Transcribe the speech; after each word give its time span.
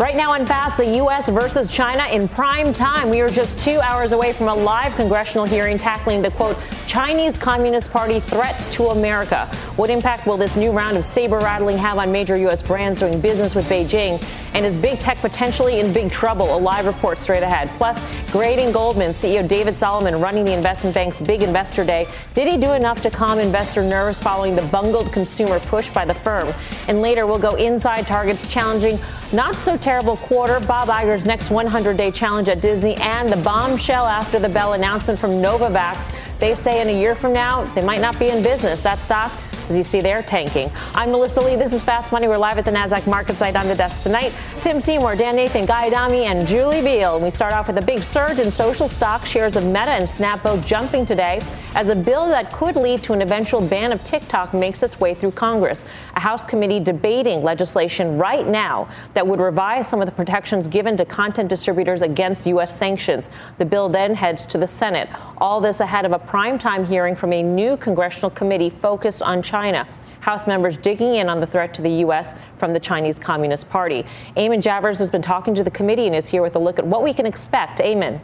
Right 0.00 0.16
now 0.16 0.32
on 0.32 0.46
Fast, 0.46 0.78
the 0.78 0.96
U.S. 0.96 1.28
versus 1.28 1.70
China 1.70 2.06
in 2.10 2.26
prime 2.26 2.72
time. 2.72 3.10
We 3.10 3.20
are 3.20 3.28
just 3.28 3.60
two 3.60 3.78
hours 3.80 4.12
away 4.12 4.32
from 4.32 4.48
a 4.48 4.54
live 4.54 4.94
congressional 4.94 5.44
hearing 5.44 5.76
tackling 5.76 6.22
the 6.22 6.30
quote, 6.30 6.56
Chinese 6.86 7.36
Communist 7.36 7.90
Party 7.90 8.18
threat 8.18 8.58
to 8.72 8.84
America. 8.84 9.44
What 9.76 9.90
impact 9.90 10.26
will 10.26 10.38
this 10.38 10.56
new 10.56 10.70
round 10.70 10.96
of 10.96 11.04
saber 11.04 11.36
rattling 11.38 11.76
have 11.76 11.98
on 11.98 12.10
major 12.10 12.34
U.S. 12.38 12.62
brands 12.62 13.00
doing 13.00 13.20
business 13.20 13.54
with 13.54 13.68
Beijing? 13.68 14.24
And 14.54 14.64
is 14.64 14.78
big 14.78 15.00
tech 15.00 15.18
potentially 15.18 15.80
in 15.80 15.92
big 15.92 16.10
trouble? 16.10 16.56
A 16.56 16.58
live 16.58 16.86
report 16.86 17.18
straight 17.18 17.42
ahead. 17.42 17.68
Plus, 17.76 18.02
Grading 18.32 18.72
Goldman 18.72 19.10
CEO 19.10 19.46
David 19.46 19.76
Solomon 19.76 20.18
running 20.18 20.46
the 20.46 20.54
investment 20.54 20.94
bank's 20.94 21.20
big 21.20 21.42
investor 21.42 21.84
day. 21.84 22.06
Did 22.32 22.48
he 22.48 22.56
do 22.56 22.72
enough 22.72 23.02
to 23.02 23.10
calm 23.10 23.38
investor 23.38 23.82
nerves 23.82 24.18
following 24.18 24.56
the 24.56 24.62
bungled 24.62 25.12
consumer 25.12 25.60
push 25.60 25.92
by 25.92 26.06
the 26.06 26.14
firm? 26.14 26.52
And 26.88 27.02
later, 27.02 27.26
we'll 27.26 27.38
go 27.38 27.56
inside 27.56 28.06
Target's 28.06 28.50
challenging 28.50 28.98
not 29.32 29.54
so 29.56 29.76
terrible 29.76 29.89
quarter, 29.98 30.64
Bob 30.66 30.88
Iger's 30.88 31.24
next 31.24 31.50
100 31.50 31.96
day 31.96 32.12
challenge 32.12 32.48
at 32.48 32.60
Disney, 32.60 32.96
and 32.98 33.28
the 33.28 33.36
bombshell 33.38 34.06
after 34.06 34.38
the 34.38 34.48
bell 34.48 34.74
announcement 34.74 35.18
from 35.18 35.32
Novavax. 35.32 36.14
They 36.38 36.54
say 36.54 36.80
in 36.80 36.88
a 36.88 36.92
year 36.92 37.16
from 37.16 37.32
now, 37.32 37.64
they 37.74 37.82
might 37.82 38.00
not 38.00 38.16
be 38.16 38.28
in 38.28 38.40
business. 38.40 38.82
That 38.82 39.00
stock 39.00 39.32
as 39.70 39.76
you 39.76 39.84
see, 39.84 40.00
they're 40.00 40.22
tanking. 40.22 40.68
I'm 40.94 41.12
Melissa 41.12 41.40
Lee. 41.40 41.54
This 41.54 41.72
is 41.72 41.84
Fast 41.84 42.10
Money. 42.10 42.26
We're 42.26 42.36
live 42.36 42.58
at 42.58 42.64
the 42.64 42.72
NASDAQ 42.72 43.06
market 43.06 43.36
site 43.36 43.54
on 43.54 43.68
the 43.68 43.74
desk 43.76 44.02
tonight. 44.02 44.34
Tim 44.60 44.80
Seymour, 44.80 45.14
Dan 45.14 45.36
Nathan, 45.36 45.64
Guy 45.64 45.86
Adami, 45.86 46.24
and 46.24 46.46
Julie 46.46 46.82
Biel. 46.82 47.20
We 47.20 47.30
start 47.30 47.54
off 47.54 47.68
with 47.68 47.78
a 47.78 47.82
big 47.82 48.02
surge 48.02 48.40
in 48.40 48.50
social 48.50 48.88
stock 48.88 49.24
shares 49.24 49.54
of 49.54 49.64
Meta 49.64 49.90
and 49.90 50.10
Snap 50.10 50.42
both 50.42 50.66
jumping 50.66 51.06
today 51.06 51.40
as 51.76 51.88
a 51.88 51.94
bill 51.94 52.26
that 52.26 52.52
could 52.52 52.74
lead 52.74 53.00
to 53.04 53.12
an 53.12 53.22
eventual 53.22 53.60
ban 53.60 53.92
of 53.92 54.02
TikTok 54.02 54.52
makes 54.52 54.82
its 54.82 54.98
way 54.98 55.14
through 55.14 55.30
Congress. 55.30 55.84
A 56.16 56.20
House 56.20 56.44
committee 56.44 56.80
debating 56.80 57.44
legislation 57.44 58.18
right 58.18 58.48
now 58.48 58.88
that 59.14 59.24
would 59.24 59.38
revise 59.38 59.88
some 59.88 60.00
of 60.00 60.06
the 60.06 60.12
protections 60.12 60.66
given 60.66 60.96
to 60.96 61.04
content 61.04 61.48
distributors 61.48 62.02
against 62.02 62.44
U.S. 62.48 62.76
sanctions. 62.76 63.30
The 63.58 63.64
bill 63.64 63.88
then 63.88 64.16
heads 64.16 64.46
to 64.46 64.58
the 64.58 64.66
Senate. 64.66 65.08
All 65.38 65.60
this 65.60 65.78
ahead 65.78 66.04
of 66.04 66.10
a 66.10 66.18
primetime 66.18 66.84
hearing 66.84 67.14
from 67.14 67.32
a 67.32 67.40
new 67.40 67.76
congressional 67.76 68.30
committee 68.30 68.70
focused 68.70 69.22
on 69.22 69.40
China. 69.40 69.59
China. 69.60 69.86
House 70.20 70.46
members 70.46 70.78
digging 70.78 71.16
in 71.16 71.28
on 71.28 71.38
the 71.38 71.46
threat 71.46 71.74
to 71.74 71.82
the 71.82 71.90
U.S. 72.04 72.34
from 72.56 72.72
the 72.72 72.80
Chinese 72.80 73.18
Communist 73.18 73.68
Party. 73.68 74.06
Eamon 74.34 74.62
Javers 74.62 74.98
has 74.98 75.10
been 75.10 75.20
talking 75.20 75.54
to 75.54 75.62
the 75.62 75.70
committee 75.70 76.06
and 76.06 76.16
is 76.16 76.26
here 76.26 76.40
with 76.40 76.56
a 76.56 76.58
look 76.58 76.78
at 76.78 76.86
what 76.86 77.02
we 77.02 77.12
can 77.12 77.26
expect. 77.26 77.78
Eamon. 77.80 78.18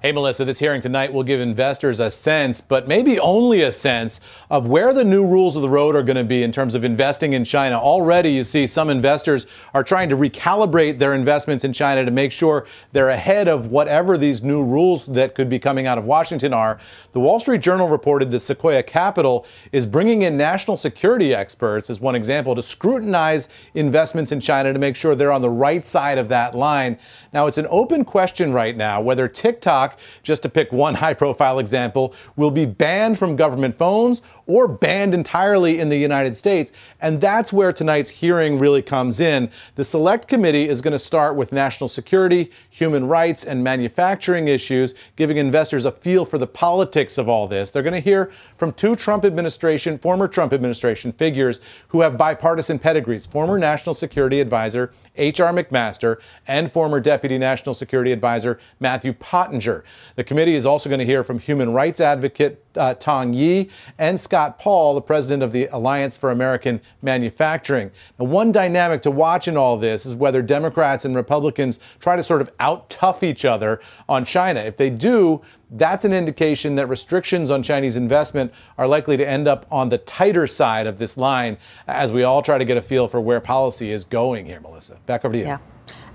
Hey, 0.00 0.12
Melissa, 0.12 0.44
this 0.44 0.60
hearing 0.60 0.80
tonight 0.80 1.12
will 1.12 1.24
give 1.24 1.40
investors 1.40 1.98
a 1.98 2.08
sense, 2.08 2.60
but 2.60 2.86
maybe 2.86 3.18
only 3.18 3.62
a 3.62 3.72
sense, 3.72 4.20
of 4.48 4.68
where 4.68 4.94
the 4.94 5.02
new 5.02 5.26
rules 5.26 5.56
of 5.56 5.62
the 5.62 5.68
road 5.68 5.96
are 5.96 6.04
going 6.04 6.16
to 6.16 6.22
be 6.22 6.44
in 6.44 6.52
terms 6.52 6.76
of 6.76 6.84
investing 6.84 7.32
in 7.32 7.44
China. 7.44 7.76
Already, 7.76 8.30
you 8.30 8.44
see 8.44 8.68
some 8.68 8.90
investors 8.90 9.48
are 9.74 9.82
trying 9.82 10.08
to 10.10 10.16
recalibrate 10.16 11.00
their 11.00 11.14
investments 11.14 11.64
in 11.64 11.72
China 11.72 12.04
to 12.04 12.12
make 12.12 12.30
sure 12.30 12.64
they're 12.92 13.10
ahead 13.10 13.48
of 13.48 13.72
whatever 13.72 14.16
these 14.16 14.40
new 14.40 14.62
rules 14.62 15.04
that 15.06 15.34
could 15.34 15.48
be 15.48 15.58
coming 15.58 15.88
out 15.88 15.98
of 15.98 16.04
Washington 16.04 16.54
are. 16.54 16.78
The 17.10 17.18
Wall 17.18 17.40
Street 17.40 17.60
Journal 17.60 17.88
reported 17.88 18.30
that 18.30 18.38
Sequoia 18.38 18.84
Capital 18.84 19.44
is 19.72 19.84
bringing 19.84 20.22
in 20.22 20.36
national 20.36 20.76
security 20.76 21.34
experts, 21.34 21.90
as 21.90 21.98
one 21.98 22.14
example, 22.14 22.54
to 22.54 22.62
scrutinize 22.62 23.48
investments 23.74 24.30
in 24.30 24.38
China 24.38 24.72
to 24.72 24.78
make 24.78 24.94
sure 24.94 25.16
they're 25.16 25.32
on 25.32 25.42
the 25.42 25.50
right 25.50 25.84
side 25.84 26.18
of 26.18 26.28
that 26.28 26.54
line. 26.54 26.96
Now, 27.32 27.48
it's 27.48 27.58
an 27.58 27.66
open 27.68 28.04
question 28.04 28.52
right 28.52 28.76
now 28.76 29.00
whether 29.00 29.26
TikTok, 29.26 29.87
just 30.22 30.42
to 30.42 30.48
pick 30.48 30.72
one 30.72 30.94
high 31.04 31.14
profile 31.14 31.58
example, 31.58 32.14
will 32.36 32.50
be 32.50 32.66
banned 32.66 33.18
from 33.18 33.36
government 33.36 33.76
phones 33.76 34.22
or 34.48 34.66
banned 34.66 35.14
entirely 35.14 35.78
in 35.78 35.90
the 35.90 35.96
United 35.96 36.36
States. 36.36 36.72
And 37.00 37.20
that's 37.20 37.52
where 37.52 37.72
tonight's 37.72 38.08
hearing 38.08 38.58
really 38.58 38.82
comes 38.82 39.20
in. 39.20 39.50
The 39.76 39.84
select 39.84 40.26
committee 40.26 40.68
is 40.68 40.80
going 40.80 40.92
to 40.92 40.98
start 40.98 41.36
with 41.36 41.52
national 41.52 41.88
security, 41.88 42.50
human 42.70 43.06
rights, 43.06 43.44
and 43.44 43.62
manufacturing 43.62 44.48
issues, 44.48 44.94
giving 45.16 45.36
investors 45.36 45.84
a 45.84 45.92
feel 45.92 46.24
for 46.24 46.38
the 46.38 46.46
politics 46.46 47.18
of 47.18 47.28
all 47.28 47.46
this. 47.46 47.70
They're 47.70 47.82
going 47.82 47.92
to 47.92 48.00
hear 48.00 48.32
from 48.56 48.72
two 48.72 48.96
Trump 48.96 49.24
administration, 49.24 49.98
former 49.98 50.26
Trump 50.26 50.54
administration 50.54 51.12
figures 51.12 51.60
who 51.88 52.00
have 52.00 52.16
bipartisan 52.16 52.78
pedigrees 52.78 53.26
former 53.26 53.58
National 53.58 53.94
Security 53.94 54.40
Advisor 54.40 54.92
H.R. 55.16 55.52
McMaster 55.52 56.18
and 56.46 56.70
former 56.72 57.00
Deputy 57.00 57.36
National 57.36 57.74
Security 57.74 58.12
Advisor 58.12 58.58
Matthew 58.80 59.12
Pottinger. 59.12 59.84
The 60.14 60.24
committee 60.24 60.54
is 60.54 60.64
also 60.64 60.88
going 60.88 61.00
to 61.00 61.04
hear 61.04 61.24
from 61.24 61.38
human 61.38 61.72
rights 61.72 62.00
advocate 62.00 62.64
uh, 62.76 62.94
Tong 62.94 63.34
Yi 63.34 63.68
and 63.98 64.18
Scott 64.18 64.37
Paul, 64.46 64.94
the 64.94 65.00
president 65.00 65.42
of 65.42 65.50
the 65.50 65.66
Alliance 65.72 66.16
for 66.16 66.30
American 66.30 66.80
Manufacturing. 67.02 67.90
Now, 68.18 68.26
one 68.26 68.52
dynamic 68.52 69.02
to 69.02 69.10
watch 69.10 69.48
in 69.48 69.56
all 69.56 69.76
this 69.76 70.06
is 70.06 70.14
whether 70.14 70.42
Democrats 70.42 71.04
and 71.04 71.16
Republicans 71.16 71.80
try 71.98 72.14
to 72.14 72.22
sort 72.22 72.40
of 72.40 72.50
out 72.60 72.88
tough 72.88 73.22
each 73.22 73.44
other 73.44 73.80
on 74.08 74.24
China. 74.24 74.60
If 74.60 74.76
they 74.76 74.90
do, 74.90 75.42
that's 75.72 76.04
an 76.04 76.12
indication 76.12 76.76
that 76.76 76.86
restrictions 76.86 77.50
on 77.50 77.62
Chinese 77.62 77.96
investment 77.96 78.52
are 78.78 78.86
likely 78.86 79.16
to 79.16 79.28
end 79.28 79.48
up 79.48 79.66
on 79.70 79.88
the 79.88 79.98
tighter 79.98 80.46
side 80.46 80.86
of 80.86 80.98
this 80.98 81.16
line 81.16 81.58
as 81.88 82.12
we 82.12 82.22
all 82.22 82.40
try 82.42 82.58
to 82.58 82.64
get 82.64 82.76
a 82.76 82.82
feel 82.82 83.08
for 83.08 83.20
where 83.20 83.40
policy 83.40 83.90
is 83.90 84.04
going 84.04 84.46
here, 84.46 84.60
Melissa. 84.60 84.96
Back 85.06 85.24
over 85.24 85.32
to 85.32 85.38
you. 85.38 85.46
Yeah. 85.46 85.58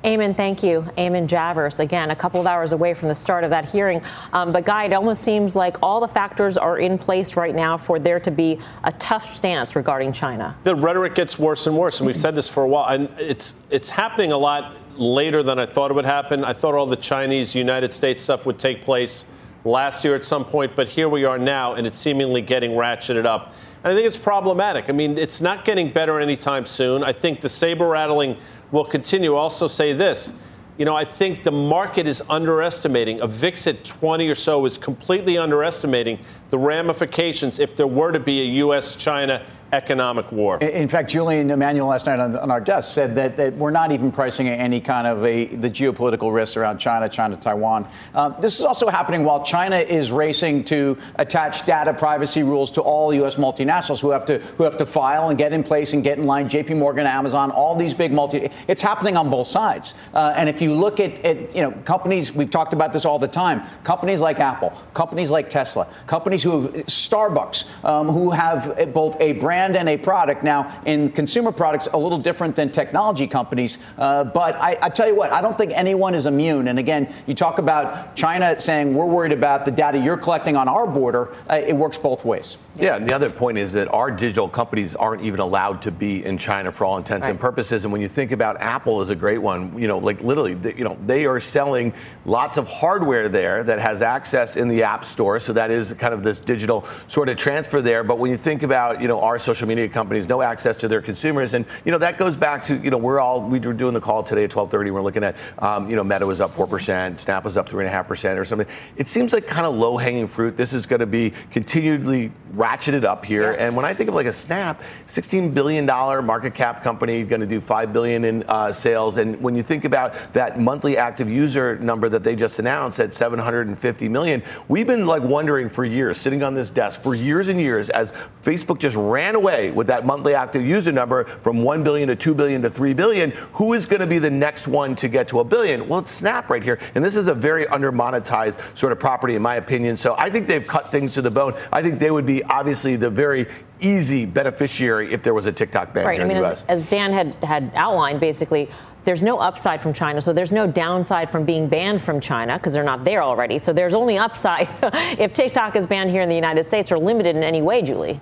Eamon, 0.04 0.36
thank 0.36 0.62
you. 0.64 0.82
Eamon 0.98 1.28
Javers, 1.28 1.80
again, 1.80 2.12
a 2.12 2.16
couple 2.16 2.42
of 2.42 2.46
hours 2.46 2.74
away 2.74 2.94
from 2.94 3.08
the 3.08 3.16
start 3.16 3.46
of 3.46 3.52
that 3.52 3.70
hearing. 3.70 4.02
Um, 4.34 4.52
but, 4.52 4.66
Guy, 4.66 4.84
it 4.86 4.94
almost 4.94 5.24
seems 5.24 5.56
like 5.56 5.78
all 5.82 6.02
the 6.02 6.08
factors 6.10 6.58
are 6.58 6.78
in 6.78 6.98
place 6.98 7.38
right 7.38 7.56
now 7.56 7.78
for 7.78 8.00
there 8.00 8.20
to 8.20 8.32
be 8.32 8.60
a 8.84 8.92
tough 8.94 9.26
stance 9.26 9.78
regarding 9.78 10.12
China. 10.12 10.58
The 10.66 10.76
rhetoric 10.76 11.16
gets 11.16 11.40
worse 11.40 11.68
and 11.68 11.78
worse, 11.78 12.02
and 12.02 12.08
we've 12.08 12.20
said 12.20 12.36
this 12.36 12.50
for 12.50 12.64
a 12.64 12.68
while. 12.68 12.94
And 12.94 13.14
it's, 13.18 13.56
it's 13.70 13.88
happening 13.90 14.34
a 14.34 14.38
lot 14.38 14.76
later 14.98 15.42
than 15.42 15.58
I 15.58 15.66
thought 15.66 15.90
it 15.90 15.94
would 15.94 16.06
happen. 16.06 16.44
I 16.44 16.52
thought 16.52 16.76
all 16.76 16.86
the 16.86 16.98
Chinese 16.98 17.56
United 17.56 17.94
States 17.94 18.22
stuff 18.22 18.46
would 18.46 18.60
take 18.60 18.82
place 18.82 19.24
last 19.64 20.04
year 20.04 20.16
at 20.16 20.26
some 20.26 20.44
point, 20.44 20.76
but 20.76 20.90
here 20.90 21.08
we 21.08 21.24
are 21.24 21.38
now, 21.38 21.76
and 21.76 21.88
it's 21.88 21.98
seemingly 21.98 22.42
getting 22.42 22.72
ratcheted 22.72 23.26
up. 23.26 23.54
And 23.84 23.92
I 23.92 23.96
think 23.96 24.08
it's 24.08 24.18
problematic. 24.18 24.90
I 24.90 24.94
mean, 24.94 25.18
it's 25.18 25.42
not 25.42 25.66
getting 25.66 25.92
better 25.92 26.20
anytime 26.20 26.66
soon. 26.66 27.04
I 27.04 27.12
think 27.12 27.42
the 27.42 27.50
saber 27.50 27.88
rattling 27.88 28.38
will 28.72 28.86
continue. 28.86 29.36
Also, 29.36 29.68
say 29.68 29.92
this. 29.92 30.32
You 30.78 30.86
know, 30.86 30.96
I 30.96 31.06
think 31.06 31.44
the 31.44 31.52
market 31.52 32.08
is 32.08 32.24
underestimating. 32.30 33.22
A 33.22 33.28
VIX 33.28 33.68
at 33.68 33.84
20 33.84 34.28
or 34.28 34.36
so 34.36 34.66
is 34.66 34.78
completely 34.78 35.38
underestimating 35.38 36.18
the 36.50 36.58
ramifications 36.58 37.60
if 37.60 37.76
there 37.76 37.86
were 37.86 38.12
to 38.12 38.20
be 38.20 38.42
a 38.42 38.46
U.S. 38.66 38.96
China 38.96 39.46
economic 39.74 40.32
war. 40.32 40.60
In 40.60 40.88
fact, 40.88 41.10
Julian 41.10 41.50
Emanuel 41.50 41.88
last 41.88 42.06
night 42.06 42.20
on, 42.20 42.38
on 42.38 42.52
our 42.52 42.62
desk 42.62 42.94
said 42.94 43.16
that, 43.16 43.38
that, 43.38 43.56
we're 43.56 43.72
not 43.72 43.92
even 43.92 44.12
pricing 44.12 44.48
any 44.48 44.80
kind 44.80 45.08
of 45.08 45.26
a 45.26 45.46
the 45.48 45.70
geopolitical 45.70 46.34
risks 46.34 46.56
around 46.56 46.78
China, 46.78 47.10
China, 47.10 47.36
Taiwan. 47.36 47.90
Uh, 48.14 48.30
this 48.40 48.60
is 48.60 48.66
also 48.66 48.88
happening 48.88 49.24
while 49.24 49.44
China 49.44 49.78
is 49.78 50.12
racing 50.12 50.64
to 50.66 50.98
attach 51.16 51.66
data 51.66 51.94
privacy 51.94 52.44
rules 52.44 52.72
to 52.72 52.82
all 52.82 53.14
U.S. 53.16 53.38
multinationals 53.38 54.00
who 54.00 54.12
have 54.12 54.26
to 54.26 54.38
who 54.58 54.64
have 54.64 54.78
to 54.78 54.86
file 54.86 55.30
and 55.30 55.38
get 55.38 55.54
in 55.54 55.64
place 55.64 55.94
and 55.94 56.04
get 56.04 56.20
in 56.20 56.26
line. 56.26 56.48
J.P. 56.50 56.76
Morgan, 56.76 57.08
Amazon, 57.08 57.50
all 57.50 57.76
these 57.76 57.96
big 57.96 58.12
multi. 58.12 58.50
It's 58.68 58.82
happening 58.82 59.18
on 59.18 59.32
both 59.32 59.48
sides. 59.48 59.96
Uh, 60.14 60.34
and 60.36 60.48
if 60.50 60.62
you 60.62 60.74
look 60.74 61.00
at, 61.00 61.18
at 61.26 61.56
you 61.56 61.64
know 61.64 61.72
companies, 61.84 62.32
we've 62.32 62.52
talked 62.52 62.74
about 62.74 62.94
this 62.94 63.06
all 63.06 63.18
the 63.18 63.28
time. 63.28 63.64
Companies 63.84 64.22
like 64.22 64.40
Apple, 64.40 64.70
companies 64.94 65.32
like 65.32 65.50
Tesla, 65.50 65.88
companies 66.06 66.44
who 66.44 66.62
have 66.62 66.74
Starbucks, 66.86 67.84
um, 67.84 68.08
who 68.10 68.30
have 68.30 68.94
both 68.94 69.20
a 69.20 69.34
brand 69.34 69.63
brand 69.64 69.78
and 69.78 69.88
a 69.88 69.98
product. 69.98 70.44
Now, 70.44 70.82
in 70.86 71.10
consumer 71.10 71.52
products, 71.52 71.88
a 71.94 71.98
little 71.98 72.18
different 72.18 72.54
than 72.54 72.70
technology 72.70 73.28
companies. 73.28 73.78
Uh, 73.98 74.26
but 74.26 74.56
I, 74.56 74.78
I, 74.82 74.90
tell 74.90 75.08
you 75.08 75.16
what, 75.16 75.32
I 75.32 75.42
don't 75.42 75.58
think 75.58 75.72
anyone 75.74 76.14
is 76.16 76.26
immune. 76.26 76.68
And 76.68 76.80
again, 76.80 77.14
you 77.28 77.34
talk 77.34 77.60
about 77.60 78.14
China 78.16 78.60
saying 78.60 78.94
we're 78.94 79.06
worried 79.06 79.32
about 79.32 79.64
the 79.64 79.72
data 79.72 79.98
you're 79.98 80.18
collecting 80.18 80.58
on 80.58 80.68
our 80.68 80.86
border. 80.86 81.34
Uh, 81.50 81.62
it 81.66 81.76
works 81.78 81.98
both 81.98 82.26
ways. 82.26 82.58
Yeah, 82.76 82.96
and 82.96 83.08
the 83.08 83.14
other 83.14 83.30
point 83.30 83.60
is 83.60 83.74
that 83.74 83.88
our 83.90 84.10
digital 84.10 84.50
companies 84.50 84.96
aren't 84.96 85.22
even 85.22 85.40
allowed 85.40 85.84
to 85.84 85.92
be 85.92 86.26
in 86.26 86.40
China 86.40 86.72
for 86.72 86.86
all 86.86 86.98
intents 86.98 87.26
right. 87.26 87.32
and 87.32 87.40
purposes. 87.40 87.84
And 87.84 87.92
when 87.92 88.02
you 88.02 88.08
think 88.08 88.32
about 88.32 88.60
Apple 88.60 89.02
is 89.02 89.10
a 89.10 89.16
great 89.16 89.38
one, 89.38 89.78
you 89.78 89.88
know, 89.88 90.00
like 90.00 90.22
literally, 90.22 90.56
they, 90.56 90.74
you 90.74 90.84
know, 90.84 90.98
they 91.06 91.26
are 91.26 91.40
selling 91.40 91.94
lots 92.26 92.58
of 92.58 92.68
hardware 92.68 93.30
there 93.30 93.64
that 93.64 93.80
has 93.80 94.02
access 94.02 94.58
in 94.58 94.68
the 94.68 94.82
App 94.82 95.06
Store. 95.06 95.40
So 95.40 95.54
that 95.54 95.70
is 95.70 95.94
kind 95.94 96.16
of 96.16 96.24
this 96.24 96.40
digital 96.40 96.88
sort 97.08 97.30
of 97.30 97.38
transfer 97.38 97.80
there. 97.80 98.04
But 98.04 98.18
when 98.18 98.32
you 98.32 98.38
think 98.38 98.64
about, 98.64 99.02
you 99.02 99.08
know, 99.08 99.22
our 99.22 99.38
social 99.38 99.68
media 99.68 99.88
companies, 99.88 100.28
no 100.28 100.42
access 100.42 100.76
to 100.78 100.88
their 100.88 101.02
consumers, 101.02 101.54
and 101.54 101.66
you 101.86 101.92
know 101.92 102.00
that 102.00 102.18
goes 102.18 102.36
back 102.36 102.64
to, 102.66 102.78
you 102.78 102.90
know, 102.90 102.98
we're 102.98 103.20
all 103.20 103.42
we 103.42 103.60
were 103.60 103.74
doing 103.74 103.94
the 103.94 104.02
call 104.02 104.24
today 104.24 104.46
at 104.46 104.50
12:30. 104.50 104.92
We're 104.92 105.02
looking 105.02 105.24
at, 105.24 105.36
um, 105.60 105.90
you 105.90 105.96
know, 105.96 106.04
Meta 106.04 106.26
was 106.26 106.42
up 106.42 106.50
four 106.50 106.66
percent, 106.66 107.20
Snap 107.20 107.44
was 107.44 107.56
up 107.56 107.70
three 107.70 107.84
and 107.84 107.90
a 107.90 107.96
half 107.96 108.08
percent 108.08 108.40
or 108.40 108.46
something. 108.46 108.68
It 108.96 109.08
seems 109.08 109.32
like 109.32 109.46
kind 109.46 109.68
of 109.68 109.76
low 109.76 109.98
hanging 109.98 110.28
fruit. 110.28 110.58
This 110.58 110.74
is 110.74 110.88
going 110.88 111.02
to 111.02 111.06
be 111.06 111.34
continually 111.52 112.32
ratcheted 112.64 113.04
up 113.04 113.26
here. 113.26 113.52
Yeah. 113.52 113.66
And 113.66 113.76
when 113.76 113.86
I 113.86 113.94
think 113.94 114.08
of 114.10 114.16
like 114.16 114.26
a 114.26 114.34
Snap, 114.34 114.82
16 115.08 115.52
billion 115.52 115.86
dollar 115.86 116.22
market 116.22 116.56
cap 116.56 116.82
company, 116.82 117.24
going 117.24 117.42
to 117.42 117.48
do 117.48 117.60
five 117.60 117.92
billion 117.92 118.24
in 118.24 118.44
uh, 118.44 118.72
sales. 118.72 119.18
And 119.18 119.42
when 119.42 119.56
you 119.56 119.64
think 119.64 119.86
about 119.86 120.34
that 120.34 120.60
monthly 120.60 120.98
active 120.98 121.30
user 121.30 121.78
number 121.80 122.08
that 122.10 122.24
they 122.24 122.36
just 122.36 122.60
announced 122.60 123.00
at 123.00 123.14
750 123.14 124.10
million, 124.10 124.42
we've 124.68 124.88
been 124.88 125.06
like 125.06 125.24
wondering 125.24 125.70
for 125.70 125.84
years, 125.84 126.18
sitting 126.20 126.44
on 126.44 126.54
this 126.54 126.70
desk 126.70 127.02
for 127.02 127.14
years 127.14 127.50
and 127.50 127.60
years, 127.60 127.90
as 127.90 128.14
Facebook 128.42 128.80
just 128.80 128.96
ran 128.96 129.36
away 129.36 129.72
with 129.72 129.88
that 129.88 130.06
monthly 130.06 130.34
active 130.34 130.66
user 130.66 130.92
number 130.92 131.26
from 131.26 131.64
1 131.64 131.84
billion 131.84 132.08
to 132.08 132.16
2 132.16 132.34
billion 132.34 132.62
to 132.62 132.70
3 132.70 132.94
billion. 132.94 133.32
Who 133.54 133.74
is 133.74 133.86
going 133.86 134.02
to 134.02 134.08
be 134.08 134.20
the 134.20 134.30
next 134.30 134.68
one 134.68 134.96
to 134.98 135.08
get 135.08 135.28
to 135.30 135.40
a 135.40 135.44
billion? 135.44 135.88
Well, 135.88 136.00
it's 136.00 136.12
Snap 136.12 136.50
right 136.50 136.64
here. 136.64 136.80
And 136.96 137.04
this 137.04 137.18
is 137.18 137.28
a 137.28 137.34
very 137.34 137.68
under 137.68 137.92
monetized 137.92 138.60
sort 138.78 138.92
of 138.92 139.00
property, 139.00 139.36
in 139.36 139.42
my 139.42 139.56
opinion. 139.56 139.98
So 139.98 140.16
I 140.18 140.30
think 140.30 140.48
they've 140.48 140.66
cut 140.66 140.90
things 140.90 141.14
to 141.16 141.22
the 141.22 141.32
bone. 141.32 141.54
I 141.72 141.82
think 141.82 142.00
they 142.00 142.12
would 142.12 142.26
be 142.26 142.44
obviously 142.54 142.96
the 142.96 143.10
very 143.10 143.48
easy 143.80 144.26
beneficiary 144.26 145.12
if 145.12 145.24
there 145.24 145.34
was 145.34 145.46
a 145.46 145.52
TikTok 145.52 145.94
ban 145.94 146.06
right. 146.06 146.14
here 146.14 146.26
I 146.26 146.28
mean, 146.28 146.38
in 146.38 146.44
the 146.44 146.50
US. 146.50 146.64
As, 146.64 146.84
as 146.84 146.88
Dan 146.88 147.12
had, 147.12 147.34
had 147.44 147.72
outlined, 147.76 148.20
basically, 148.20 148.70
there's 149.04 149.24
no 149.24 149.40
upside 149.40 149.82
from 149.82 149.92
China, 149.92 150.22
so 150.22 150.32
there's 150.32 150.52
no 150.52 150.66
downside 150.66 151.30
from 151.30 151.44
being 151.44 151.68
banned 151.68 152.02
from 152.02 152.22
China 152.22 152.58
because 152.58 152.74
they're 152.74 152.84
not 152.84 153.04
there 153.04 153.22
already. 153.22 153.60
So 153.60 153.74
there's 153.74 153.94
only 153.94 154.18
upside 154.18 154.70
if 155.20 155.34
TikTok 155.34 155.76
is 155.76 155.86
banned 155.86 156.12
here 156.12 156.22
in 156.22 156.30
the 156.30 156.36
United 156.36 156.64
States 156.66 156.92
or 156.92 156.98
limited 156.98 157.36
in 157.36 157.44
any 157.44 157.62
way, 157.62 157.82
Julie. 157.82 158.22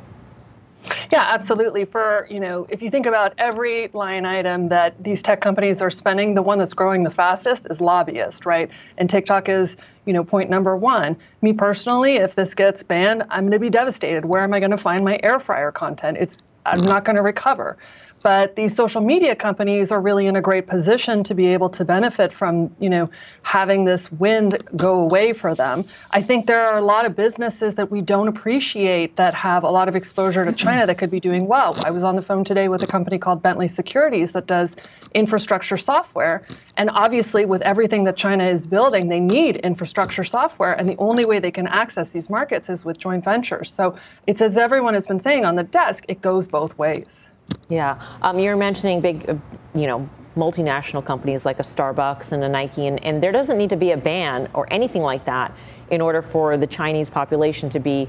Yeah, 1.12 1.26
absolutely. 1.28 1.84
For, 1.84 2.26
you 2.30 2.40
know, 2.40 2.66
if 2.70 2.82
you 2.82 2.90
think 2.90 3.06
about 3.06 3.34
every 3.38 3.90
line 3.90 4.26
item 4.26 4.70
that 4.70 5.04
these 5.04 5.22
tech 5.22 5.42
companies 5.42 5.82
are 5.82 5.90
spending, 5.90 6.36
the 6.36 6.42
one 6.42 6.58
that's 6.58 6.74
growing 6.74 7.04
the 7.04 7.12
fastest 7.12 7.68
is 7.70 7.82
lobbyist, 7.82 8.46
right? 8.46 8.70
And 8.98 9.10
TikTok 9.10 9.50
is, 9.50 9.76
you 10.06 10.14
know, 10.14 10.24
point 10.24 10.50
number 10.50 10.78
one. 10.78 11.18
Me 11.42 11.52
personally, 11.52 12.16
if 12.16 12.36
this 12.36 12.56
gets 12.56 12.82
banned, 12.82 13.24
I'm 13.30 13.44
going 13.44 13.52
to 13.52 13.60
be 13.60 13.70
devastated. 13.70 14.24
Where 14.24 14.42
am 14.42 14.54
I 14.54 14.60
going 14.60 14.72
to 14.72 14.78
find 14.78 15.04
my 15.04 15.20
air 15.22 15.38
fryer 15.40 15.72
content? 15.72 16.18
It's 16.18 16.50
I'm 16.66 16.80
mm-hmm. 16.80 16.88
not 16.88 17.04
going 17.04 17.18
to 17.18 17.22
recover. 17.22 17.78
But 18.22 18.56
these 18.56 18.76
social 18.76 19.02
media 19.02 19.36
companies 19.36 19.92
are 19.92 20.00
really 20.00 20.28
in 20.28 20.36
a 20.36 20.42
great 20.42 20.68
position 20.68 21.24
to 21.24 21.34
be 21.34 21.48
able 21.48 21.70
to 21.70 21.86
benefit 21.86 22.32
from, 22.32 22.76
you 22.80 22.90
know, 22.90 23.10
having 23.42 23.86
this 23.86 24.12
wind 24.12 24.62
go 24.76 25.00
away 25.00 25.34
for 25.34 25.56
them. 25.56 25.84
I 26.12 26.22
think 26.22 26.46
there 26.46 26.62
are 26.66 26.78
a 26.78 26.86
lot 26.86 27.06
of 27.06 27.16
businesses 27.16 27.76
that 27.76 27.90
we 27.90 28.02
don't 28.02 28.28
appreciate 28.28 29.16
that 29.16 29.34
have 29.34 29.64
a 29.64 29.70
lot 29.70 29.88
of 29.88 29.96
exposure 29.96 30.46
to 30.46 30.54
China 30.54 30.86
that 30.86 30.98
could 30.98 31.10
be 31.10 31.20
doing 31.20 31.48
well. 31.48 31.76
I 31.84 31.92
was 31.92 32.04
on 32.04 32.16
the 32.16 32.22
phone 32.22 32.44
today 32.44 32.68
with 32.68 32.84
a 32.84 32.88
company 32.88 33.18
called 33.18 33.42
Bentley 33.42 33.68
Securities 33.68 34.34
that 34.34 34.46
does 34.46 34.76
infrastructure 35.14 35.78
software. 35.78 36.46
And 36.78 36.90
obviously, 36.92 37.46
with 37.46 37.62
everything 37.64 38.04
that 38.06 38.18
China 38.18 38.46
is 38.46 38.66
building, 38.68 39.10
they 39.10 39.20
need 39.20 39.58
infrastructure 39.58 40.24
software. 40.24 40.74
And 40.74 40.88
the 40.88 40.96
only 40.98 41.26
way 41.26 41.40
they 41.40 41.52
can 41.52 41.68
access 41.68 42.10
these 42.10 42.30
markets 42.30 42.70
is 42.70 42.86
with 42.86 42.98
joint 42.98 43.24
ventures. 43.24 43.74
So 43.74 43.96
it's 44.28 44.42
as 44.42 44.58
everyone 44.58 44.94
has 44.94 45.08
been 45.08 45.20
saying 45.20 45.44
on 45.44 45.56
the 45.56 45.64
desk, 45.64 46.06
it 46.08 46.22
goes 46.22 46.48
both 46.48 46.78
ways. 46.78 47.31
Yeah. 47.70 48.02
Um, 48.22 48.40
you're 48.40 48.56
mentioning 48.56 49.02
big, 49.02 49.30
uh, 49.30 49.36
you 49.74 49.88
know, 49.88 50.10
multinational 50.36 51.04
companies 51.04 51.46
like 51.46 51.60
a 51.60 51.64
Starbucks 51.64 52.32
and 52.32 52.44
a 52.44 52.50
Nike, 52.50 52.88
and, 52.88 53.04
and 53.04 53.22
there 53.22 53.32
doesn't 53.32 53.58
need 53.58 53.70
to 53.70 53.76
be 53.76 53.92
a 53.92 53.98
ban 53.98 54.50
or 54.54 54.68
anything 54.72 55.02
like 55.02 55.26
that 55.26 55.54
in 55.90 56.02
order 56.02 56.22
for 56.22 56.58
the 56.58 56.68
Chinese 56.68 57.10
population 57.10 57.70
to 57.70 57.80
be 57.80 58.08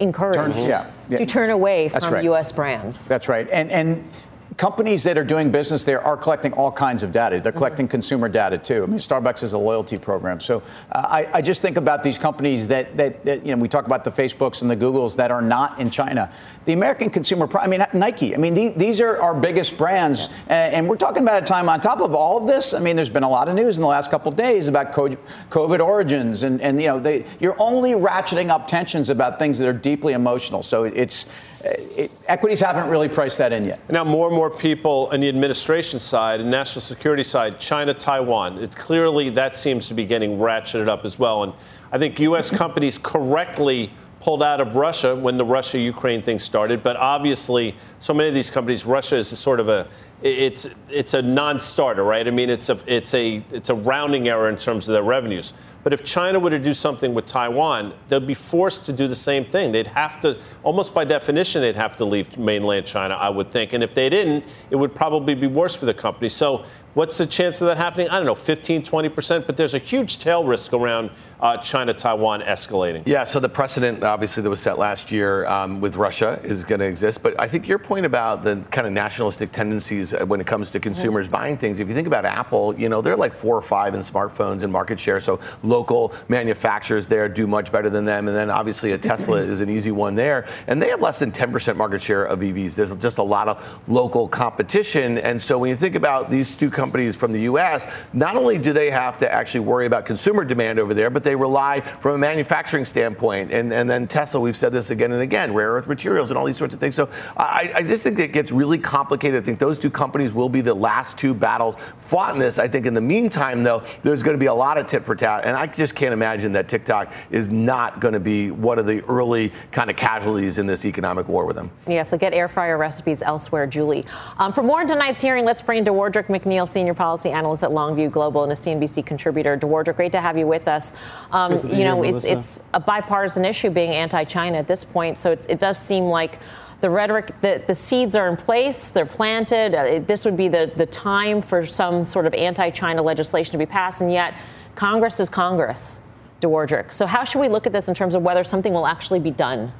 encouraged 0.00 0.56
turn, 0.56 0.68
yeah, 0.68 0.90
yeah. 1.08 1.18
to 1.18 1.26
turn 1.26 1.50
away 1.50 1.88
from 1.88 2.12
right. 2.12 2.24
U.S. 2.24 2.52
brands. 2.52 3.06
That's 3.08 3.28
right. 3.28 3.48
And, 3.50 3.70
and 3.70 4.08
companies 4.56 5.02
that 5.04 5.18
are 5.18 5.24
doing 5.24 5.50
business 5.50 5.84
there 5.84 6.02
are 6.02 6.16
collecting 6.16 6.52
all 6.52 6.70
kinds 6.70 7.02
of 7.02 7.10
data. 7.10 7.40
They're 7.40 7.52
collecting 7.52 7.86
mm-hmm. 7.86 7.90
consumer 7.90 8.28
data 8.28 8.58
too. 8.58 8.84
I 8.84 8.86
mean, 8.86 8.98
Starbucks 8.98 9.42
is 9.42 9.52
a 9.52 9.58
loyalty 9.58 9.98
program. 9.98 10.40
So 10.40 10.62
uh, 10.92 11.06
I, 11.08 11.28
I, 11.34 11.42
just 11.42 11.62
think 11.62 11.76
about 11.76 12.02
these 12.02 12.18
companies 12.18 12.68
that, 12.68 12.96
that, 12.96 13.24
that, 13.24 13.44
you 13.44 13.54
know, 13.54 13.60
we 13.60 13.68
talk 13.68 13.86
about 13.86 14.04
the 14.04 14.10
Facebooks 14.10 14.62
and 14.62 14.70
the 14.70 14.76
Googles 14.76 15.16
that 15.16 15.30
are 15.30 15.42
not 15.42 15.80
in 15.80 15.90
China. 15.90 16.32
The 16.64 16.72
American 16.72 17.10
consumer, 17.10 17.48
I 17.58 17.66
mean, 17.66 17.84
Nike, 17.92 18.34
I 18.34 18.38
mean, 18.38 18.54
these, 18.54 18.72
these 18.74 19.00
are 19.00 19.20
our 19.20 19.34
biggest 19.34 19.76
brands. 19.76 20.28
Yeah. 20.46 20.70
And 20.72 20.88
we're 20.88 20.96
talking 20.96 21.22
about 21.22 21.42
a 21.42 21.46
time 21.46 21.68
on 21.68 21.80
top 21.80 22.00
of 22.00 22.14
all 22.14 22.38
of 22.38 22.46
this. 22.46 22.74
I 22.74 22.78
mean, 22.78 22.96
there's 22.96 23.10
been 23.10 23.22
a 23.22 23.28
lot 23.28 23.48
of 23.48 23.54
news 23.54 23.76
in 23.76 23.82
the 23.82 23.88
last 23.88 24.10
couple 24.10 24.30
of 24.30 24.36
days 24.36 24.68
about 24.68 24.92
COVID 24.92 25.80
origins. 25.80 26.42
And, 26.42 26.60
and 26.60 26.80
you 26.80 26.88
know, 26.88 27.00
they, 27.00 27.24
you're 27.40 27.56
only 27.60 27.92
ratcheting 27.92 28.50
up 28.50 28.68
tensions 28.68 29.10
about 29.10 29.38
things 29.38 29.58
that 29.58 29.68
are 29.68 29.72
deeply 29.72 30.12
emotional. 30.12 30.62
So 30.62 30.84
it's, 30.84 31.26
it, 31.64 32.10
uh, 32.10 32.14
equities 32.28 32.60
haven't 32.60 32.88
really 32.88 33.08
priced 33.08 33.38
that 33.38 33.52
in 33.52 33.64
yet. 33.64 33.80
Now, 33.90 34.04
more 34.04 34.28
and 34.28 34.36
more 34.36 34.50
people 34.50 35.08
on 35.12 35.20
the 35.20 35.28
administration 35.28 35.98
side 36.00 36.40
and 36.40 36.50
national 36.50 36.82
security 36.82 37.24
side, 37.24 37.58
China, 37.58 37.94
Taiwan, 37.94 38.58
it 38.58 38.74
clearly 38.76 39.30
that 39.30 39.56
seems 39.56 39.88
to 39.88 39.94
be 39.94 40.04
getting 40.04 40.38
ratcheted 40.38 40.88
up 40.88 41.04
as 41.04 41.18
well. 41.18 41.42
And 41.42 41.52
I 41.92 41.98
think 41.98 42.18
U.S. 42.20 42.50
companies 42.62 42.98
correctly 42.98 43.92
pulled 44.20 44.42
out 44.42 44.60
of 44.60 44.74
Russia 44.74 45.14
when 45.14 45.36
the 45.36 45.44
Russia 45.44 45.78
Ukraine 45.78 46.22
thing 46.22 46.38
started. 46.38 46.82
But 46.82 46.96
obviously, 46.96 47.76
so 48.00 48.14
many 48.14 48.28
of 48.28 48.34
these 48.34 48.50
companies, 48.50 48.86
Russia 48.86 49.16
is 49.16 49.28
sort 49.38 49.60
of 49.60 49.68
a 49.68 49.86
it's 50.22 50.68
it's 50.88 51.14
a 51.14 51.22
non-starter, 51.22 52.02
right? 52.02 52.26
I 52.26 52.30
mean, 52.30 52.48
it's 52.48 52.68
a 52.68 52.78
it's 52.86 53.14
a 53.14 53.44
it's 53.50 53.70
a 53.70 53.74
rounding 53.74 54.28
error 54.28 54.48
in 54.48 54.56
terms 54.56 54.88
of 54.88 54.94
their 54.94 55.02
revenues. 55.02 55.52
But 55.82 55.92
if 55.92 56.02
China 56.02 56.40
were 56.40 56.48
to 56.48 56.58
do 56.58 56.72
something 56.72 57.12
with 57.12 57.26
Taiwan, 57.26 57.92
they'd 58.08 58.26
be 58.26 58.32
forced 58.32 58.86
to 58.86 58.92
do 58.92 59.06
the 59.06 59.14
same 59.14 59.44
thing. 59.44 59.70
They'd 59.70 59.86
have 59.88 60.18
to, 60.22 60.40
almost 60.62 60.94
by 60.94 61.04
definition, 61.04 61.60
they'd 61.60 61.76
have 61.76 61.94
to 61.96 62.06
leave 62.06 62.38
mainland 62.38 62.86
China, 62.86 63.14
I 63.14 63.28
would 63.28 63.50
think. 63.50 63.74
And 63.74 63.84
if 63.84 63.92
they 63.92 64.08
didn't, 64.08 64.46
it 64.70 64.76
would 64.76 64.94
probably 64.94 65.34
be 65.34 65.46
worse 65.46 65.76
for 65.76 65.84
the 65.84 65.92
company. 65.92 66.30
So 66.30 66.64
What's 66.94 67.18
the 67.18 67.26
chance 67.26 67.60
of 67.60 67.66
that 67.66 67.76
happening? 67.76 68.08
I 68.08 68.18
don't 68.18 68.26
know, 68.26 68.36
15, 68.36 68.84
20%, 68.84 69.46
but 69.46 69.56
there's 69.56 69.74
a 69.74 69.78
huge 69.78 70.20
tail 70.20 70.44
risk 70.44 70.72
around 70.72 71.10
uh, 71.40 71.56
China 71.56 71.92
Taiwan 71.92 72.40
escalating. 72.40 73.02
Yeah, 73.04 73.24
so 73.24 73.40
the 73.40 73.48
precedent, 73.48 74.04
obviously, 74.04 74.44
that 74.44 74.50
was 74.50 74.60
set 74.60 74.78
last 74.78 75.10
year 75.10 75.44
um, 75.46 75.80
with 75.80 75.96
Russia 75.96 76.40
is 76.44 76.62
going 76.62 76.78
to 76.78 76.86
exist. 76.86 77.20
But 77.20 77.38
I 77.38 77.48
think 77.48 77.66
your 77.66 77.80
point 77.80 78.06
about 78.06 78.44
the 78.44 78.64
kind 78.70 78.86
of 78.86 78.92
nationalistic 78.92 79.50
tendencies 79.50 80.13
when 80.26 80.40
it 80.40 80.46
comes 80.46 80.70
to 80.70 80.80
consumers 80.80 81.28
buying 81.28 81.56
things, 81.56 81.78
if 81.78 81.88
you 81.88 81.94
think 81.94 82.06
about 82.06 82.24
Apple, 82.24 82.78
you 82.78 82.88
know, 82.88 83.02
they're 83.02 83.16
like 83.16 83.34
four 83.34 83.56
or 83.56 83.62
five 83.62 83.94
in 83.94 84.00
smartphones 84.00 84.62
and 84.62 84.72
market 84.72 84.98
share. 84.98 85.20
So 85.20 85.40
local 85.62 86.14
manufacturers 86.28 87.06
there 87.06 87.28
do 87.28 87.46
much 87.46 87.70
better 87.70 87.90
than 87.90 88.04
them. 88.04 88.28
And 88.28 88.36
then 88.36 88.50
obviously 88.50 88.92
a 88.92 88.98
Tesla 88.98 89.38
is 89.38 89.60
an 89.60 89.68
easy 89.68 89.90
one 89.90 90.14
there. 90.14 90.46
And 90.66 90.80
they 90.80 90.88
have 90.88 91.00
less 91.00 91.18
than 91.18 91.32
10% 91.32 91.76
market 91.76 92.02
share 92.02 92.24
of 92.24 92.40
EVs. 92.40 92.74
There's 92.74 92.94
just 92.96 93.18
a 93.18 93.22
lot 93.22 93.48
of 93.48 93.82
local 93.88 94.28
competition. 94.28 95.18
And 95.18 95.40
so 95.40 95.58
when 95.58 95.70
you 95.70 95.76
think 95.76 95.94
about 95.94 96.30
these 96.30 96.54
two 96.54 96.70
companies, 96.70 96.84
companies 96.84 97.16
from 97.16 97.32
the 97.32 97.40
U.S., 97.42 97.86
not 98.12 98.36
only 98.36 98.58
do 98.58 98.72
they 98.72 98.90
have 98.90 99.18
to 99.18 99.32
actually 99.32 99.60
worry 99.60 99.86
about 99.86 100.04
consumer 100.04 100.44
demand 100.44 100.78
over 100.78 100.94
there, 100.94 101.10
but 101.10 101.24
they 101.24 101.34
rely 101.34 101.80
from 101.80 102.14
a 102.14 102.18
manufacturing 102.18 102.84
standpoint. 102.84 103.50
And, 103.50 103.72
and 103.72 103.88
then 103.88 104.06
Tesla, 104.06 104.40
we've 104.40 104.56
said 104.56 104.72
this 104.72 104.90
again 104.90 105.12
and 105.12 105.22
again, 105.22 105.54
rare 105.54 105.72
earth 105.72 105.86
materials 105.86 106.30
and 106.30 106.38
all 106.38 106.44
these 106.44 106.56
sorts 106.56 106.74
of 106.74 106.80
things. 106.80 106.94
So 106.94 107.08
I, 107.36 107.72
I 107.74 107.82
just 107.82 108.02
think 108.02 108.18
it 108.18 108.32
gets 108.32 108.52
really 108.52 108.78
complicated. 108.78 109.42
I 109.42 109.44
think 109.44 109.58
those 109.58 109.78
two 109.78 109.90
companies 109.94 110.32
will 110.32 110.48
be 110.48 110.60
the 110.60 110.74
last 110.74 111.16
two 111.16 111.32
battles 111.32 111.76
fought 111.98 112.34
in 112.34 112.40
this. 112.40 112.58
I 112.58 112.68
think 112.68 112.86
in 112.86 112.94
the 112.94 113.00
meantime, 113.00 113.62
though, 113.62 113.82
there's 114.02 114.22
going 114.22 114.34
to 114.34 114.38
be 114.38 114.46
a 114.46 114.54
lot 114.54 114.76
of 114.76 114.86
tit 114.86 115.02
for 115.02 115.14
tat. 115.14 115.44
And 115.44 115.56
I 115.56 115.66
just 115.66 115.94
can't 115.94 116.12
imagine 116.12 116.52
that 116.52 116.68
TikTok 116.68 117.12
is 117.30 117.48
not 117.48 118.00
going 118.00 118.14
to 118.14 118.20
be 118.20 118.50
one 118.50 118.78
of 118.78 118.86
the 118.86 119.02
early 119.04 119.52
kind 119.72 119.90
of 119.90 119.96
casualties 119.96 120.58
in 120.58 120.66
this 120.66 120.84
economic 120.84 121.28
war 121.28 121.46
with 121.46 121.56
them. 121.56 121.70
Yeah, 121.86 122.02
so 122.02 122.18
get 122.18 122.34
air 122.34 122.48
fryer 122.48 122.76
recipes 122.76 123.22
elsewhere, 123.22 123.66
Julie. 123.66 124.04
Um, 124.38 124.52
for 124.52 124.62
more 124.62 124.80
on 124.80 124.86
tonight's 124.86 125.20
hearing, 125.20 125.44
let's 125.44 125.62
bring 125.62 125.84
Dewardric 125.84 126.26
McNeal 126.26 126.68
senior 126.68 126.94
policy 126.94 127.30
analyst 127.30 127.62
at 127.62 127.70
Longview 127.70 128.10
Global 128.10 128.42
and 128.42 128.52
a 128.52 128.56
CNBC 128.56 129.06
contributor. 129.06 129.56
Dewardric, 129.56 129.96
great 129.96 130.12
to 130.12 130.20
have 130.20 130.36
you 130.36 130.46
with 130.46 130.68
us. 130.68 130.92
Um, 131.32 131.52
you 131.68 131.84
know, 131.84 132.02
here, 132.02 132.16
it's, 132.16 132.24
it's, 132.24 132.60
a 132.72 132.80
bipartisan 132.80 133.44
issue 133.44 133.70
being 133.70 133.90
anti-China 133.90 134.58
at 134.58 134.66
this 134.66 134.84
point, 134.84 135.16
so 135.18 135.32
it 135.32 135.58
does 135.58 135.78
seem 135.78 136.04
like 136.04 136.38
the 136.80 136.90
rhetoric, 136.90 137.40
the, 137.40 137.62
the 137.66 137.74
seeds 137.74 138.14
are 138.16 138.28
in 138.28 138.36
place, 138.36 138.90
they're 138.90 139.06
planted. 139.06 139.74
Uh, 139.74 140.00
this 140.06 140.24
would 140.24 140.36
be 140.36 140.48
the, 140.48 140.70
the 140.76 140.86
time 140.86 141.42
for 141.42 141.64
some 141.66 142.04
sort 142.04 142.26
of 142.26 142.34
anti-China 142.34 143.02
legislation 143.02 143.52
to 143.52 143.58
be 143.58 143.66
passed, 143.66 144.00
and 144.00 144.12
yet 144.12 144.34
Congress 144.74 145.20
is 145.20 145.28
Congress. 145.28 146.00
Dewardric. 146.40 146.92
So 146.92 147.06
how 147.06 147.24
should 147.24 147.40
we 147.40 147.48
look 147.48 147.66
at 147.66 147.72
this 147.72 147.88
in 147.88 147.94
terms 147.94 148.14
of 148.14 148.22
whether 148.22 148.44
something 148.44 148.74
will 148.74 148.86
actually 148.86 149.20
be 149.20 149.30
done? 149.30 149.72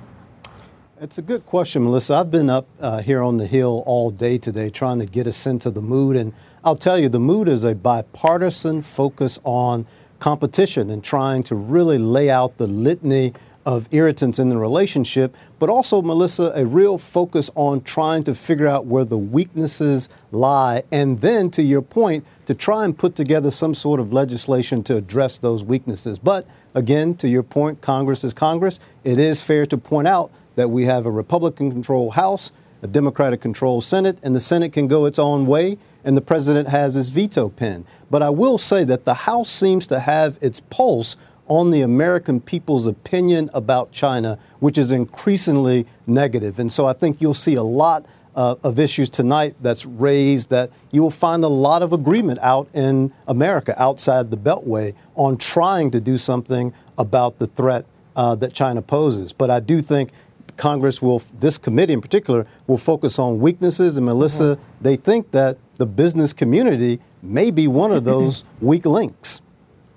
It's 0.98 1.18
a 1.18 1.22
good 1.22 1.44
question, 1.44 1.84
Melissa. 1.84 2.14
I've 2.14 2.30
been 2.30 2.48
up 2.48 2.66
uh, 2.80 3.02
here 3.02 3.20
on 3.20 3.36
the 3.36 3.46
Hill 3.46 3.82
all 3.84 4.10
day 4.10 4.38
today 4.38 4.70
trying 4.70 4.98
to 5.00 5.06
get 5.06 5.26
a 5.26 5.32
sense 5.32 5.66
of 5.66 5.74
the 5.74 5.82
mood. 5.82 6.16
And 6.16 6.32
I'll 6.62 6.76
tell 6.76 6.98
you, 6.98 7.10
the 7.10 7.20
mood 7.20 7.48
is 7.48 7.64
a 7.64 7.74
bipartisan 7.74 8.80
focus 8.80 9.38
on 9.44 9.86
competition 10.20 10.88
and 10.88 11.04
trying 11.04 11.42
to 11.44 11.54
really 11.54 11.98
lay 11.98 12.30
out 12.30 12.56
the 12.56 12.66
litany 12.66 13.34
of 13.66 13.88
irritants 13.92 14.38
in 14.38 14.50
the 14.50 14.58
relationship, 14.58 15.34
but 15.58 15.68
also, 15.68 16.02
Melissa, 16.02 16.52
a 16.54 16.66
real 16.66 16.98
focus 16.98 17.50
on 17.54 17.80
trying 17.80 18.24
to 18.24 18.34
figure 18.34 18.66
out 18.66 18.86
where 18.86 19.04
the 19.04 19.18
weaknesses 19.18 20.08
lie, 20.30 20.82
and 20.92 21.20
then, 21.20 21.50
to 21.50 21.62
your 21.62 21.82
point, 21.82 22.24
to 22.46 22.54
try 22.54 22.84
and 22.84 22.96
put 22.96 23.14
together 23.14 23.50
some 23.50 23.74
sort 23.74 24.00
of 24.00 24.12
legislation 24.12 24.82
to 24.84 24.96
address 24.96 25.38
those 25.38 25.64
weaknesses. 25.64 26.18
But 26.18 26.46
again, 26.74 27.14
to 27.16 27.28
your 27.28 27.42
point, 27.42 27.80
Congress 27.80 28.22
is 28.22 28.34
Congress. 28.34 28.80
It 29.02 29.18
is 29.18 29.40
fair 29.40 29.64
to 29.66 29.78
point 29.78 30.08
out 30.08 30.30
that 30.56 30.68
we 30.68 30.84
have 30.84 31.06
a 31.06 31.10
Republican 31.10 31.70
controlled 31.70 32.14
House, 32.14 32.52
a 32.82 32.86
Democratic 32.86 33.40
controlled 33.40 33.84
Senate, 33.84 34.18
and 34.22 34.34
the 34.34 34.40
Senate 34.40 34.72
can 34.72 34.88
go 34.88 35.06
its 35.06 35.18
own 35.18 35.46
way, 35.46 35.78
and 36.04 36.16
the 36.16 36.20
president 36.20 36.68
has 36.68 36.94
his 36.94 37.08
veto 37.08 37.48
pen. 37.48 37.86
But 38.10 38.22
I 38.22 38.28
will 38.28 38.58
say 38.58 38.84
that 38.84 39.04
the 39.04 39.14
House 39.14 39.50
seems 39.50 39.86
to 39.86 40.00
have 40.00 40.38
its 40.42 40.60
pulse 40.60 41.16
on 41.46 41.70
the 41.70 41.82
American 41.82 42.40
people's 42.40 42.86
opinion 42.86 43.50
about 43.52 43.92
China, 43.92 44.38
which 44.60 44.78
is 44.78 44.90
increasingly 44.90 45.86
negative. 46.06 46.58
And 46.58 46.70
so 46.70 46.86
I 46.86 46.92
think 46.92 47.20
you'll 47.20 47.34
see 47.34 47.54
a 47.54 47.62
lot 47.62 48.06
uh, 48.34 48.56
of 48.62 48.78
issues 48.78 49.08
tonight 49.10 49.54
that's 49.60 49.86
raised 49.86 50.50
that 50.50 50.70
you 50.90 51.02
will 51.02 51.10
find 51.10 51.44
a 51.44 51.48
lot 51.48 51.82
of 51.82 51.92
agreement 51.92 52.38
out 52.40 52.68
in 52.74 53.12
America, 53.28 53.80
outside 53.80 54.30
the 54.30 54.36
Beltway, 54.36 54.94
on 55.14 55.36
trying 55.36 55.90
to 55.92 56.00
do 56.00 56.18
something 56.18 56.72
about 56.98 57.38
the 57.38 57.46
threat 57.46 57.86
uh, 58.16 58.34
that 58.36 58.52
China 58.52 58.82
poses. 58.82 59.32
But 59.32 59.50
I 59.50 59.60
do 59.60 59.80
think 59.80 60.10
Congress 60.56 61.02
will, 61.02 61.22
this 61.38 61.58
committee 61.58 61.92
in 61.92 62.00
particular, 62.00 62.46
will 62.66 62.78
focus 62.78 63.18
on 63.18 63.38
weaknesses. 63.38 63.96
And 63.96 64.06
Melissa, 64.06 64.56
mm-hmm. 64.56 64.82
they 64.82 64.96
think 64.96 65.30
that 65.32 65.58
the 65.76 65.86
business 65.86 66.32
community 66.32 67.00
may 67.22 67.50
be 67.50 67.66
one 67.66 67.92
of 67.92 68.04
those 68.04 68.44
weak 68.60 68.86
links. 68.86 69.42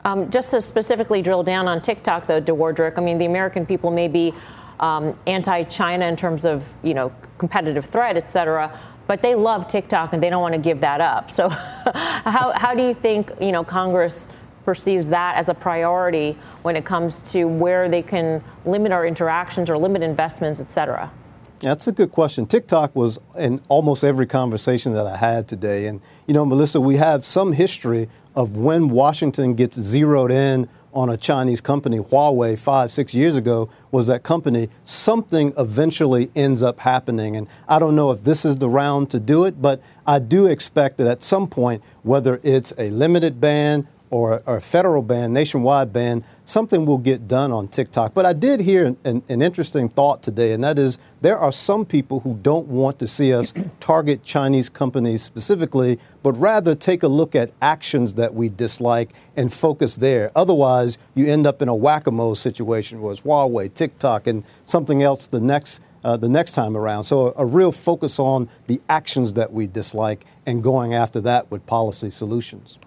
Um, 0.08 0.30
just 0.30 0.52
to 0.52 0.62
specifically 0.62 1.22
drill 1.22 1.44
down 1.44 1.68
on 1.68 1.82
TikTok, 1.82 2.28
though, 2.28 2.40
Dewardric, 2.40 2.98
I 2.98 3.02
mean, 3.02 3.18
the 3.18 3.26
American 3.26 3.66
people 3.66 3.92
may 3.92 4.08
be 4.08 4.34
um, 4.80 5.20
anti-China 5.28 6.06
in 6.06 6.16
terms 6.16 6.46
of, 6.46 6.74
you 6.82 6.94
know, 6.94 7.12
competitive 7.38 7.88
threat, 7.88 8.16
et 8.16 8.30
cetera, 8.30 8.80
but 9.06 9.22
they 9.22 9.36
love 9.36 9.68
TikTok 9.68 10.14
and 10.14 10.24
they 10.24 10.30
don't 10.30 10.42
want 10.42 10.54
to 10.54 10.62
give 10.62 10.80
that 10.80 11.02
up. 11.02 11.30
So 11.30 11.50
how, 11.50 12.54
how 12.56 12.74
do 12.74 12.84
you 12.84 12.94
think, 12.94 13.34
you 13.42 13.52
know, 13.52 13.66
Congress 13.66 14.30
perceives 14.64 15.10
that 15.10 15.36
as 15.36 15.50
a 15.50 15.54
priority 15.54 16.38
when 16.62 16.78
it 16.78 16.86
comes 16.86 17.22
to 17.34 17.44
where 17.44 17.90
they 17.90 18.02
can 18.02 18.42
limit 18.64 18.94
our 18.94 19.06
interactions 19.06 19.70
or 19.70 19.78
limit 19.78 20.04
investments, 20.04 20.62
et 20.62 20.72
cetera? 20.72 21.12
That's 21.60 21.88
a 21.88 21.92
good 21.92 22.12
question. 22.12 22.46
TikTok 22.46 22.96
was 22.96 23.20
in 23.36 23.62
almost 23.68 24.04
every 24.04 24.28
conversation 24.28 24.94
that 24.94 25.08
I 25.08 25.18
had 25.18 25.48
today. 25.48 25.88
And, 25.88 26.02
you 26.28 26.34
know, 26.34 26.46
Melissa, 26.46 26.80
we 26.80 26.98
have 26.98 27.26
some 27.26 27.54
history 27.54 28.10
of 28.36 28.56
when 28.58 28.90
Washington 28.90 29.56
gets 29.56 29.80
zeroed 29.80 30.32
in 30.32 30.70
on 30.94 31.10
a 31.10 31.18
Chinese 31.18 31.60
company, 31.60 31.98
Huawei, 31.98 32.58
five, 32.58 32.92
six 32.92 33.14
years 33.14 33.36
ago, 33.36 33.70
was 33.92 34.08
that 34.08 34.24
company. 34.24 34.70
Something 34.84 35.54
eventually 35.58 36.32
ends 36.36 36.62
up 36.62 36.80
happening. 36.80 37.36
And 37.36 37.48
I 37.68 37.80
don't 37.80 37.96
know 37.96 38.12
if 38.12 38.24
this 38.24 38.46
is 38.46 38.58
the 38.58 38.70
round 38.70 39.10
to 39.12 39.20
do 39.20 39.46
it, 39.46 39.62
but 39.62 39.82
I 40.06 40.20
do 40.20 40.46
expect 40.46 40.98
that 40.98 41.08
at 41.08 41.24
some 41.24 41.48
point, 41.48 41.84
whether 42.04 42.40
it's 42.44 42.74
a 42.78 42.90
limited 42.92 43.42
ban 43.42 43.88
or, 44.10 44.42
or 44.46 44.58
a 44.58 44.62
federal 44.62 45.02
ban, 45.02 45.34
nationwide 45.34 45.92
ban, 45.92 46.24
something 46.46 46.86
will 46.86 46.98
get 46.98 47.28
done 47.28 47.52
on 47.52 47.68
TikTok. 47.68 48.14
But 48.14 48.26
I 48.26 48.34
did 48.34 48.62
hear 48.62 48.96
an, 49.04 49.24
an, 49.28 49.42
interesting 49.42 49.90
thought 49.90 50.24
today, 50.24 50.54
and 50.54 50.64
that 50.64 50.80
is 50.80 50.98
there 51.22 51.38
are 51.38 51.52
some 51.52 51.86
people 51.86 52.22
who 52.22 52.36
don't 52.42 52.68
want 52.68 53.00
to 53.00 53.08
see 53.08 53.34
us 53.34 53.54
target 53.80 54.24
Chinese 54.24 54.70
companies 54.70 55.22
specifically, 55.22 56.00
but 56.24 56.34
rather 56.34 56.74
take 56.74 57.04
a 57.04 57.08
look 57.08 57.36
at 57.36 57.52
actions 57.62 58.14
that 58.14 58.34
we 58.34 58.50
dislike 58.50 59.12
and 59.36 59.52
focus 59.52 59.98
there. 59.98 60.32
Otherwise, 60.36 60.98
you 61.14 61.28
end 61.28 61.46
up 61.46 61.62
in 61.62 61.68
a 61.68 61.76
whack 61.76 62.08
a 62.08 62.12
mole 62.12 62.36
situation 62.36 63.02
where 63.02 63.12
it's 63.12 63.22
Huawei, 63.22 63.74
TikTok, 63.74 64.28
and 64.28 64.44
something 64.66 65.04
else 65.04 65.28
the 65.28 65.42
next. 65.42 65.84
Uh, 66.04 66.16
the 66.16 66.30
next 66.30 66.54
time 66.54 66.78
around. 66.78 67.04
So, 67.04 67.30
a, 67.30 67.42
a 67.42 67.46
real 67.46 67.72
focus 67.72 68.18
on 68.18 68.48
the 68.68 68.80
actions 68.88 69.34
that 69.34 69.52
we 69.52 69.68
dislike 69.68 70.26
and 70.46 70.64
going 70.64 70.94
after 70.94 71.20
that 71.22 71.52
with 71.52 71.66
policy 71.66 72.12
solutions. 72.12 72.78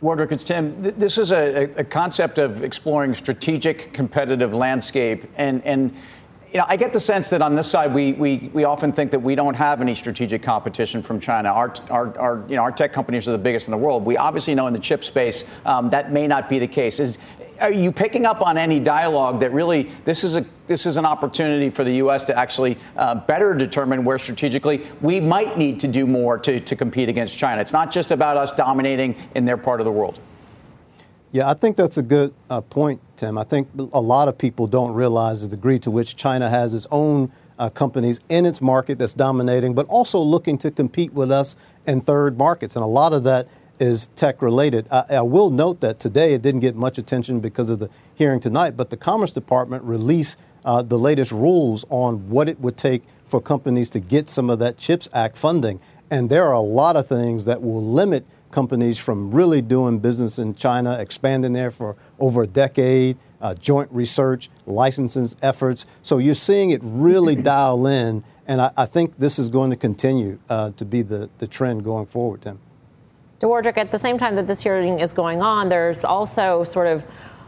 Wardrick, 0.00 0.32
it's 0.32 0.44
Tim. 0.44 0.80
This 0.80 1.18
is 1.18 1.30
a, 1.30 1.64
a, 1.76 1.84
concept 1.84 2.38
of 2.38 2.64
exploring 2.64 3.12
strategic 3.12 3.92
competitive 3.92 4.54
landscape. 4.54 5.30
And, 5.36 5.62
and 5.66 5.94
you 6.52 6.58
know, 6.58 6.64
I 6.68 6.76
get 6.76 6.92
the 6.92 7.00
sense 7.00 7.30
that 7.30 7.42
on 7.42 7.54
this 7.54 7.70
side, 7.70 7.94
we, 7.94 8.12
we, 8.12 8.50
we 8.52 8.64
often 8.64 8.92
think 8.92 9.12
that 9.12 9.20
we 9.20 9.36
don't 9.36 9.54
have 9.54 9.80
any 9.80 9.94
strategic 9.94 10.42
competition 10.42 11.00
from 11.00 11.20
China. 11.20 11.50
Our, 11.50 11.72
our, 11.90 12.18
our, 12.18 12.44
you 12.48 12.56
know, 12.56 12.62
our 12.62 12.72
tech 12.72 12.92
companies 12.92 13.28
are 13.28 13.32
the 13.32 13.38
biggest 13.38 13.68
in 13.68 13.72
the 13.72 13.78
world. 13.78 14.04
We 14.04 14.16
obviously 14.16 14.56
know 14.56 14.66
in 14.66 14.72
the 14.72 14.80
chip 14.80 15.04
space 15.04 15.44
um, 15.64 15.90
that 15.90 16.12
may 16.12 16.26
not 16.26 16.48
be 16.48 16.58
the 16.58 16.66
case. 16.66 16.98
Is, 16.98 17.18
are 17.60 17.72
you 17.72 17.92
picking 17.92 18.26
up 18.26 18.42
on 18.42 18.58
any 18.58 18.80
dialogue 18.80 19.38
that 19.40 19.52
really 19.52 19.84
this 20.04 20.24
is 20.24 20.34
a 20.36 20.44
this 20.66 20.86
is 20.86 20.96
an 20.96 21.04
opportunity 21.04 21.68
for 21.68 21.82
the 21.82 21.94
U.S. 21.96 22.22
to 22.24 22.38
actually 22.38 22.78
uh, 22.96 23.16
better 23.16 23.54
determine 23.54 24.04
where 24.04 24.18
strategically 24.18 24.86
we 25.00 25.20
might 25.20 25.58
need 25.58 25.80
to 25.80 25.88
do 25.88 26.06
more 26.06 26.38
to, 26.38 26.60
to 26.60 26.76
compete 26.76 27.08
against 27.08 27.36
China? 27.36 27.60
It's 27.60 27.72
not 27.72 27.90
just 27.90 28.12
about 28.12 28.36
us 28.36 28.52
dominating 28.52 29.16
in 29.34 29.44
their 29.44 29.56
part 29.56 29.80
of 29.80 29.84
the 29.84 29.90
world. 29.90 30.20
Yeah, 31.32 31.48
I 31.48 31.54
think 31.54 31.76
that's 31.76 31.96
a 31.96 32.02
good 32.02 32.34
uh, 32.48 32.60
point, 32.60 33.00
Tim. 33.14 33.38
I 33.38 33.44
think 33.44 33.68
a 33.92 34.00
lot 34.00 34.26
of 34.26 34.36
people 34.36 34.66
don't 34.66 34.92
realize 34.92 35.42
the 35.42 35.48
degree 35.48 35.78
to 35.80 35.90
which 35.90 36.16
China 36.16 36.50
has 36.50 36.74
its 36.74 36.88
own 36.90 37.30
uh, 37.56 37.70
companies 37.70 38.18
in 38.28 38.44
its 38.46 38.60
market 38.60 38.98
that's 38.98 39.14
dominating, 39.14 39.74
but 39.74 39.86
also 39.86 40.18
looking 40.18 40.58
to 40.58 40.72
compete 40.72 41.12
with 41.12 41.30
us 41.30 41.56
in 41.86 42.00
third 42.00 42.36
markets. 42.36 42.74
And 42.74 42.82
a 42.82 42.88
lot 42.88 43.12
of 43.12 43.22
that 43.24 43.46
is 43.78 44.08
tech 44.08 44.42
related. 44.42 44.88
I, 44.90 45.04
I, 45.10 45.20
will 45.22 45.50
note 45.50 45.80
that 45.80 46.00
today 46.00 46.34
it 46.34 46.42
didn't 46.42 46.60
get 46.60 46.74
much 46.74 46.98
attention 46.98 47.40
because 47.40 47.70
of 47.70 47.78
the 47.78 47.88
hearing 48.14 48.40
tonight, 48.40 48.76
but 48.76 48.90
the 48.90 48.96
Commerce 48.96 49.32
Department 49.32 49.84
released 49.84 50.38
uh, 50.64 50.82
the 50.82 50.98
latest 50.98 51.32
rules 51.32 51.84
on 51.90 52.28
what 52.28 52.48
it 52.48 52.60
would 52.60 52.76
take 52.76 53.04
for 53.26 53.40
companies 53.40 53.88
to 53.90 54.00
get 54.00 54.28
some 54.28 54.50
of 54.50 54.58
that 54.58 54.76
CHIPS 54.76 55.08
Act 55.14 55.38
funding. 55.38 55.80
And 56.10 56.28
there 56.28 56.44
are 56.44 56.52
a 56.52 56.60
lot 56.60 56.96
of 56.96 57.06
things 57.06 57.44
that 57.44 57.62
will 57.62 57.82
limit 57.82 58.26
companies 58.50 58.98
from 58.98 59.30
really 59.30 59.62
doing 59.62 59.98
business 59.98 60.38
in 60.38 60.54
China, 60.54 60.98
expanding 60.98 61.52
there 61.52 61.70
for 61.70 61.96
over 62.18 62.42
a 62.42 62.46
decade, 62.46 63.16
uh, 63.40 63.54
joint 63.54 63.90
research, 63.92 64.50
licensing 64.66 65.26
efforts. 65.42 65.86
So 66.02 66.18
you're 66.18 66.34
seeing 66.34 66.70
it 66.70 66.80
really 66.82 67.34
dial 67.52 67.86
in. 67.86 68.24
And 68.46 68.60
I, 68.60 68.72
I, 68.76 68.86
think 68.86 69.18
this 69.18 69.38
is 69.38 69.48
going 69.48 69.70
to 69.70 69.76
continue 69.76 70.38
uh, 70.48 70.72
to 70.72 70.84
be 70.84 71.02
the, 71.02 71.30
the 71.38 71.46
trend 71.46 71.84
going 71.84 72.06
forward, 72.06 72.42
Tim. 72.42 72.58
Dewardric, 73.38 73.78
at 73.78 73.90
the 73.90 73.98
same 73.98 74.18
time 74.18 74.34
that 74.34 74.46
this 74.46 74.60
hearing 74.62 75.00
is 75.00 75.12
going 75.12 75.40
on, 75.40 75.68
there's 75.68 76.04
also 76.04 76.64
sort 76.64 76.86
of 76.86 77.04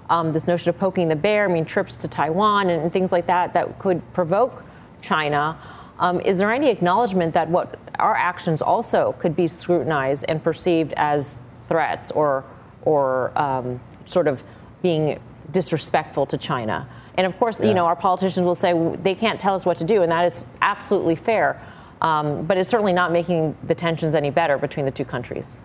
um, 0.09 0.33
this 0.33 0.47
notion 0.47 0.71
of 0.71 0.79
poking 0.79 1.09
the 1.09 1.17
bear, 1.17 1.49
I 1.49 1.53
mean, 1.53 1.65
trips 1.65 1.97
to 1.99 2.09
Taiwan 2.09 2.71
and, 2.71 2.83
and 2.83 2.93
things 2.93 3.13
like 3.13 3.27
that 3.27 3.53
that 3.55 3.79
could 3.79 4.01
provoke 4.13 4.65
China. 5.01 5.59
Um, 5.99 6.21
is 6.21 6.39
there 6.39 6.53
any 6.53 6.69
acknowledgement 6.69 7.35
that 7.35 7.49
what 7.49 7.79
our 7.99 8.15
actions 8.15 8.63
also 8.63 9.13
could 9.19 9.37
be 9.37 9.47
scrutinized 9.47 10.25
and 10.29 10.43
perceived 10.43 10.95
as 10.97 11.41
threats 11.69 12.11
or, 12.11 12.45
or 12.83 13.37
um, 13.39 13.81
sort 14.05 14.27
of 14.27 14.43
being 14.83 15.21
disrespectful 15.51 16.27
to 16.27 16.37
China? 16.39 16.89
And 17.17 17.27
of 17.27 17.37
course, 17.37 17.61
yeah. 17.61 17.69
you 17.69 17.75
know, 17.75 17.87
our 17.87 17.97
politicians 17.97 18.47
will 18.47 18.55
say 18.55 18.73
they 19.03 19.15
can't 19.15 19.39
tell 19.39 19.55
us 19.55 19.67
what 19.67 19.77
to 19.79 19.85
do, 19.85 20.03
and 20.03 20.11
that 20.11 20.25
is 20.25 20.47
absolutely 20.61 21.17
fair. 21.17 21.61
Um, 22.01 22.47
but 22.47 22.57
it's 22.57 22.69
certainly 22.69 22.93
not 22.93 23.13
making 23.13 23.57
the 23.63 23.75
tensions 23.75 24.15
any 24.15 24.31
better 24.31 24.59
between 24.59 24.87
the 24.87 24.91
two 24.91 25.05
countries. 25.05 25.61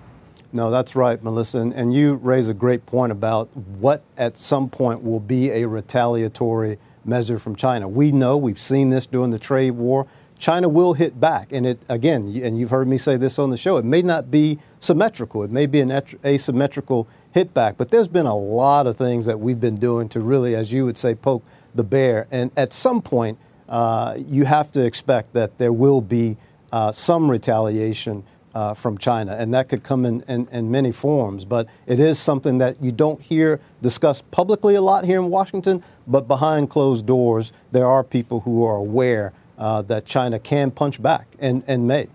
No, 0.54 0.70
that's 0.70 0.96
right, 0.96 1.22
Melissa. 1.22 1.60
And, 1.60 1.74
and, 1.74 1.94
you 1.94 2.16
raise 2.16 2.48
a 2.48 2.54
great 2.54 2.86
point 2.86 3.12
about 3.12 3.56
what 3.56 4.04
at 4.18 4.38
some 4.38 4.70
point 4.70 5.04
will 5.04 5.20
be 5.20 5.52
a 5.52 5.66
retaliatory 5.66 6.80
measure 7.08 7.40
from 7.40 7.56
China. 7.56 7.88
We 7.88 8.12
know, 8.12 8.38
we've 8.38 8.60
seen 8.60 8.90
this 8.90 9.06
during 9.06 9.32
the 9.32 9.40
trade 9.40 9.72
war. 9.72 10.06
China 10.38 10.70
will 10.70 10.94
hit 10.94 11.20
back. 11.20 11.52
And 11.52 11.66
it, 11.66 11.80
again, 11.90 12.40
and 12.44 12.60
you've 12.60 12.70
heard 12.70 12.88
me 12.88 12.98
say 12.98 13.18
this 13.18 13.40
on 13.40 13.50
the 13.50 13.58
show, 13.58 13.78
it 13.78 13.86
may 13.86 14.02
not 14.02 14.30
be 14.30 14.60
symmetrical, 14.80 15.44
it 15.44 15.52
may 15.52 15.66
be 15.66 15.82
an 15.82 15.92
asymmetrical 16.24 17.08
hit 17.32 17.54
back, 17.54 17.78
but 17.78 17.90
there's 17.90 18.08
been 18.08 18.26
a 18.26 18.36
lot 18.36 18.88
of 18.88 18.98
things 18.98 19.26
that 19.26 19.40
we've 19.40 19.60
been 19.60 19.78
doing 19.78 20.10
to 20.10 20.20
really, 20.20 20.56
as 20.56 20.72
you 20.72 20.86
would 20.86 20.98
say, 20.98 21.16
poke 21.16 21.44
the 21.74 21.84
bear. 21.84 22.28
And 22.32 22.52
at 22.58 22.74
some 22.74 23.02
point, 23.02 23.38
uh, 23.70 24.16
you 24.18 24.46
have 24.46 24.72
to 24.72 24.86
expect 24.86 25.34
that 25.34 25.58
there 25.58 25.74
will 25.74 26.02
be 26.02 26.38
uh, 26.72 26.92
some 26.92 27.30
retaliation 27.30 28.24
uh, 28.54 28.74
from 28.74 28.98
China, 28.98 29.36
and 29.38 29.54
that 29.54 29.70
could 29.70 29.84
come 29.84 30.04
in, 30.06 30.22
in, 30.28 30.48
in, 30.52 30.72
many 30.72 30.92
forms. 30.92 31.46
But 31.46 31.68
it 31.86 32.00
is 32.00 32.18
something 32.18 32.58
that 32.58 32.82
you 32.82 32.92
don't 32.92 33.22
hear 33.22 33.60
discussed 33.84 34.30
publicly 34.32 34.74
a 34.74 34.82
lot 34.82 35.06
here 35.06 35.20
in 35.20 35.30
Washington, 35.30 35.84
but 36.08 36.28
behind 36.28 36.70
closed 36.70 37.06
doors, 37.06 37.54
there 37.72 37.86
are 37.86 38.04
people 38.04 38.42
who 38.42 38.64
are 38.64 38.78
aware 38.78 39.34
uh, 39.58 39.82
that 39.84 40.06
China 40.06 40.40
can 40.40 40.72
punch 40.72 41.02
back 41.02 41.28
and, 41.40 41.64
and 41.68 41.88
may. 41.88 42.08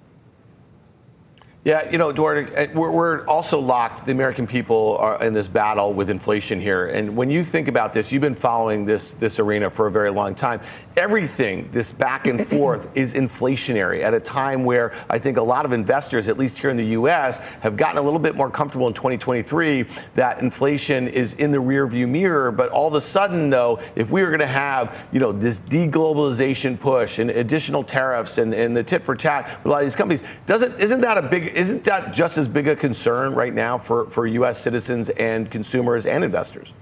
Yeah, 1.65 1.89
you 1.89 1.97
know, 1.97 2.11
Eduardo, 2.11 2.53
uh, 2.55 2.67
we're, 2.75 2.91
we're, 2.91 3.27
also 3.27 3.61
locked. 3.61 4.05
The 4.05 4.11
American 4.11 4.49
people 4.49 4.97
are 4.99 5.23
in 5.23 5.33
this 5.33 5.47
battle 5.47 5.93
with 5.93 6.11
inflation 6.11 6.61
here, 6.61 6.89
and 6.89 7.17
when 7.17 7.31
you 7.31 7.45
think 7.45 7.69
about 7.69 7.93
this, 7.93 8.11
you've 8.11 8.21
been 8.21 8.35
following 8.35 8.85
this 8.85 9.13
this 9.13 9.39
arena 9.39 9.71
for 9.71 9.87
a 9.87 9.91
very 9.91 10.11
long 10.11 10.35
time. 10.35 10.61
Everything, 10.97 11.71
this 11.73 11.91
back 11.91 12.27
and 12.27 12.47
forth, 12.47 12.87
is 12.95 13.15
inflationary 13.15 14.03
at 14.03 14.13
a 14.13 14.21
time 14.21 14.65
where 14.65 14.93
I 15.09 15.19
think 15.19 15.39
a 15.39 15.43
lot 15.43 15.65
of 15.65 15.73
investors, 15.73 16.29
at 16.29 16.37
least 16.37 16.59
here 16.59 16.69
in 16.69 16.77
the 16.77 16.85
U.S., 16.87 17.39
have 17.61 17.79
gotten 17.79 17.97
a 17.97 18.03
little 18.03 18.19
bit 18.19 18.35
more 18.35 18.51
comfortable 18.51 18.87
in 18.89 18.93
2023 18.93 19.87
that 20.17 20.41
inflation 20.41 21.09
is 21.09 21.33
in 21.35 21.51
the 21.51 21.59
rearview 21.59 22.07
mirror. 22.07 22.53
But 22.53 22.69
all 22.69 22.89
of 22.89 22.95
a 22.95 23.01
sudden, 23.01 23.49
though, 23.49 23.81
if 23.97 24.11
we 24.11 24.21
are 24.21 24.29
going 24.29 24.41
to 24.41 24.47
have 24.47 24.95
you 25.13 25.19
know 25.19 25.33
this 25.33 25.61
deglobalization 25.61 26.79
push 26.79 27.19
and 27.19 27.31
additional 27.31 27.83
tariffs 27.83 28.37
and, 28.37 28.53
and 28.53 28.77
the 28.77 28.83
tit 28.83 29.05
for 29.05 29.17
tat 29.17 29.59
with 29.59 29.67
a 29.67 29.69
lot 29.71 29.79
of 29.79 29.87
these 29.87 29.97
companies, 29.97 30.23
doesn't 30.45 30.79
isn't 30.79 31.01
that 31.01 31.17
a 31.17 31.23
big 31.23 31.57
isn't 31.57 31.85
that 31.85 32.13
just 32.13 32.37
as 32.37 32.47
big 32.47 32.69
a 32.69 32.77
concern 32.77 33.35
right 33.35 33.55
now 33.55 33.79
for, 33.79 34.11
for 34.11 34.27
U.S. 34.27 34.61
citizens 34.61 35.09
and 35.11 35.51
consumers 35.51 36.05
and 36.05 36.23
investors? 36.23 36.75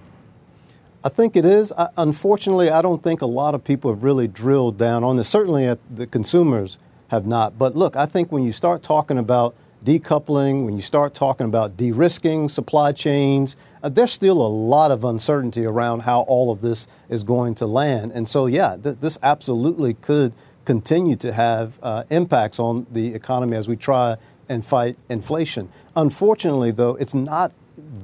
I 1.02 1.09
think 1.09 1.35
it 1.35 1.47
is. 1.47 1.73
I, 1.78 1.88
unfortunately, 1.97 2.69
I 2.69 2.83
don't 2.83 3.02
think 3.02 3.23
a 3.23 3.26
lot 3.26 3.54
of 3.54 3.64
people 3.64 3.90
have 3.90 4.04
really 4.04 4.28
drilled 4.28 4.76
down 4.76 5.02
on 5.02 5.16
this. 5.16 5.28
Certainly, 5.28 5.76
the 5.90 6.07
consumers 6.07 6.78
have 7.09 7.26
not. 7.26 7.59
But 7.59 7.75
look, 7.75 7.97
I 7.97 8.04
think 8.07 8.30
when 8.30 8.42
you 8.42 8.52
start 8.52 8.83
talking 8.83 9.16
about 9.16 9.54
decoupling, 9.83 10.66
when 10.66 10.76
you 10.76 10.83
start 10.83 11.14
talking 11.14 11.47
about 11.47 11.76
de 11.78 11.90
risking 11.90 12.50
supply 12.50 12.92
chains, 12.92 13.57
uh, 13.83 13.88
there's 13.88 14.12
still 14.12 14.42
a 14.42 14.49
lot 14.49 14.90
of 14.90 15.02
uncertainty 15.04 15.64
around 15.64 16.00
how 16.00 16.21
all 16.23 16.52
of 16.52 16.61
this 16.61 16.87
is 17.09 17.25
going 17.25 17.54
to 17.54 17.66
land. 17.66 18.12
And 18.12 18.28
so, 18.28 18.45
yeah, 18.45 18.76
th- 18.76 18.99
this 18.99 19.16
absolutely 19.23 19.95
could 19.95 20.35
continue 20.66 21.16
to 21.16 21.33
have 21.33 21.78
uh, 21.83 22.04
impacts 22.11 22.61
on 22.61 22.87
the 22.90 23.14
economy 23.14 23.57
as 23.57 23.69
we 23.69 23.76
try 23.76 24.19
and 24.50 24.64
fight 24.64 24.97
inflation. 25.09 25.71
Unfortunately, 25.97 26.73
though, 26.73 26.97
it's 26.97 27.14
not 27.14 27.52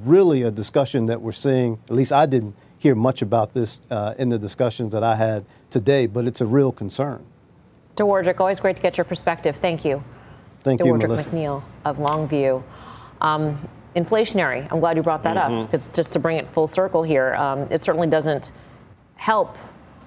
really 0.02 0.40
a 0.42 0.50
discussion 0.50 1.04
that 1.04 1.20
we're 1.20 1.32
seeing, 1.32 1.78
at 1.84 1.94
least 1.94 2.12
I 2.12 2.24
didn't 2.24 2.56
hear 2.87 2.95
much 2.95 3.21
about 3.21 3.52
this 3.52 3.81
uh, 3.90 4.14
in 4.16 4.28
the 4.28 4.38
discussions 4.38 4.93
that 4.93 5.02
I 5.02 5.16
had 5.16 5.45
today, 5.71 6.07
but 6.07 6.25
it's 6.25 6.40
a 6.40 6.47
real 6.47 6.71
concern. 6.71 7.25
Dewardric, 7.97 8.38
always 8.38 8.61
great 8.61 8.76
to 8.76 8.83
get 8.83 8.97
your 8.97 9.05
perspective. 9.05 9.57
Thank 9.57 9.85
you. 9.85 10.05
Thank 10.61 10.81
Dewardric 10.81 11.02
you, 11.02 11.09
Melissa. 11.09 11.31
McNeal 11.31 11.62
of 11.85 11.97
Longview. 11.97 12.62
Um, 13.21 13.69
inflationary, 13.97 14.71
I'm 14.71 14.78
glad 14.78 14.97
you 14.97 15.02
brought 15.02 15.25
that 15.25 15.37
mm-hmm. 15.37 15.62
up 15.62 15.66
because 15.66 15.90
just 15.90 16.12
to 16.12 16.21
bring 16.21 16.37
it 16.37 16.49
full 16.50 16.69
circle 16.69 17.02
here, 17.02 17.35
um, 17.35 17.66
it 17.71 17.83
certainly 17.83 18.07
doesn't 18.07 18.52
help 19.16 19.57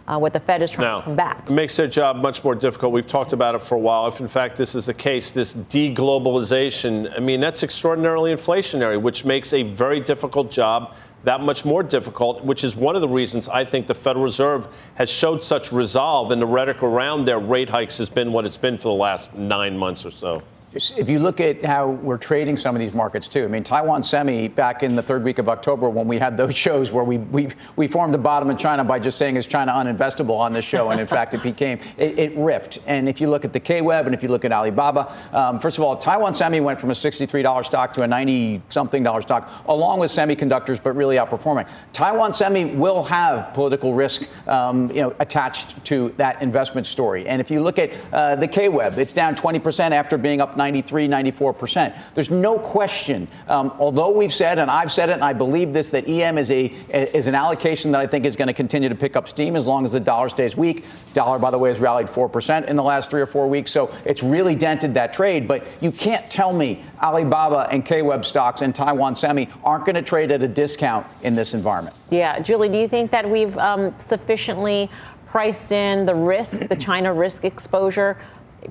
uh, 0.07 0.17
what 0.17 0.31
the 0.31 0.39
Fed 0.39 0.61
is 0.61 0.71
trying 0.71 0.87
no, 0.87 0.99
to 0.99 1.03
combat. 1.03 1.51
It 1.51 1.53
makes 1.53 1.75
their 1.75 1.87
job 1.87 2.15
much 2.15 2.43
more 2.43 2.55
difficult. 2.55 2.93
We've 2.93 3.05
talked 3.07 3.33
about 3.33 3.55
it 3.55 3.61
for 3.61 3.75
a 3.75 3.79
while. 3.79 4.07
If 4.07 4.21
in 4.21 4.27
fact 4.27 4.55
this 4.55 4.73
is 4.73 4.85
the 4.85 4.93
case, 4.93 5.33
this 5.33 5.53
deglobalization, 5.53 7.13
I 7.15 7.19
mean, 7.19 7.39
that's 7.39 7.61
extraordinarily 7.61 8.33
inflationary, 8.33 8.99
which 9.01 9.25
makes 9.25 9.53
a 9.53 9.63
very 9.63 9.99
difficult 9.99 10.49
job 10.49 10.95
that 11.23 11.41
much 11.41 11.65
more 11.65 11.83
difficult, 11.83 12.43
which 12.43 12.63
is 12.63 12.75
one 12.75 12.95
of 12.95 13.01
the 13.01 13.09
reasons 13.09 13.49
I 13.49 13.65
think 13.65 13.87
the 13.87 13.95
Federal 13.95 14.23
Reserve 14.23 14.67
has 14.95 15.09
showed 15.09 15.43
such 15.43 15.71
resolve 15.71 16.31
and 16.31 16.41
the 16.41 16.47
rhetoric 16.47 16.81
around 16.81 17.25
their 17.25 17.39
rate 17.39 17.69
hikes 17.69 17.97
has 17.97 18.09
been 18.09 18.31
what 18.31 18.45
it's 18.45 18.57
been 18.57 18.77
for 18.77 18.89
the 18.89 19.01
last 19.01 19.35
nine 19.35 19.77
months 19.77 20.05
or 20.05 20.11
so. 20.11 20.41
If 20.71 21.09
you 21.09 21.17
look 21.17 21.41
at 21.41 21.65
how 21.65 21.87
we're 21.89 22.19
trading 22.19 22.55
some 22.55 22.75
of 22.75 22.79
these 22.79 22.93
markets 22.93 23.27
too, 23.27 23.43
I 23.43 23.47
mean, 23.47 23.63
Taiwan 23.63 24.03
Semi 24.03 24.47
back 24.47 24.83
in 24.83 24.95
the 24.95 25.01
third 25.01 25.23
week 25.23 25.39
of 25.39 25.49
October 25.49 25.89
when 25.89 26.07
we 26.07 26.19
had 26.19 26.37
those 26.37 26.55
shows 26.65 26.91
where 26.91 27.03
we 27.03 27.17
we, 27.17 27.49
we 27.75 27.87
formed 27.87 28.13
the 28.13 28.19
bottom 28.19 28.51
of 28.51 28.59
China 28.59 28.83
by 28.83 28.99
just 28.99 29.17
saying 29.17 29.35
is 29.35 29.47
China 29.47 29.71
uninvestable 29.71 30.37
on 30.37 30.53
this 30.53 30.63
show, 30.63 30.91
and 30.91 31.01
in 31.01 31.07
fact 31.07 31.33
it 31.33 31.41
became 31.41 31.79
it, 31.97 32.19
it, 32.19 32.37
ripped. 32.37 32.77
And 32.85 33.09
if 33.09 33.19
you 33.19 33.31
look 33.31 33.45
at 33.45 33.51
the 33.51 33.59
K 33.59 33.81
Web 33.81 34.05
and 34.05 34.13
if 34.13 34.21
you 34.21 34.29
look 34.29 34.45
at 34.45 34.51
Alibaba, 34.51 35.11
um, 35.33 35.59
first 35.59 35.79
of 35.79 35.83
all, 35.83 35.97
Taiwan 35.97 36.35
Semi 36.35 36.59
went 36.59 36.79
from 36.79 36.91
a 36.91 36.93
$63 36.93 37.65
stock 37.65 37.91
to 37.95 38.03
a 38.03 38.07
90 38.07 38.61
something 38.69 39.01
dollar 39.01 39.23
stock, 39.23 39.49
along 39.67 39.99
with 39.99 40.11
semiconductors, 40.11 40.81
but 40.81 40.95
really 40.95 41.15
outperforming. 41.15 41.67
Taiwan 41.93 42.31
Semi 42.31 42.65
will 42.65 43.01
have 43.01 43.55
political 43.55 43.95
risk, 43.95 44.29
um, 44.47 44.91
you 44.91 45.01
know, 45.01 45.15
attached 45.17 45.83
to 45.85 46.13
that 46.17 46.43
investment 46.43 46.85
story. 46.85 47.25
And 47.27 47.41
if 47.41 47.49
you 47.49 47.59
look 47.59 47.79
at 47.79 47.91
uh, 48.13 48.35
the 48.35 48.47
K 48.47 48.69
Web, 48.69 48.99
it's 48.99 49.13
down 49.13 49.33
20% 49.33 49.91
after 49.91 50.15
being 50.19 50.41
up 50.41 50.58
93, 50.59 51.07
94%. 51.07 51.97
There's 52.13 52.29
no 52.29 52.59
question, 52.59 53.27
um, 53.47 53.73
although 53.79 54.11
we've 54.11 54.33
said, 54.33 54.59
and 54.59 54.69
I've 54.69 54.91
said 54.91 55.09
it, 55.09 55.13
and 55.13 55.23
I 55.23 55.33
believe 55.33 55.73
this, 55.73 55.89
that 55.89 56.07
EM 56.07 56.37
is, 56.37 56.51
a, 56.51 56.65
is 56.91 57.25
an 57.25 57.33
allocation 57.33 57.91
that 57.93 58.01
I 58.01 58.05
think 58.05 58.25
is 58.27 58.35
going 58.35 58.49
to 58.49 58.53
continue 58.53 58.89
to 58.89 58.95
pick 58.95 59.15
up 59.15 59.27
steam 59.27 59.55
as 59.55 59.65
long 59.65 59.85
as 59.85 59.91
the 59.91 59.99
dollar 59.99 60.29
stays 60.29 60.55
weak. 60.55 60.85
Dollar, 61.13 61.39
by 61.39 61.49
the 61.49 61.57
way, 61.57 61.69
has 61.69 61.79
rallied 61.79 62.07
4% 62.07 62.67
in 62.67 62.75
the 62.75 62.83
last 62.83 63.09
three 63.09 63.21
or 63.21 63.25
four 63.25 63.47
weeks, 63.47 63.71
so 63.71 63.91
it's 64.05 64.21
really 64.21 64.53
dented 64.53 64.93
that 64.93 65.13
trade. 65.13 65.47
But 65.47 65.65
you 65.81 65.91
can't 65.91 66.29
tell 66.29 66.53
me 66.53 66.83
Alibaba 67.01 67.67
and 67.71 67.83
K-Web 67.85 68.25
stocks 68.25 68.61
and 68.61 68.75
Taiwan 68.75 69.15
Semi 69.15 69.49
aren't 69.63 69.85
going 69.85 69.95
to 69.95 70.01
trade 70.01 70.31
at 70.31 70.43
a 70.43 70.47
discount 70.47 71.07
in 71.23 71.33
this 71.33 71.53
environment. 71.53 71.95
Yeah. 72.09 72.39
Julie, 72.39 72.69
do 72.69 72.77
you 72.77 72.87
think 72.87 73.11
that 73.11 73.27
we've 73.29 73.57
um, 73.57 73.97
sufficiently 73.97 74.89
priced 75.29 75.71
in 75.71 76.05
the 76.05 76.15
risk, 76.15 76.67
the 76.67 76.75
China 76.75 77.13
risk 77.13 77.45
exposure 77.45 78.17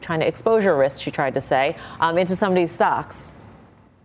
China 0.00 0.24
exposure 0.24 0.76
risk, 0.76 1.02
she 1.02 1.10
tried 1.10 1.34
to 1.34 1.40
say, 1.40 1.76
um, 2.00 2.18
into 2.18 2.36
some 2.36 2.50
of 2.50 2.56
these 2.56 2.72
stocks. 2.72 3.30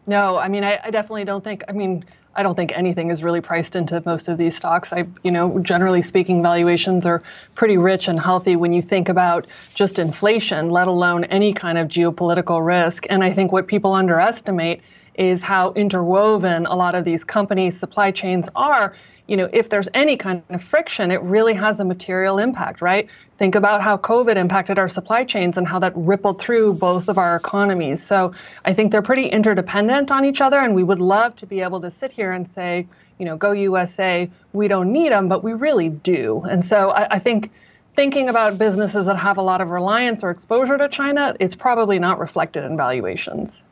No, 0.06 0.38
I 0.38 0.48
mean, 0.48 0.64
I, 0.64 0.80
I, 0.84 0.92
definitely 0.92 1.24
don't 1.24 1.44
think, 1.44 1.64
I 1.70 1.72
mean, 1.72 2.04
I 2.36 2.44
don't 2.44 2.56
think 2.56 2.72
anything 2.76 3.12
is 3.12 3.24
really 3.24 3.42
priced 3.42 3.76
into 3.76 4.02
most 4.06 4.28
of 4.28 4.38
these 4.38 4.56
stocks. 4.56 4.92
I, 4.92 5.06
you 5.24 5.32
know, 5.32 5.60
generally 5.60 6.02
speaking, 6.02 6.42
valuations 6.42 7.06
are 7.06 7.24
pretty 7.56 7.78
rich 7.78 8.08
and 8.08 8.20
healthy 8.20 8.56
when 8.56 8.74
you 8.74 8.82
think 8.82 9.08
about 9.08 9.46
just 9.76 10.00
inflation, 10.00 10.72
let 10.72 10.88
alone 10.88 11.26
any 11.26 11.54
kind 11.54 11.78
of 11.78 11.88
geopolitical 11.88 12.66
risk. 12.66 13.06
And 13.10 13.24
I 13.24 13.32
think 13.32 13.52
what 13.52 13.68
people 13.68 13.94
underestimate 13.94 14.82
is 15.16 15.44
how 15.44 15.74
interwoven 15.74 16.66
a 16.66 16.76
lot 16.76 16.96
of 16.96 17.06
these 17.06 17.24
companies' 17.24 17.80
supply 17.80 18.12
chains 18.12 18.50
are 18.56 18.96
you 19.34 19.38
know, 19.38 19.50
if 19.52 19.70
there's 19.70 19.90
any 19.96 20.16
kind 20.16 20.44
of 20.52 20.64
friction, 20.64 21.10
it 21.10 21.20
really 21.24 21.56
has 21.56 21.80
a 21.80 21.84
material 21.84 22.38
impact, 22.38 22.84
right? 22.84 23.10
Think 23.40 23.56
about 23.56 23.82
how 23.82 23.98
COVID 23.98 24.36
impacted 24.36 24.78
our 24.78 24.88
supply 24.88 25.24
chains 25.24 25.58
and 25.58 25.68
how 25.68 25.80
that 25.80 25.92
rippled 25.96 26.40
through 26.40 26.76
both 26.76 27.10
of 27.10 27.18
our 27.18 27.36
economies. 27.36 28.04
So 28.04 28.32
I 28.64 28.76
think 28.76 28.92
they're 28.92 29.02
pretty 29.02 29.26
interdependent 29.26 30.12
on 30.12 30.24
each 30.24 30.40
other, 30.40 30.60
and 30.60 30.76
we 30.76 30.84
would 30.84 31.00
love 31.00 31.36
to 31.38 31.48
be 31.48 31.62
able 31.62 31.82
to 31.82 31.90
sit 31.90 32.12
here 32.12 32.32
and 32.32 32.48
say, 32.48 32.86
you 33.18 33.26
know, 33.26 33.36
go 33.36 33.54
USA, 33.54 34.30
we 34.54 34.68
don't 34.68 34.94
need 34.94 35.12
them, 35.12 35.30
but 35.30 35.44
we 35.44 35.54
really 35.54 35.90
do. 35.90 36.44
And 36.48 36.64
so 36.64 36.92
I, 36.92 37.16
I 37.16 37.18
think 37.18 37.50
thinking 37.96 38.30
about 38.30 38.60
businesses 38.60 39.08
that 39.08 39.18
have 39.18 39.38
a 39.38 39.42
lot 39.42 39.62
of 39.62 39.72
reliance 39.72 40.24
or 40.24 40.30
exposure 40.30 40.78
to 40.78 40.90
China, 40.90 41.36
it's 41.40 41.56
probably 41.56 41.98
not 41.98 42.20
reflected 42.20 42.66
in 42.66 42.78
valuations. 42.78 43.64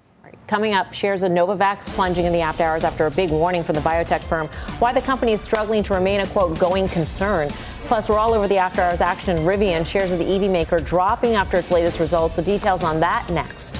Coming 0.48 0.74
up, 0.74 0.94
shares 0.94 1.24
of 1.24 1.32
Novavax 1.32 1.90
plunging 1.90 2.26
in 2.26 2.34
the 2.34 2.42
after 2.42 2.64
hours 2.64 2.84
after 2.84 3.06
a 3.06 3.12
big 3.12 3.32
warning 3.32 3.64
from 3.64 3.76
the 3.76 3.82
biotech 3.82 4.22
firm. 4.22 4.48
Why 4.80 4.92
the 4.92 5.02
company 5.02 5.32
is 5.34 5.42
struggling 5.42 5.82
to 5.84 5.94
remain 5.94 6.20
a 6.20 6.28
quote 6.28 6.60
going 6.60 6.90
concern. 6.90 7.50
Plus, 7.86 8.10
we're 8.10 8.20
all 8.20 8.34
over 8.34 8.48
the 8.48 8.58
after 8.58 8.82
hours 8.82 9.02
action. 9.02 9.38
Rivian 9.40 9.86
shares 9.86 10.12
of 10.12 10.20
the 10.20 10.26
EV 10.26 10.52
maker 10.52 10.80
dropping 10.80 11.36
after 11.36 11.58
its 11.58 11.72
latest 11.72 12.00
results. 12.00 12.36
The 12.36 12.42
details 12.42 12.84
on 12.84 13.00
that 13.00 13.30
next. 13.30 13.80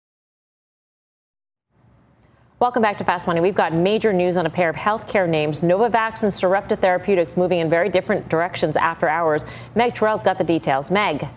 Welcome 2.61 2.83
back 2.83 2.99
to 2.99 3.03
Fast 3.03 3.25
Money. 3.25 3.41
We've 3.41 3.55
got 3.55 3.73
major 3.73 4.13
news 4.13 4.37
on 4.37 4.45
a 4.45 4.49
pair 4.51 4.69
of 4.69 4.75
healthcare 4.75 5.27
names, 5.27 5.63
Novavax 5.63 6.21
and 6.21 6.31
Sarepta 6.31 6.75
Therapeutics, 6.75 7.35
moving 7.35 7.57
in 7.57 7.71
very 7.71 7.89
different 7.89 8.29
directions 8.29 8.77
after 8.77 9.09
hours. 9.09 9.45
Meg 9.73 9.95
Terrell's 9.95 10.21
got 10.21 10.37
the 10.37 10.43
details. 10.43 10.91
Meg. 10.91 11.27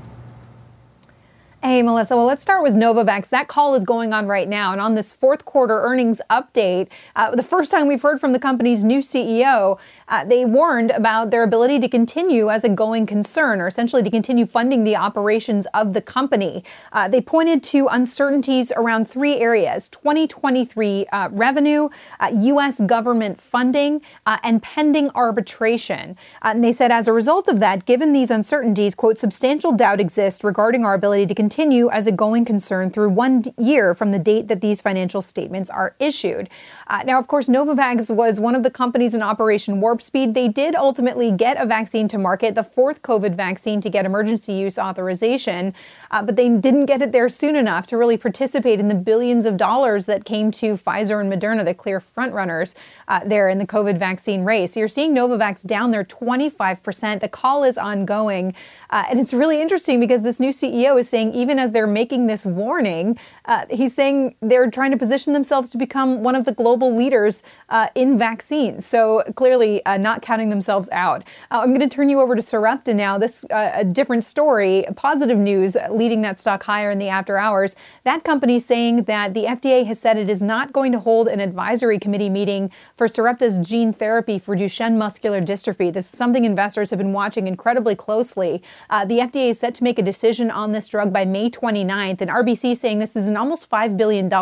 Hey, 1.62 1.80
Melissa. 1.80 2.14
Well, 2.14 2.26
let's 2.26 2.42
start 2.42 2.62
with 2.62 2.74
Novavax. 2.74 3.30
That 3.30 3.48
call 3.48 3.74
is 3.74 3.84
going 3.84 4.12
on 4.12 4.26
right 4.26 4.46
now. 4.46 4.72
And 4.72 4.82
on 4.82 4.96
this 4.96 5.14
fourth 5.14 5.46
quarter 5.46 5.80
earnings 5.80 6.20
update, 6.28 6.88
uh, 7.16 7.34
the 7.34 7.42
first 7.42 7.70
time 7.70 7.88
we've 7.88 8.02
heard 8.02 8.20
from 8.20 8.34
the 8.34 8.38
company's 8.38 8.84
new 8.84 8.98
CEO, 8.98 9.78
uh, 10.08 10.24
they 10.24 10.44
warned 10.44 10.90
about 10.90 11.30
their 11.30 11.42
ability 11.42 11.78
to 11.80 11.88
continue 11.88 12.50
as 12.50 12.64
a 12.64 12.68
going 12.68 13.06
concern, 13.06 13.60
or 13.60 13.66
essentially 13.66 14.02
to 14.02 14.10
continue 14.10 14.46
funding 14.46 14.84
the 14.84 14.96
operations 14.96 15.66
of 15.74 15.92
the 15.92 16.00
company. 16.00 16.64
Uh, 16.92 17.08
they 17.08 17.20
pointed 17.20 17.62
to 17.62 17.86
uncertainties 17.88 18.72
around 18.76 19.08
three 19.08 19.36
areas 19.36 19.88
2023 19.88 21.06
uh, 21.06 21.28
revenue, 21.32 21.88
U.S. 22.32 22.80
Uh, 22.80 22.86
government 22.86 23.40
funding, 23.40 24.00
uh, 24.26 24.38
and 24.42 24.62
pending 24.62 25.10
arbitration. 25.14 26.16
and 26.42 26.62
they 26.62 26.72
said, 26.72 26.90
as 26.90 27.08
a 27.08 27.12
result 27.12 27.48
of 27.48 27.60
that, 27.60 27.86
given 27.86 28.12
these 28.12 28.30
uncertainties, 28.30 28.94
quote, 28.94 29.18
substantial 29.18 29.72
doubt 29.72 30.00
exists 30.00 30.44
regarding 30.44 30.84
our 30.84 30.94
ability 30.94 31.26
to 31.26 31.34
continue 31.34 31.88
as 31.90 32.06
a 32.06 32.12
going 32.12 32.44
concern 32.44 32.90
through 32.90 33.08
one 33.08 33.44
year 33.58 33.94
from 33.94 34.12
the 34.12 34.18
date 34.18 34.48
that 34.48 34.60
these 34.60 34.80
financial 34.80 35.22
statements 35.22 35.70
are 35.70 35.96
issued. 35.98 36.48
Uh, 36.88 37.02
now, 37.04 37.18
of 37.18 37.26
course, 37.28 37.48
Novavax 37.48 38.14
was 38.14 38.40
one 38.40 38.54
of 38.54 38.62
the 38.62 38.70
companies 38.70 39.14
in 39.14 39.22
Operation 39.22 39.80
Warp 39.80 39.93
Speed. 40.02 40.34
They 40.34 40.48
did 40.48 40.74
ultimately 40.74 41.30
get 41.32 41.60
a 41.60 41.66
vaccine 41.66 42.08
to 42.08 42.18
market, 42.18 42.54
the 42.54 42.64
fourth 42.64 43.02
COVID 43.02 43.34
vaccine 43.34 43.80
to 43.80 43.90
get 43.90 44.04
emergency 44.04 44.52
use 44.52 44.78
authorization, 44.78 45.74
uh, 46.14 46.22
but 46.22 46.36
they 46.36 46.48
didn't 46.48 46.86
get 46.86 47.02
it 47.02 47.10
there 47.10 47.28
soon 47.28 47.56
enough 47.56 47.88
to 47.88 47.98
really 47.98 48.16
participate 48.16 48.78
in 48.78 48.86
the 48.86 48.94
billions 48.94 49.46
of 49.46 49.56
dollars 49.56 50.06
that 50.06 50.24
came 50.24 50.52
to 50.52 50.76
Pfizer 50.76 51.20
and 51.20 51.30
Moderna, 51.30 51.64
the 51.64 51.74
clear 51.74 52.00
frontrunners 52.00 52.76
uh, 53.08 53.18
there 53.26 53.48
in 53.48 53.58
the 53.58 53.66
COVID 53.66 53.98
vaccine 53.98 54.44
race. 54.44 54.76
You're 54.76 54.86
seeing 54.86 55.12
Novavax 55.12 55.66
down 55.66 55.90
there 55.90 56.04
25%. 56.04 57.18
The 57.18 57.28
call 57.28 57.64
is 57.64 57.76
ongoing. 57.76 58.54
Uh, 58.90 59.02
and 59.10 59.18
it's 59.18 59.34
really 59.34 59.60
interesting 59.60 59.98
because 59.98 60.22
this 60.22 60.38
new 60.38 60.50
CEO 60.50 61.00
is 61.00 61.08
saying, 61.08 61.34
even 61.34 61.58
as 61.58 61.72
they're 61.72 61.88
making 61.88 62.28
this 62.28 62.46
warning, 62.46 63.18
uh, 63.46 63.64
he's 63.68 63.92
saying 63.92 64.36
they're 64.40 64.70
trying 64.70 64.92
to 64.92 64.96
position 64.96 65.32
themselves 65.32 65.68
to 65.70 65.76
become 65.76 66.22
one 66.22 66.36
of 66.36 66.44
the 66.44 66.52
global 66.52 66.94
leaders 66.94 67.42
uh, 67.70 67.88
in 67.96 68.16
vaccines. 68.16 68.86
So 68.86 69.24
clearly 69.34 69.84
uh, 69.84 69.96
not 69.96 70.22
counting 70.22 70.48
themselves 70.48 70.88
out. 70.92 71.24
Uh, 71.50 71.58
I'm 71.60 71.74
going 71.74 71.80
to 71.80 71.92
turn 71.92 72.08
you 72.08 72.20
over 72.20 72.36
to 72.36 72.42
Sarepta 72.42 72.94
now. 72.94 73.18
This 73.18 73.44
a 73.50 73.84
different 73.84 74.22
story, 74.22 74.84
positive 74.94 75.38
news 75.38 75.76
that 76.04 76.38
stock 76.38 76.62
higher 76.62 76.90
in 76.90 76.98
the 76.98 77.08
after 77.08 77.38
hours. 77.38 77.74
That 78.04 78.24
company 78.24 78.58
saying 78.58 79.04
that 79.04 79.32
the 79.32 79.44
FDA 79.44 79.86
has 79.86 79.98
said 79.98 80.18
it 80.18 80.28
is 80.28 80.42
not 80.42 80.72
going 80.72 80.92
to 80.92 81.00
hold 81.00 81.28
an 81.28 81.40
advisory 81.40 81.98
committee 81.98 82.28
meeting 82.28 82.70
for 82.96 83.08
Sarepta's 83.08 83.58
gene 83.58 83.92
therapy 83.92 84.38
for 84.38 84.54
Duchenne 84.54 84.96
muscular 84.96 85.40
dystrophy. 85.40 85.92
This 85.92 86.12
is 86.12 86.18
something 86.18 86.44
investors 86.44 86.90
have 86.90 86.98
been 86.98 87.12
watching 87.12 87.48
incredibly 87.48 87.96
closely. 87.96 88.62
Uh, 88.90 89.04
the 89.04 89.20
FDA 89.20 89.50
is 89.50 89.58
set 89.58 89.74
to 89.76 89.84
make 89.84 89.98
a 89.98 90.02
decision 90.02 90.50
on 90.50 90.72
this 90.72 90.88
drug 90.88 91.12
by 91.12 91.24
May 91.24 91.48
29th, 91.48 92.20
and 92.20 92.30
RBC 92.30 92.76
saying 92.76 92.98
this 92.98 93.16
is 93.16 93.28
an 93.28 93.36
almost 93.36 93.70
$5 93.70 93.96
billion 93.96 94.32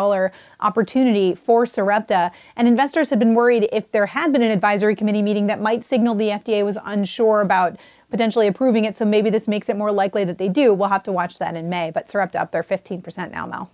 opportunity 0.59 1.35
for 1.35 1.65
Sarepta. 1.65 2.31
And 2.57 2.67
investors 2.67 3.09
have 3.09 3.19
been 3.19 3.33
worried 3.33 3.69
if 3.71 3.91
there 3.91 4.07
had 4.07 4.33
been 4.33 4.41
an 4.41 4.51
advisory 4.51 4.95
committee 4.95 5.21
meeting 5.21 5.47
that 5.47 5.61
might 5.61 5.83
signal 5.83 6.15
the 6.15 6.29
FDA 6.29 6.65
was 6.65 6.77
unsure 6.83 7.41
about 7.41 7.77
potentially 8.13 8.45
approving 8.45 8.85
it. 8.85 8.95
So 8.95 9.05
maybe 9.05 9.31
this 9.31 9.47
makes 9.47 9.69
it 9.69 9.75
more 9.75 9.91
likely 9.91 10.23
that 10.23 10.37
they 10.37 10.47
do. 10.47 10.71
We'll 10.71 10.89
have 10.89 11.01
to 11.03 11.11
watch 11.11 11.39
that 11.39 11.55
in 11.55 11.67
May. 11.67 11.89
But 11.89 12.07
Sarepta 12.07 12.39
up 12.39 12.51
there 12.51 12.61
15% 12.61 13.31
now, 13.31 13.47
Mel. 13.47 13.71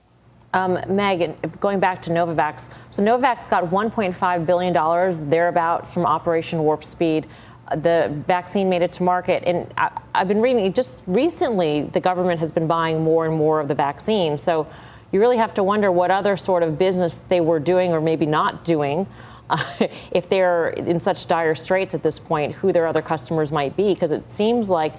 Um, 0.53 0.79
Meg, 0.87 1.59
going 1.59 1.81
back 1.81 2.01
to 2.03 2.09
Novavax, 2.09 2.69
so 2.89 3.03
Novavax 3.03 3.49
got 3.49 3.65
$1.5 3.65 4.45
billion 4.45 5.29
thereabouts 5.29 5.93
from 5.93 6.05
Operation 6.05 6.59
Warp 6.59 6.85
Speed 6.85 7.27
the 7.75 8.11
vaccine 8.25 8.67
made 8.67 8.81
it 8.81 8.91
to 8.93 9.03
market. 9.03 9.43
And 9.45 9.71
I, 9.77 9.91
have 10.15 10.27
been 10.27 10.41
reading 10.41 10.73
just 10.73 11.03
recently, 11.05 11.83
the 11.83 11.99
government 11.99 12.39
has 12.39 12.51
been 12.51 12.65
buying 12.65 13.03
more 13.03 13.27
and 13.27 13.35
more 13.35 13.59
of 13.59 13.67
the 13.67 13.75
vaccine. 13.75 14.39
So 14.39 14.65
you 15.11 15.19
really 15.19 15.37
have 15.37 15.53
to 15.53 15.63
wonder 15.63 15.91
what 15.91 16.09
other 16.09 16.35
sort 16.35 16.63
of 16.63 16.79
business 16.79 17.19
they 17.29 17.41
were 17.41 17.59
doing 17.59 17.91
or 17.91 18.01
maybe 18.01 18.25
not 18.25 18.65
doing. 18.65 19.05
If 20.11 20.29
they're 20.29 20.69
in 20.69 20.99
such 20.99 21.27
dire 21.27 21.55
straits 21.55 21.93
at 21.93 22.03
this 22.03 22.19
point, 22.19 22.55
who 22.55 22.71
their 22.71 22.87
other 22.87 23.01
customers 23.01 23.51
might 23.51 23.75
be, 23.75 23.93
because 23.93 24.11
it 24.11 24.29
seems 24.29 24.69
like 24.69 24.93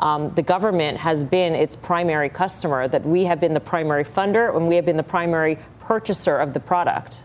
um, 0.00 0.34
the 0.34 0.42
government 0.42 0.98
has 0.98 1.24
been 1.24 1.54
its 1.54 1.76
primary 1.76 2.28
customer, 2.28 2.88
that 2.88 3.04
we 3.04 3.24
have 3.24 3.40
been 3.40 3.54
the 3.54 3.60
primary 3.60 4.04
funder 4.04 4.54
and 4.54 4.68
we 4.68 4.76
have 4.76 4.84
been 4.84 4.96
the 4.96 5.02
primary 5.02 5.58
purchaser 5.80 6.36
of 6.36 6.52
the 6.52 6.60
product. 6.60 7.22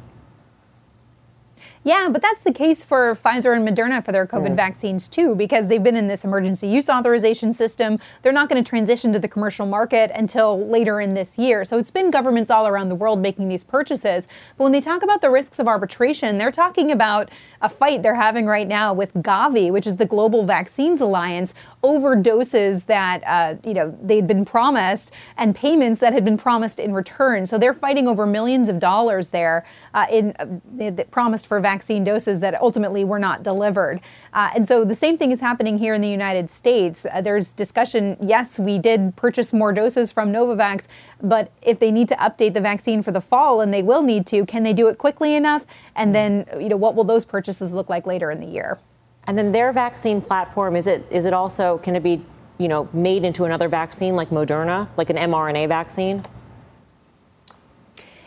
Yeah, 1.83 2.09
but 2.09 2.21
that's 2.21 2.43
the 2.43 2.53
case 2.53 2.83
for 2.83 3.15
Pfizer 3.15 3.55
and 3.55 3.67
Moderna 3.67 4.05
for 4.05 4.11
their 4.11 4.27
COVID 4.27 4.51
mm. 4.51 4.55
vaccines 4.55 5.07
too, 5.07 5.33
because 5.33 5.67
they've 5.67 5.81
been 5.81 5.95
in 5.95 6.07
this 6.07 6.23
emergency 6.23 6.67
use 6.67 6.89
authorization 6.89 7.53
system. 7.53 7.97
They're 8.21 8.31
not 8.31 8.49
going 8.49 8.63
to 8.63 8.69
transition 8.69 9.11
to 9.13 9.19
the 9.19 9.27
commercial 9.27 9.65
market 9.65 10.11
until 10.13 10.67
later 10.67 11.01
in 11.01 11.15
this 11.15 11.39
year. 11.39 11.65
So 11.65 11.79
it's 11.79 11.89
been 11.89 12.11
governments 12.11 12.51
all 12.51 12.67
around 12.67 12.89
the 12.89 12.95
world 12.95 13.19
making 13.19 13.47
these 13.47 13.63
purchases. 13.63 14.27
But 14.57 14.65
when 14.65 14.73
they 14.73 14.81
talk 14.81 15.01
about 15.01 15.21
the 15.21 15.31
risks 15.31 15.57
of 15.57 15.67
arbitration, 15.67 16.37
they're 16.37 16.51
talking 16.51 16.91
about 16.91 17.29
a 17.61 17.69
fight 17.69 18.03
they're 18.03 18.13
having 18.13 18.45
right 18.45 18.67
now 18.67 18.93
with 18.93 19.11
Gavi, 19.15 19.71
which 19.71 19.87
is 19.87 19.95
the 19.95 20.05
Global 20.05 20.45
Vaccines 20.45 21.01
Alliance, 21.01 21.55
over 21.83 22.15
doses 22.15 22.83
that 22.83 23.23
uh, 23.25 23.55
you 23.67 23.73
know 23.73 23.97
they'd 24.03 24.27
been 24.27 24.45
promised 24.45 25.11
and 25.37 25.55
payments 25.55 25.99
that 25.99 26.13
had 26.13 26.23
been 26.23 26.37
promised 26.37 26.79
in 26.79 26.93
return. 26.93 27.45
So 27.47 27.57
they're 27.57 27.73
fighting 27.73 28.07
over 28.07 28.27
millions 28.27 28.69
of 28.69 28.77
dollars 28.77 29.29
there 29.29 29.65
uh, 29.95 30.05
in 30.11 30.35
uh, 30.39 31.03
promised 31.09 31.47
for 31.47 31.59
vaccine 31.71 32.03
doses 32.03 32.39
that 32.41 32.53
ultimately 32.61 33.03
were 33.11 33.19
not 33.27 33.43
delivered. 33.43 34.01
Uh, 34.33 34.49
and 34.55 34.67
so 34.67 34.83
the 34.83 34.99
same 35.05 35.17
thing 35.17 35.31
is 35.31 35.39
happening 35.39 35.77
here 35.77 35.93
in 35.93 36.01
the 36.01 36.13
United 36.21 36.49
States. 36.49 37.05
Uh, 37.05 37.21
there's 37.21 37.53
discussion. 37.53 38.17
Yes, 38.19 38.59
we 38.59 38.77
did 38.77 39.15
purchase 39.15 39.53
more 39.53 39.71
doses 39.71 40.11
from 40.11 40.31
Novavax, 40.31 40.87
but 41.21 41.51
if 41.61 41.79
they 41.79 41.91
need 41.91 42.07
to 42.09 42.15
update 42.15 42.53
the 42.53 42.61
vaccine 42.61 43.01
for 43.01 43.11
the 43.11 43.21
fall, 43.21 43.61
and 43.61 43.73
they 43.73 43.83
will 43.83 44.03
need 44.03 44.25
to, 44.27 44.45
can 44.45 44.63
they 44.63 44.73
do 44.73 44.87
it 44.87 44.97
quickly 44.97 45.35
enough? 45.35 45.63
And 45.95 46.13
then, 46.13 46.45
you 46.59 46.69
know, 46.69 46.77
what 46.77 46.93
will 46.95 47.05
those 47.05 47.25
purchases 47.25 47.73
look 47.73 47.89
like 47.89 48.05
later 48.05 48.31
in 48.31 48.39
the 48.39 48.47
year? 48.47 48.79
And 49.27 49.37
then 49.37 49.51
their 49.51 49.71
vaccine 49.71 50.21
platform 50.21 50.75
is 50.75 50.87
it 50.87 51.05
is 51.09 51.25
it 51.25 51.33
also 51.33 51.77
can 51.85 51.95
it 51.95 52.03
be 52.03 52.15
you 52.57 52.67
know 52.67 52.89
made 52.91 53.23
into 53.23 53.45
another 53.45 53.69
vaccine 53.69 54.15
like 54.15 54.29
Moderna, 54.29 54.87
like 54.97 55.09
an 55.09 55.17
mRNA 55.17 55.67
vaccine? 55.67 56.23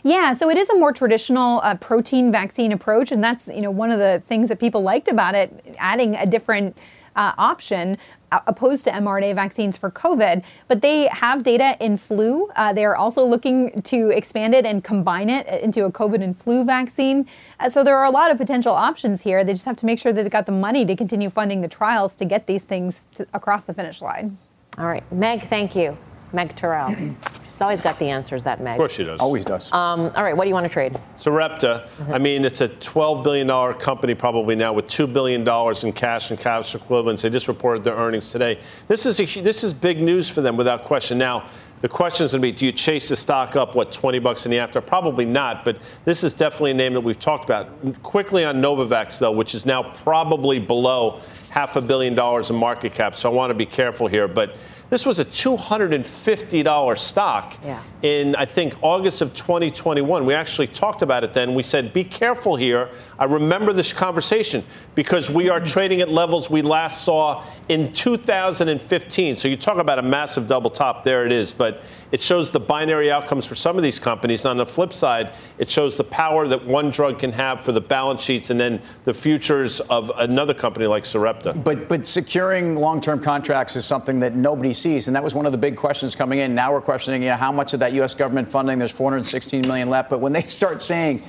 Yeah, 0.07 0.35
so 0.35 0.51
it 0.51 0.59
is 0.59 0.69
a 0.69 0.77
more 0.77 0.93
traditional 0.93 1.61
uh, 1.62 1.77
protein 1.77 2.31
vaccine 2.31 2.73
approach, 2.73 3.11
and 3.11 3.25
that's 3.25 3.49
you 3.49 3.62
know 3.62 3.71
one 3.71 3.90
of 3.90 3.99
the 3.99 4.23
things 4.27 4.51
that 4.51 4.61
people 4.61 4.83
liked 4.83 5.09
about 5.09 5.35
it, 5.35 5.77
adding 5.79 6.14
a 6.14 6.27
different 6.27 6.77
uh, 7.17 7.33
option 7.38 7.97
opposed 8.47 8.85
to 8.85 8.90
mRNA 8.90 9.35
vaccines 9.35 9.77
for 9.77 9.90
COVID, 9.90 10.43
but 10.69 10.83
they 10.83 11.07
have 11.07 11.43
data 11.43 11.77
in 11.81 11.97
flu. 11.97 12.49
Uh, 12.57 12.73
they 12.73 12.85
are 12.85 12.97
also 12.97 13.25
looking 13.25 13.81
to 13.83 14.11
expand 14.11 14.55
it 14.55 14.67
and 14.67 14.83
combine 14.83 15.31
it 15.31 15.47
into 15.62 15.85
a 15.85 15.93
COVID 15.93 16.23
and 16.23 16.37
flu 16.37 16.64
vaccine. 16.64 17.27
Uh, 17.61 17.69
so 17.69 17.85
there 17.85 17.97
are 17.97 18.05
a 18.05 18.11
lot 18.11 18.31
of 18.31 18.37
potential 18.37 18.75
options 18.75 19.23
here. 19.23 19.45
They 19.45 19.53
just 19.53 19.64
have 19.64 19.77
to 19.77 19.87
make 19.87 19.99
sure 19.99 20.12
that 20.12 20.23
they've 20.23 20.33
got 20.33 20.47
the 20.47 20.53
money 20.53 20.85
to 20.85 20.97
continue 20.97 21.31
funding 21.31 21.61
the 21.61 21.69
trials 21.69 22.17
to 22.17 22.25
get 22.25 22.47
these 22.47 22.64
things 22.64 23.07
to, 23.14 23.27
across 23.33 23.64
the 23.64 23.75
finish 23.75 24.03
line. 24.03 24.37
All 24.79 24.87
right. 24.87 25.05
Meg, 25.12 25.43
thank 25.43 25.77
you. 25.77 25.97
Meg 26.33 26.57
Terrell. 26.57 26.95
She's 27.55 27.61
always 27.61 27.81
got 27.81 28.01
the 28.01 28.09
answers, 28.09 28.43
that 28.43 28.61
Meg. 28.61 28.73
Of 28.73 28.79
course 28.79 28.95
she 28.95 29.05
does. 29.05 29.21
Always 29.21 29.45
does. 29.45 29.71
Um, 29.71 30.11
all 30.17 30.25
right, 30.25 30.37
what 30.37 30.43
do 30.43 30.49
you 30.49 30.55
want 30.55 30.67
to 30.67 30.73
trade? 30.73 31.01
Sarepta, 31.19 31.88
I 32.11 32.19
mean, 32.19 32.45
it's 32.45 32.61
a 32.61 32.69
$12 32.69 33.23
billion 33.23 33.75
company 33.75 34.12
probably 34.17 34.57
now 34.57 34.73
with 34.73 34.88
$2 34.88 35.12
billion 35.12 35.47
in 35.87 35.93
cash 35.93 36.33
and 36.33 36.40
cash 36.40 36.75
equivalents. 36.75 37.23
They 37.23 37.31
just 37.31 37.47
reported 37.47 37.85
their 37.85 37.95
earnings 37.95 38.31
today. 38.31 38.59
This 38.88 39.07
is, 39.07 39.21
a, 39.21 39.40
this 39.40 39.62
is 39.62 39.73
big 39.73 40.03
news 40.03 40.29
for 40.29 40.40
them 40.40 40.57
without 40.57 40.83
question. 40.83 41.17
Now, 41.17 41.49
the 41.79 41.88
question 41.88 42.25
is 42.25 42.33
going 42.33 42.43
to 42.43 42.49
be 42.49 42.51
do 42.51 42.67
you 42.67 42.73
chase 42.73 43.09
the 43.09 43.14
stock 43.14 43.55
up, 43.55 43.77
what, 43.77 43.93
20 43.93 44.19
bucks 44.19 44.47
in 44.47 44.51
the 44.51 44.59
after? 44.59 44.81
Probably 44.81 45.25
not, 45.25 45.64
but 45.64 45.79
this 46.05 46.25
is 46.25 46.35
definitely 46.35 46.73
a 46.73 46.75
name 46.75 46.95
that 46.95 47.03
we've 47.03 47.21
talked 47.21 47.45
about. 47.45 48.03
Quickly 48.03 48.45
on 48.45 48.57
Novavax, 48.57 49.21
though, 49.21 49.31
which 49.31 49.55
is 49.55 49.64
now 49.64 49.95
probably 50.03 50.59
below 50.59 51.21
half 51.51 51.77
a 51.77 51.81
billion 51.81 52.17
dollars 52.17 52.51
in 52.51 52.57
market 52.57 52.95
cap, 52.95 53.14
so 53.14 53.31
I 53.31 53.33
want 53.33 53.51
to 53.51 53.55
be 53.55 53.67
careful 53.67 54.09
here. 54.09 54.27
But 54.27 54.57
this 54.90 55.07
was 55.07 55.18
a 55.18 55.25
$250 55.25 56.99
stock 56.99 57.57
Yeah. 57.64 57.81
in, 58.03 58.37
I 58.37 58.44
think, 58.44 58.75
August 58.83 59.20
of 59.23 59.35
2021. 59.35 60.25
We 60.27 60.35
actually 60.35 60.66
talked 60.68 61.03
about 61.03 61.25
it 61.25 61.33
then. 61.33 61.55
We 61.55 61.62
said, 61.62 61.92
be 61.92 62.05
careful 62.05 62.57
here. 62.57 62.88
I 63.18 63.25
remember 63.25 63.73
this 63.73 63.92
conversation 63.92 64.64
because 64.94 65.31
we 65.31 65.49
are 65.49 65.61
trading 65.61 66.01
at 66.01 66.09
levels 66.09 66.51
we 66.51 66.62
last 66.62 67.03
saw 67.05 67.42
in 67.68 67.92
2015. 67.92 69.37
So 69.37 69.49
you 69.49 69.57
talk 69.57 69.79
about 69.79 69.99
a 69.99 70.03
massive 70.03 70.47
double 70.47 70.70
top. 70.70 71.03
There 71.03 71.25
it 71.27 71.33
is. 71.33 71.53
But 71.53 71.81
it 72.14 72.22
shows 72.22 72.53
the 72.53 72.61
binary 72.61 73.11
outcomes 73.11 73.44
for 73.44 73.57
some 73.57 73.77
of 73.77 73.83
these 73.83 73.98
companies. 73.98 74.46
On 74.46 74.57
the 74.57 74.64
flip 74.64 74.92
side, 74.92 75.35
it 75.59 75.68
shows 75.68 75.96
the 75.96 76.05
power 76.05 76.46
that 76.46 76.64
one 76.64 76.92
drug 76.92 77.18
can 77.18 77.33
have 77.33 77.62
for 77.62 77.72
the 77.72 77.81
balance 77.81 78.22
sheets 78.22 78.50
and 78.50 78.61
then 78.61 78.81
the 79.05 79.12
futures 79.12 79.81
of 79.81 80.12
another 80.18 80.55
company 80.55 80.87
like 80.87 81.05
Sarepta. 81.05 81.55
But 81.55 81.88
but 81.88 82.07
securing 82.07 82.77
long-term 82.77 83.20
contracts 83.20 83.74
is 83.74 83.85
something 83.85 84.20
that 84.20 84.37
nobody 84.37 84.72
sees, 84.72 85.09
and 85.09 85.16
that 85.16 85.24
was 85.24 85.35
one 85.35 85.44
of 85.44 85.50
the 85.50 85.59
big 85.59 85.77
questions 85.77 86.14
coming 86.14 86.38
in. 86.38 86.55
Now 86.55 86.72
we're 86.72 86.81
questioning, 86.81 87.20
you 87.20 87.31
know, 87.31 87.37
how 87.37 87.50
much 87.50 87.74
of 87.74 87.81
that 87.81 87.92
U.S. 87.94 88.14
government 88.14 88.48
funding? 88.48 88.79
There's 88.79 88.92
416 88.92 89.62
million 89.62 89.90
left, 89.90 90.09
but 90.09 90.20
when 90.20 90.33
they 90.33 90.42
start 90.42 90.85
saying. 90.85 91.20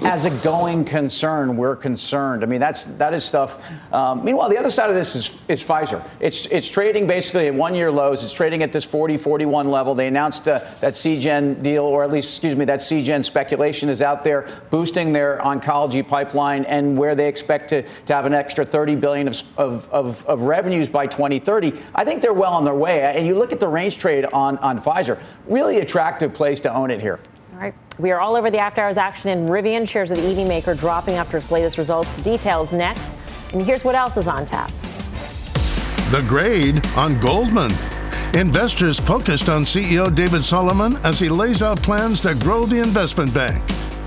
As 0.00 0.26
a 0.26 0.30
going 0.30 0.84
concern, 0.84 1.56
we're 1.56 1.74
concerned. 1.74 2.44
I 2.44 2.46
mean, 2.46 2.60
that's 2.60 2.84
that 2.84 3.12
is 3.14 3.24
stuff. 3.24 3.68
Um, 3.92 4.24
meanwhile, 4.24 4.48
the 4.48 4.56
other 4.56 4.70
side 4.70 4.90
of 4.90 4.94
this 4.94 5.16
is, 5.16 5.36
is 5.48 5.62
Pfizer. 5.62 6.06
It's 6.20 6.46
it's 6.46 6.70
trading 6.70 7.08
basically 7.08 7.48
at 7.48 7.54
one-year 7.54 7.90
lows. 7.90 8.22
It's 8.22 8.32
trading 8.32 8.62
at 8.62 8.72
this 8.72 8.84
40, 8.84 9.18
41 9.18 9.68
level. 9.68 9.96
They 9.96 10.06
announced 10.06 10.46
uh, 10.46 10.60
that 10.80 10.94
Seagen 10.94 11.62
deal, 11.64 11.82
or 11.82 12.04
at 12.04 12.12
least, 12.12 12.30
excuse 12.30 12.54
me, 12.54 12.64
that 12.66 12.78
Seagen 12.78 13.24
speculation 13.24 13.88
is 13.88 14.00
out 14.00 14.22
there, 14.22 14.46
boosting 14.70 15.12
their 15.12 15.38
oncology 15.38 16.06
pipeline, 16.06 16.64
and 16.66 16.96
where 16.96 17.16
they 17.16 17.26
expect 17.26 17.68
to, 17.70 17.82
to 17.82 18.14
have 18.14 18.24
an 18.24 18.34
extra 18.34 18.64
30 18.64 18.94
billion 18.94 19.26
of, 19.26 19.42
of, 19.56 19.88
of, 19.90 20.24
of 20.26 20.42
revenues 20.42 20.88
by 20.88 21.08
2030. 21.08 21.72
I 21.92 22.04
think 22.04 22.22
they're 22.22 22.32
well 22.32 22.54
on 22.54 22.64
their 22.64 22.74
way. 22.74 23.02
And 23.02 23.26
you 23.26 23.34
look 23.34 23.52
at 23.52 23.58
the 23.58 23.68
range 23.68 23.98
trade 23.98 24.26
on 24.26 24.58
on 24.58 24.80
Pfizer, 24.80 25.20
really 25.46 25.78
attractive 25.78 26.32
place 26.32 26.60
to 26.60 26.72
own 26.72 26.92
it 26.92 27.00
here. 27.00 27.18
All 27.58 27.64
right. 27.64 27.74
We 27.98 28.12
are 28.12 28.20
all 28.20 28.36
over 28.36 28.52
the 28.52 28.58
after 28.58 28.82
hours 28.82 28.96
action 28.96 29.30
in 29.30 29.48
Rivian. 29.48 29.88
Shares 29.88 30.12
of 30.12 30.18
the 30.18 30.30
EV 30.30 30.46
maker 30.46 30.76
dropping 30.76 31.14
after 31.14 31.38
its 31.38 31.50
latest 31.50 31.76
results. 31.76 32.14
Details 32.22 32.70
next. 32.70 33.16
And 33.52 33.60
here's 33.60 33.84
what 33.84 33.96
else 33.96 34.16
is 34.16 34.28
on 34.28 34.44
tap. 34.44 34.70
The 36.12 36.24
grade 36.28 36.86
on 36.96 37.18
Goldman. 37.18 37.72
Investors 38.34 39.00
focused 39.00 39.48
on 39.48 39.64
CEO 39.64 40.14
David 40.14 40.44
Solomon 40.44 40.98
as 40.98 41.18
he 41.18 41.28
lays 41.28 41.60
out 41.60 41.82
plans 41.82 42.20
to 42.20 42.36
grow 42.36 42.64
the 42.64 42.80
investment 42.80 43.34
bank. 43.34 43.60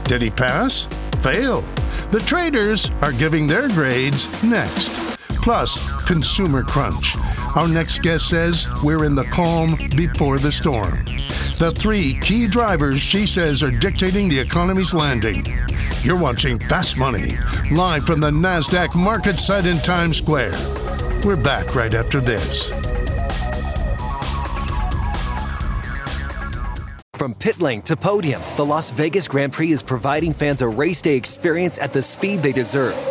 Did 0.06 0.22
he 0.22 0.30
pass? 0.30 0.88
Fail? 1.20 1.60
The 2.12 2.20
traders 2.20 2.90
are 3.02 3.12
giving 3.12 3.48
their 3.48 3.68
grades 3.68 4.32
next. 4.44 5.18
Plus, 5.28 6.06
consumer 6.06 6.64
crunch. 6.64 7.18
Our 7.58 7.68
next 7.68 8.02
guest 8.02 8.30
says 8.30 8.70
we're 8.82 9.04
in 9.04 9.14
the 9.14 9.26
calm 9.26 9.76
before 9.98 10.40
the 10.40 10.54
storm. 10.54 11.21
The 11.62 11.72
three 11.74 12.16
key 12.22 12.48
drivers 12.48 13.00
she 13.00 13.28
says 13.28 13.62
are 13.62 13.70
dictating 13.70 14.28
the 14.28 14.40
economy's 14.40 14.96
landing. 14.96 15.46
You're 16.02 16.20
watching 16.20 16.58
Fast 16.58 16.98
Money, 16.98 17.34
live 17.72 18.04
from 18.04 18.20
the 18.20 18.32
NASDAQ 18.32 18.96
market 18.96 19.38
site 19.38 19.68
in 19.68 19.78
Times 19.78 20.18
Square. 20.18 20.54
We're 21.24 21.36
back 21.36 21.76
right 21.76 21.94
after 21.94 22.20
this. 22.20 22.72
From 27.14 27.36
pit 27.36 27.62
lane 27.62 27.84
to 27.84 27.96
podium, 27.96 28.42
the 28.56 28.66
Las 28.66 28.90
Vegas 28.90 29.28
Grand 29.28 29.54
Prix 29.54 29.72
is 29.72 29.84
providing 29.84 30.34
fans 30.34 30.64
a 30.64 30.68
race 30.68 31.04
day 31.04 31.16
experience 31.16 31.78
at 31.78 31.94
the 31.94 32.02
speed 32.02 32.42
they 32.42 32.54
deserve. 32.54 33.11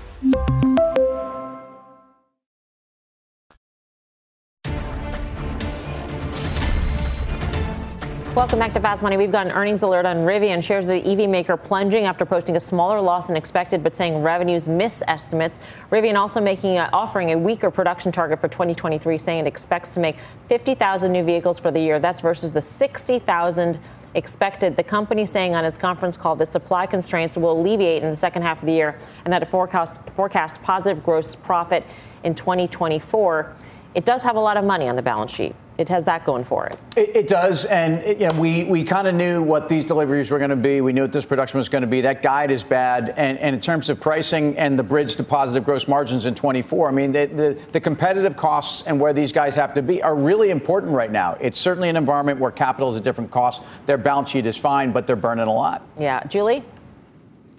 Welcome 8.33 8.59
back 8.59 8.71
to 8.75 8.79
Fast 8.79 9.03
Money. 9.03 9.17
We've 9.17 9.29
got 9.29 9.47
an 9.47 9.51
earnings 9.51 9.83
alert 9.83 10.05
on 10.05 10.19
Rivian. 10.19 10.63
Shares 10.63 10.85
of 10.85 10.91
the 10.91 11.05
EV 11.05 11.29
maker 11.29 11.57
plunging 11.57 12.05
after 12.05 12.25
posting 12.25 12.55
a 12.55 12.61
smaller 12.61 13.01
loss 13.01 13.27
than 13.27 13.35
expected, 13.35 13.83
but 13.83 13.93
saying 13.93 14.23
revenues 14.23 14.69
miss 14.69 15.03
estimates. 15.05 15.59
Rivian 15.91 16.15
also 16.15 16.39
making 16.39 16.77
a, 16.77 16.89
offering 16.93 17.33
a 17.33 17.37
weaker 17.37 17.69
production 17.69 18.09
target 18.09 18.39
for 18.39 18.47
2023, 18.47 19.17
saying 19.17 19.45
it 19.45 19.47
expects 19.47 19.93
to 19.95 19.99
make 19.99 20.15
50,000 20.47 21.11
new 21.11 21.25
vehicles 21.25 21.59
for 21.59 21.71
the 21.71 21.81
year. 21.81 21.99
That's 21.99 22.21
versus 22.21 22.53
the 22.53 22.61
60,000 22.61 23.77
expected. 24.15 24.77
The 24.77 24.83
company 24.83 25.25
saying 25.25 25.53
on 25.53 25.65
its 25.65 25.77
conference 25.77 26.15
call 26.15 26.37
that 26.37 26.53
supply 26.53 26.85
constraints 26.85 27.35
will 27.35 27.59
alleviate 27.59 28.01
in 28.01 28.09
the 28.09 28.15
second 28.15 28.43
half 28.43 28.59
of 28.59 28.65
the 28.65 28.73
year, 28.73 28.97
and 29.25 29.33
that 29.33 29.43
it 29.43 29.49
forecast 29.49 30.01
forecasts 30.15 30.57
positive 30.57 31.03
gross 31.03 31.35
profit 31.35 31.85
in 32.23 32.33
2024. 32.33 33.57
It 33.93 34.05
does 34.05 34.23
have 34.23 34.37
a 34.37 34.39
lot 34.39 34.55
of 34.55 34.63
money 34.63 34.87
on 34.87 34.95
the 34.95 35.01
balance 35.01 35.33
sheet. 35.33 35.53
It 35.81 35.89
has 35.89 36.05
that 36.05 36.23
going 36.23 36.43
for 36.43 36.67
it. 36.67 36.77
It, 36.95 37.15
it 37.15 37.27
does, 37.27 37.65
and 37.65 37.95
it, 38.03 38.19
you 38.19 38.27
know, 38.27 38.39
we 38.39 38.65
we 38.65 38.83
kind 38.83 39.07
of 39.07 39.15
knew 39.15 39.41
what 39.41 39.67
these 39.67 39.87
deliveries 39.87 40.29
were 40.29 40.37
going 40.37 40.51
to 40.51 40.55
be. 40.55 40.79
We 40.79 40.93
knew 40.93 41.01
what 41.01 41.11
this 41.11 41.25
production 41.25 41.57
was 41.57 41.69
going 41.69 41.81
to 41.81 41.87
be. 41.87 42.01
That 42.01 42.21
guide 42.21 42.51
is 42.51 42.63
bad, 42.63 43.15
and, 43.17 43.39
and 43.39 43.55
in 43.55 43.59
terms 43.59 43.89
of 43.89 43.99
pricing 43.99 44.55
and 44.59 44.77
the 44.77 44.83
bridge 44.83 45.15
to 45.15 45.23
positive 45.23 45.65
gross 45.65 45.87
margins 45.87 46.27
in 46.27 46.35
24, 46.35 46.87
I 46.87 46.91
mean, 46.91 47.11
the, 47.11 47.25
the 47.25 47.71
the 47.71 47.79
competitive 47.81 48.37
costs 48.37 48.83
and 48.85 48.99
where 48.99 49.11
these 49.11 49.31
guys 49.31 49.55
have 49.55 49.73
to 49.73 49.81
be 49.81 50.03
are 50.03 50.15
really 50.15 50.51
important 50.51 50.93
right 50.93 51.11
now. 51.11 51.35
It's 51.41 51.59
certainly 51.59 51.89
an 51.89 51.97
environment 51.97 52.39
where 52.39 52.51
capital 52.51 52.87
is 52.87 52.95
a 52.95 53.01
different 53.01 53.31
cost. 53.31 53.63
Their 53.87 53.97
balance 53.97 54.29
sheet 54.29 54.45
is 54.45 54.55
fine, 54.55 54.91
but 54.91 55.07
they're 55.07 55.15
burning 55.15 55.47
a 55.47 55.53
lot. 55.53 55.81
Yeah, 55.97 56.23
Julie. 56.25 56.63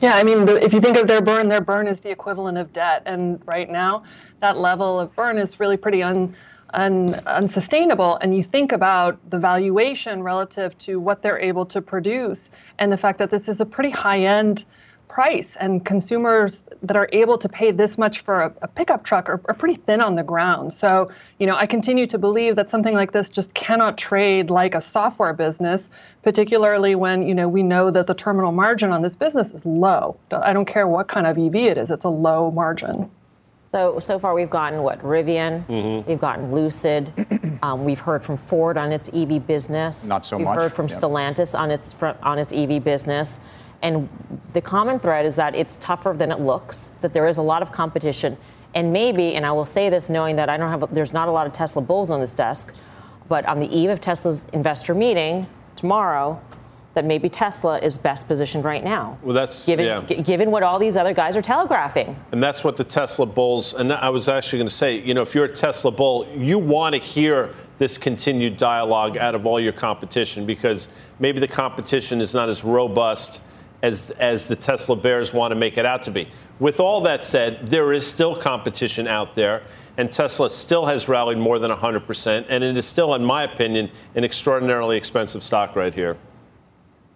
Yeah, 0.01 0.15
I 0.17 0.23
mean, 0.23 0.49
if 0.49 0.73
you 0.73 0.81
think 0.81 0.97
of 0.97 1.07
their 1.07 1.21
burn, 1.21 1.49
their 1.49 1.61
burn 1.61 1.87
is 1.89 2.01
the 2.01 2.11
equivalent 2.11 2.59
of 2.59 2.73
debt, 2.73 3.03
and 3.07 3.41
right 3.47 3.71
now, 3.71 4.05
that 4.41 4.59
level 4.59 4.99
of 4.99 5.15
burn 5.15 5.39
is 5.39 5.61
really 5.61 5.77
pretty 5.77 6.03
un, 6.03 6.35
un, 6.73 7.15
unsustainable. 7.27 8.17
And 8.17 8.37
you 8.37 8.43
think 8.43 8.73
about 8.73 9.19
the 9.31 9.39
valuation 9.39 10.23
relative 10.23 10.77
to 10.79 10.99
what 11.01 11.23
they're 11.23 11.39
able 11.39 11.67
to 11.67 11.81
produce, 11.81 12.51
and 12.79 12.93
the 12.93 12.99
fact 12.99 13.19
that 13.19 13.31
this 13.31 13.49
is 13.49 13.61
a 13.61 13.67
pretty 13.67 13.91
high-end 13.91 14.65
price, 15.13 15.57
and 15.61 15.85
consumers 15.85 16.65
that 16.83 16.97
are 16.97 17.09
able 17.13 17.37
to 17.37 17.47
pay 17.47 17.71
this 17.71 17.99
much 17.99 18.21
for 18.21 18.41
a, 18.41 18.55
a 18.63 18.69
pickup 18.69 19.05
truck 19.05 19.29
are, 19.29 19.41
are 19.45 19.55
pretty 19.55 19.75
thin 19.75 20.01
on 20.01 20.15
the 20.15 20.23
ground. 20.23 20.73
So, 20.73 21.11
you 21.39 21.47
know, 21.47 21.55
I 21.55 21.67
continue 21.67 22.07
to 22.07 22.19
believe 22.19 22.57
that 22.57 22.71
something 22.71 22.95
like 22.95 23.13
this 23.13 23.29
just 23.29 23.53
cannot 23.53 23.99
trade 23.99 24.49
like 24.49 24.75
a 24.75 24.81
software 24.81 25.35
business, 25.35 25.91
particularly 26.23 26.95
when 26.95 27.29
you 27.29 27.35
know 27.35 27.47
we 27.47 27.63
know 27.63 27.91
that 27.91 28.07
the 28.07 28.15
terminal 28.15 28.53
margin 28.53 28.91
on 28.91 29.03
this 29.03 29.15
business 29.15 29.53
is 29.53 29.67
low. 29.67 30.17
I 30.31 30.55
don't 30.55 30.65
care 30.65 30.89
what 30.89 31.09
kind 31.09 31.27
of 31.27 31.39
EV 31.39 31.57
it 31.57 31.77
is; 31.79 31.91
it's 31.91 32.07
a 32.07 32.09
low 32.09 32.51
margin. 32.51 33.11
So 33.73 33.99
so 34.01 34.19
far 34.19 34.35
we've 34.35 34.51
gotten 34.51 34.83
what 34.83 35.01
Rivian, 35.01 36.07
we've 36.07 36.21
gotten 36.21 36.55
Lucid, 36.55 37.11
um, 37.63 37.85
we've 37.87 37.99
heard 37.99 38.23
from 38.23 38.37
Ford 38.37 38.77
on 38.77 38.93
its 38.93 39.09
EV 39.15 39.47
business. 39.47 40.07
Not 40.07 40.27
so 40.27 40.37
we've 40.37 40.45
much, 40.45 40.61
heard 40.61 40.73
from 40.75 40.89
yeah. 40.89 40.97
Stellantis 40.97 41.59
on 41.59 41.71
its 41.71 41.97
on 42.23 42.39
its 42.39 42.53
EV 42.53 42.85
business, 42.85 43.41
and 43.81 44.11
the 44.53 44.61
common 44.61 44.99
thread 44.99 45.25
is 45.25 45.37
that 45.37 45.55
it's 45.55 45.79
tougher 45.79 46.15
than 46.15 46.31
it 46.31 46.39
looks. 46.39 46.91
That 47.01 47.15
there 47.15 47.27
is 47.29 47.39
a 47.39 47.43
lot 47.43 47.63
of 47.63 47.73
competition, 47.73 48.37
and 48.75 48.93
maybe, 48.93 49.37
and 49.37 49.47
I 49.47 49.53
will 49.53 49.65
say 49.65 49.89
this 49.89 50.11
knowing 50.11 50.37
that 50.37 50.51
I 50.51 50.59
don't 50.59 50.69
have, 50.69 50.95
there's 50.95 51.15
not 51.15 51.29
a 51.29 51.33
lot 51.33 51.47
of 51.47 51.55
Tesla 51.55 51.81
bulls 51.81 52.11
on 52.11 52.21
this 52.21 52.35
desk, 52.35 52.75
but 53.27 53.47
on 53.47 53.59
the 53.59 53.75
eve 53.75 53.89
of 53.89 54.03
Tesla's 54.03 54.45
investor 54.53 54.95
meeting 54.95 55.47
tomorrow. 55.77 56.39
That 56.95 57.07
maybe 57.07 57.31
Tesla 57.31 57.79
is 57.79 57.97
best 57.97 58.29
positioned 58.29 58.65
right 58.65 58.85
now, 58.85 59.19
Well, 59.23 59.33
that's 59.33 59.65
given 59.65 59.87
yeah. 59.87 60.03
g- 60.03 60.21
given 60.21 60.51
what 60.51 60.63
all 60.63 60.79
these 60.79 60.95
other 60.95 61.15
guys 61.15 61.37
are 61.39 61.41
telegraphing. 61.43 62.15
And 62.33 62.43
that's 62.43 62.65
what 62.65 62.77
the 62.77 62.85
Tesla 62.85 63.25
bulls, 63.25 63.73
and 63.73 63.91
I 63.91 64.11
was 64.11 64.29
actually 64.29 64.59
going 64.59 64.69
to 64.69 64.75
say, 64.75 64.99
you 65.01 65.15
know, 65.15 65.23
if 65.23 65.35
you're 65.35 65.47
a 65.47 65.53
Tesla 65.53 65.91
bull, 65.91 66.29
you 66.37 66.59
want 66.59 66.95
to 66.95 67.01
hear 67.01 67.55
this 67.79 67.97
continued 67.97 68.59
dialogue 68.59 69.17
out 69.17 69.35
of 69.35 69.47
all 69.47 69.59
your 69.59 69.73
competition 69.73 70.45
because 70.45 70.89
maybe 71.19 71.41
the 71.41 71.49
competition 71.49 72.21
is 72.21 72.35
not 72.35 72.51
as 72.51 72.63
robust 72.63 73.41
as, 73.83 74.11
as 74.13 74.47
the 74.47 74.55
Tesla 74.55 74.95
bears 74.95 75.33
want 75.33 75.51
to 75.51 75.57
make 75.57 75.79
it 75.79 75.87
out 75.87 76.03
to 76.03 76.11
be. 76.11 76.29
With 76.61 76.79
all 76.79 77.01
that 77.01 77.25
said, 77.25 77.71
there 77.71 77.95
is 77.95 78.07
still 78.07 78.37
competition 78.37 79.09
out 79.09 79.33
there, 79.35 79.63
and 79.97 80.13
Tesla 80.13 80.51
still 80.51 80.85
has 80.85 81.09
rallied 81.09 81.39
more 81.39 81.59
than 81.59 81.71
100%, 81.71 82.47
and 82.51 82.63
it 82.63 82.77
is 82.77 82.85
still, 82.85 83.15
in 83.15 83.25
my 83.25 83.45
opinion, 83.45 83.91
an 84.15 84.25
extraordinarily 84.25 84.99
expensive 84.99 85.43
stock 85.43 85.75
right 85.75 85.95
here. 85.95 86.19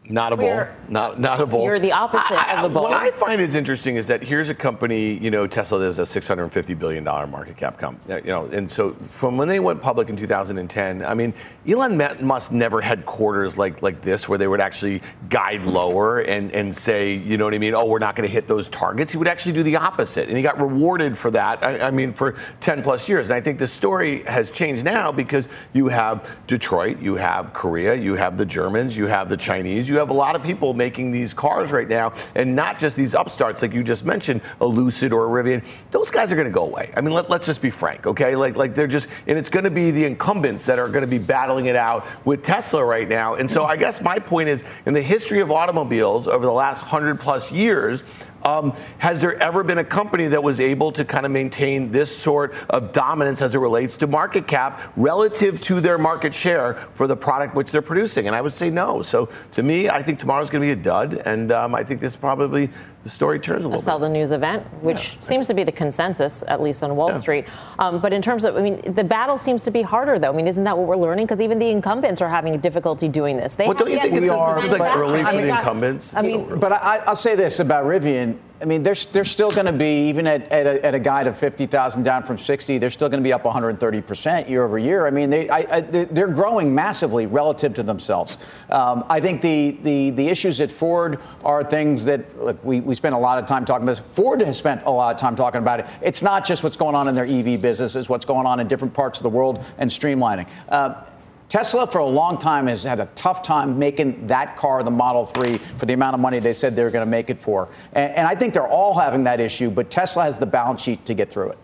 Not 0.09 0.33
a 0.33 0.37
bull. 0.37 0.66
Not 0.88 1.21
not 1.21 1.40
a 1.40 1.47
bull. 1.47 1.64
You're 1.64 1.79
the 1.79 1.92
opposite 1.92 2.33
I, 2.33 2.59
of 2.59 2.71
a 2.71 2.75
bull. 2.75 2.85
What 2.85 2.92
I 2.92 3.11
find 3.12 3.40
is 3.40 3.55
interesting 3.55 3.97
is 3.97 4.07
that 4.07 4.23
here's 4.23 4.49
a 4.49 4.55
company, 4.55 5.14
you 5.14 5.31
know, 5.31 5.47
Tesla 5.47 5.81
is 5.81 5.99
a 5.99 6.07
650 6.07 6.75
billion 6.75 7.05
dollar 7.05 7.27
market 7.27 7.57
cap 7.57 7.79
company, 7.79 8.21
you 8.23 8.29
know, 8.29 8.47
and 8.47 8.71
so 8.71 8.97
from 9.11 9.37
when 9.37 9.49
they 9.49 9.59
went 9.59 9.83
public 9.83 10.09
in 10.09 10.16
2010, 10.16 11.05
I 11.05 11.14
mean, 11.14 11.35
Elon 11.69 11.97
Musk 12.25 12.53
never 12.53 12.81
had 12.81 13.05
quarters 13.05 13.57
like 13.57 13.83
like 13.83 14.03
this 14.03 14.29
where 14.29 14.38
they 14.38 14.47
would 14.47 14.61
actually 14.61 15.03
guide 15.29 15.64
lower 15.64 16.21
and 16.21 16.53
and 16.53 16.75
say, 16.75 17.14
you 17.14 17.37
know 17.37 17.45
what 17.45 17.55
I 17.55 17.59
mean? 17.59 17.75
Oh, 17.75 17.87
we're 17.87 17.99
not 17.99 18.14
going 18.14 18.29
to 18.29 18.33
hit 18.33 18.47
those 18.47 18.69
targets. 18.69 19.12
He 19.12 19.19
would 19.19 19.29
actually 19.29 19.53
do 19.53 19.62
the 19.62 19.77
opposite, 19.77 20.29
and 20.29 20.37
he 20.37 20.42
got 20.42 20.61
rewarded 20.61 21.19
for 21.19 21.31
that. 21.33 21.64
I, 21.64 21.88
I 21.88 21.90
mean, 21.90 22.12
for 22.12 22.37
10 22.61 22.83
plus 22.83 23.09
years. 23.09 23.31
And 23.31 23.37
I 23.37 23.40
think 23.40 23.59
the 23.59 23.66
story 23.66 24.23
has 24.25 24.51
changed 24.51 24.85
now 24.85 25.11
because 25.11 25.49
you 25.73 25.88
have 25.88 26.29
Detroit, 26.47 27.01
you 27.01 27.16
have 27.16 27.53
Korea, 27.53 27.95
you 27.95 28.14
have 28.14 28.38
the 28.38 28.47
Germans, 28.47 28.97
you 28.97 29.07
have 29.07 29.29
the 29.29 29.37
Chinese, 29.37 29.88
you 29.88 29.95
you 29.96 30.00
have 30.00 30.11
a 30.11 30.14
lot 30.14 30.37
of 30.37 30.42
people 30.42 30.74
making 30.74 31.11
these 31.11 31.32
cars 31.32 31.72
right 31.72 31.88
now, 31.88 32.12
and 32.35 32.54
not 32.54 32.78
just 32.78 32.96
these 32.96 33.14
upstarts 33.14 33.62
like 33.62 33.72
you 33.72 33.82
just 33.82 34.04
mentioned, 34.04 34.42
a 34.61 34.66
Lucid 34.66 35.11
or 35.11 35.24
a 35.24 35.42
Rivian. 35.42 35.64
Those 35.90 36.11
guys 36.11 36.30
are 36.30 36.37
going 36.37 36.46
to 36.46 36.52
go 36.52 36.66
away. 36.66 36.92
I 36.94 37.00
mean, 37.00 37.14
let, 37.14 37.30
us 37.30 37.46
just 37.46 37.62
be 37.62 37.70
frank, 37.70 38.06
okay? 38.06 38.37
Like, 38.37 38.56
like 38.56 38.74
they're 38.74 38.87
just, 38.87 39.09
and 39.26 39.38
it's 39.38 39.48
going 39.48 39.64
to 39.64 39.70
be 39.70 39.90
the 39.90 40.04
incumbents 40.04 40.66
that 40.66 40.78
are 40.78 40.88
going 40.88 41.04
to 41.04 41.11
be 41.11 41.18
battling 41.18 41.66
it 41.66 41.76
out 41.76 42.06
with 42.26 42.44
Tesla 42.44 42.85
right 42.85 43.09
now. 43.09 43.37
And 43.37 43.50
so 43.50 43.64
I 43.64 43.76
guess 43.76 44.02
my 44.02 44.18
point 44.18 44.50
is, 44.50 44.64
in 44.85 44.92
the 44.92 45.00
history 45.00 45.40
of 45.40 45.50
automobiles 45.50 46.28
over 46.28 46.44
the 46.44 46.52
last 46.52 46.82
hundred 46.82 47.18
plus 47.18 47.50
years, 47.50 48.04
um, 48.46 48.72
has 48.98 49.20
there 49.20 49.37
ever 49.42 49.64
been 49.64 49.78
a 49.78 49.85
company 49.85 50.28
that 50.28 50.42
was 50.42 50.61
able 50.61 50.92
to 50.92 51.04
kind 51.04 51.26
of 51.26 51.32
maintain 51.32 51.90
this 51.90 52.16
sort 52.16 52.54
of 52.70 52.92
dominance 52.92 53.42
as 53.42 53.56
it 53.56 53.59
relates 53.59 53.96
to 53.96 54.06
market 54.06 54.46
cap 54.46 54.92
relative 54.96 55.61
to 55.64 55.80
their 55.80 55.98
market 55.98 56.32
share 56.32 56.74
for 56.94 57.09
the 57.09 57.16
product 57.16 57.56
which 57.56 57.72
they're 57.72 57.82
producing? 57.82 58.28
And 58.28 58.37
I 58.37 58.40
would 58.40 58.52
say 58.52 58.70
no. 58.70 59.02
So 59.02 59.28
to 59.52 59.62
me, 59.64 59.88
I 59.88 60.00
think 60.02 60.20
tomorrow's 60.20 60.48
going 60.48 60.62
to 60.62 60.74
be 60.74 60.80
a 60.80 60.82
dud, 60.82 61.14
and 61.24 61.50
um, 61.50 61.74
I 61.74 61.82
think 61.82 62.00
this 62.00 62.14
probably 62.14 62.70
the 63.07 63.11
story 63.11 63.38
turns 63.38 63.64
a 63.64 63.69
little. 63.69 63.81
A 63.81 63.85
sell 63.85 64.01
the 64.01 64.09
news 64.09 64.33
event, 64.33 64.66
which 64.83 65.14
yeah. 65.14 65.21
seems 65.21 65.47
to 65.47 65.55
be 65.55 65.62
the 65.62 65.71
consensus, 65.71 66.42
at 66.49 66.61
least 66.61 66.83
on 66.83 66.97
Wall 66.97 67.12
yeah. 67.12 67.19
Street. 67.19 67.45
Um, 67.79 68.01
but 68.01 68.12
in 68.12 68.21
terms 68.21 68.45
of, 68.45 68.57
I 68.57 68.62
mean, 68.62 68.81
the 68.95 69.05
battle 69.05 69.38
seems 69.38 69.62
to 69.62 69.71
be 69.71 69.83
harder, 69.83 70.19
though. 70.19 70.33
I 70.33 70.33
mean, 70.33 70.49
isn't 70.49 70.64
that 70.64 70.77
what 70.77 70.88
we're 70.88 71.01
learning? 71.01 71.27
Because 71.27 71.40
even 71.40 71.61
the 71.61 71.69
incumbents 71.69 72.21
are 72.21 72.29
having 72.29 72.59
difficulty 72.59 73.07
doing 73.07 73.37
this. 73.37 73.55
They 73.55 73.66
well, 73.66 73.75
don't 73.75 73.92
you 73.92 74.01
think 74.01 74.14
it's, 74.14 74.27
it's 74.27 74.79
like 74.79 74.97
early 74.97 75.23
for 75.23 75.33
the 75.33 75.57
incumbents? 75.57 76.14
I 76.14 76.23
mean, 76.23 76.59
but 76.59 76.73
I, 76.73 76.97
I'll 77.07 77.14
say 77.14 77.37
this 77.37 77.61
about 77.61 77.85
Rivian. 77.85 78.38
I 78.61 78.64
mean, 78.64 78.83
they're, 78.83 78.95
they're 79.12 79.27
still 79.27 79.51
going 79.51 79.66
to 79.66 79.73
be, 79.73 80.09
even 80.09 80.27
at, 80.27 80.51
at, 80.51 80.66
a, 80.66 80.87
at 80.87 80.95
a 80.95 80.99
guide 80.99 81.27
of 81.27 81.37
50,000 81.37 82.03
down 82.03 82.23
from 82.23 82.38
60, 82.38 82.79
they're 82.79 82.90
still 82.90 83.11
going 83.11 83.23
to 83.23 83.27
be 83.27 83.33
up 83.33 83.42
130% 83.42 84.49
year 84.49 84.64
over 84.64 84.79
year. 84.79 85.07
I 85.07 85.11
mean, 85.11 85.29
they, 85.29 85.49
I, 85.51 85.59
I, 85.71 85.81
they're 85.81 86.27
growing 86.29 86.75
massively 86.75 87.27
relative 87.27 87.75
to 87.75 87.83
themselves. 87.83 88.38
Um, 88.71 89.05
I 89.11 89.21
think 89.21 89.42
the, 89.42 89.73
the, 89.83 90.11
the 90.11 90.29
issues 90.29 90.61
at 90.62 90.71
Ford 90.71 91.21
are 91.45 91.62
things 91.62 92.07
that, 92.07 92.42
look, 92.42 92.64
we, 92.64 92.81
we 92.81 92.95
spent 92.95 93.14
a 93.14 93.19
lot 93.19 93.38
of 93.38 93.45
time 93.45 93.66
talking 93.66 93.83
about 93.83 93.97
this. 93.97 94.14
Ford 94.14 94.40
has 94.40 94.57
spent 94.57 94.85
a 94.85 94.90
lot 94.90 95.14
of 95.14 95.21
time 95.21 95.37
talking 95.37 95.61
about 95.61 95.81
it. 95.81 95.87
It's 96.01 96.23
not 96.23 96.47
just 96.47 96.64
what's 96.64 96.79
going 96.79 96.95
on 96.95 97.09
in 97.09 97.14
their 97.14 97.27
EV 97.27 97.61
business, 97.61 97.95
it's 97.95 98.09
what's 98.09 98.25
going 98.25 98.47
on 98.47 98.61
in 98.61 98.69
different 98.69 98.95
parts 98.95 99.19
of 99.19 99.23
the 99.23 99.31
world 99.31 99.62
and 99.77 99.90
streamlining. 99.90 100.49
Uh, 100.71 101.03
Tesla, 101.48 101.87
for 101.87 101.98
a 101.98 102.06
long 102.06 102.38
time, 102.38 102.66
has 102.66 102.82
had 102.82 102.98
a 102.98 103.06
tough 103.14 103.42
time 103.42 103.78
making 103.78 104.26
that 104.26 104.56
car, 104.56 104.82
the 104.82 104.90
Model 104.90 105.26
3, 105.26 105.59
for 105.59 105.87
the 105.87 105.92
amount 105.92 106.14
of 106.14 106.20
money 106.20 106.40
they 106.40 106.52
said 106.52 106.74
they 106.74 106.82
were 106.82 106.90
going 106.90 107.04
to 107.04 107.11
make 107.11 107.30
it 107.30 107.38
for. 107.38 107.68
And, 107.92 108.12
and 108.12 108.26
I 108.26 108.35
think 108.35 108.52
they're 108.52 108.66
all 108.66 108.98
having 108.98 109.24
that 109.24 109.38
issue, 109.38 109.70
but 109.70 109.88
Tesla 109.88 110.24
has 110.24 110.37
the 110.37 110.46
balance 110.46 110.82
sheet 110.82 111.06
to 111.06 111.14
get 111.14 111.30
through 111.30 111.50
it. 111.50 111.59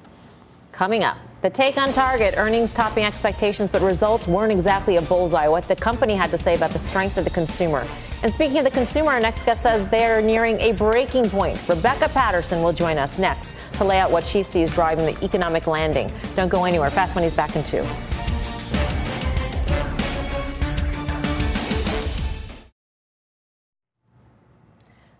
Coming 0.70 1.02
up, 1.02 1.18
the 1.42 1.50
take 1.50 1.76
on 1.76 1.92
Target, 1.92 2.34
earnings 2.36 2.72
topping 2.72 3.04
expectations, 3.04 3.68
but 3.68 3.82
results 3.82 4.28
weren't 4.28 4.52
exactly 4.52 4.96
a 4.96 5.02
bullseye. 5.02 5.48
What 5.48 5.64
the 5.64 5.74
company 5.74 6.14
had 6.14 6.30
to 6.30 6.38
say 6.38 6.54
about 6.54 6.70
the 6.70 6.78
strength 6.78 7.18
of 7.18 7.24
the 7.24 7.30
consumer. 7.30 7.84
And 8.22 8.32
speaking 8.32 8.58
of 8.58 8.64
the 8.64 8.70
consumer, 8.70 9.10
our 9.10 9.20
next 9.20 9.44
guest 9.44 9.64
says 9.64 9.88
they're 9.88 10.22
nearing 10.22 10.60
a 10.60 10.72
breaking 10.74 11.28
point. 11.28 11.60
Rebecca 11.68 12.08
Patterson 12.10 12.62
will 12.62 12.72
join 12.72 12.96
us 12.96 13.18
next 13.18 13.56
to 13.72 13.84
lay 13.84 13.98
out 13.98 14.12
what 14.12 14.24
she 14.24 14.44
sees 14.44 14.70
driving 14.70 15.12
the 15.12 15.24
economic 15.24 15.66
landing. 15.66 16.10
Don't 16.36 16.48
go 16.48 16.64
anywhere. 16.64 16.88
Fast 16.88 17.16
Money's 17.16 17.34
back 17.34 17.56
in 17.56 17.64
two. 17.64 17.84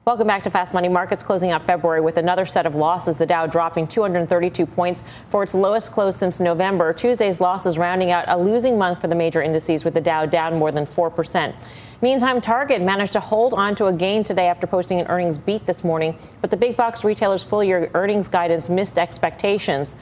Welcome 0.05 0.27
back 0.27 0.43
to 0.43 0.51
Fast 0.51 0.75
Money 0.75 0.89
Markets, 0.89 1.23
closing 1.23 1.53
out 1.53 1.65
February 1.65 2.01
with 2.01 2.17
another 2.17 2.45
set 2.45 2.67
of 2.67 2.75
losses. 2.75 3.19
The 3.19 3.27
Dow 3.27 3.47
dropping 3.47 3.87
232 3.87 4.67
points 4.67 5.05
for 5.31 5.45
its 5.45 5.55
lowest 5.55 5.93
close 5.93 6.17
since 6.17 6.41
November. 6.41 6.93
Tuesday's 6.93 7.41
losses 7.41 7.79
rounding 7.79 8.11
out 8.11 8.25
a 8.27 8.37
losing 8.37 8.77
month 8.77 9.01
for 9.01 9.07
the 9.07 9.15
major 9.15 9.41
indices, 9.41 9.85
with 9.85 9.95
the 9.95 10.01
Dow 10.01 10.27
down 10.27 10.59
more 10.59 10.73
than 10.73 10.87
4%. 10.87 11.55
Meantime, 12.01 12.41
Target 12.41 12.83
managed 12.83 13.13
to 13.13 13.21
hold 13.21 13.55
on 13.55 13.77
to 13.77 13.87
a 13.87 13.93
gain 13.93 14.25
today 14.25 14.49
after 14.49 14.67
posting 14.67 14.99
an 14.99 15.07
earnings 15.07 15.39
beat 15.39 15.67
this 15.67 15.85
morning, 15.85 16.19
but 16.41 16.51
the 16.51 16.57
big 16.57 16.77
box 16.77 17.05
retailer's 17.05 17.45
full 17.45 17.63
year 17.63 17.89
earnings 17.95 18.27
guidance 18.27 18.69
missed 18.69 18.99
expectations. 18.99 19.95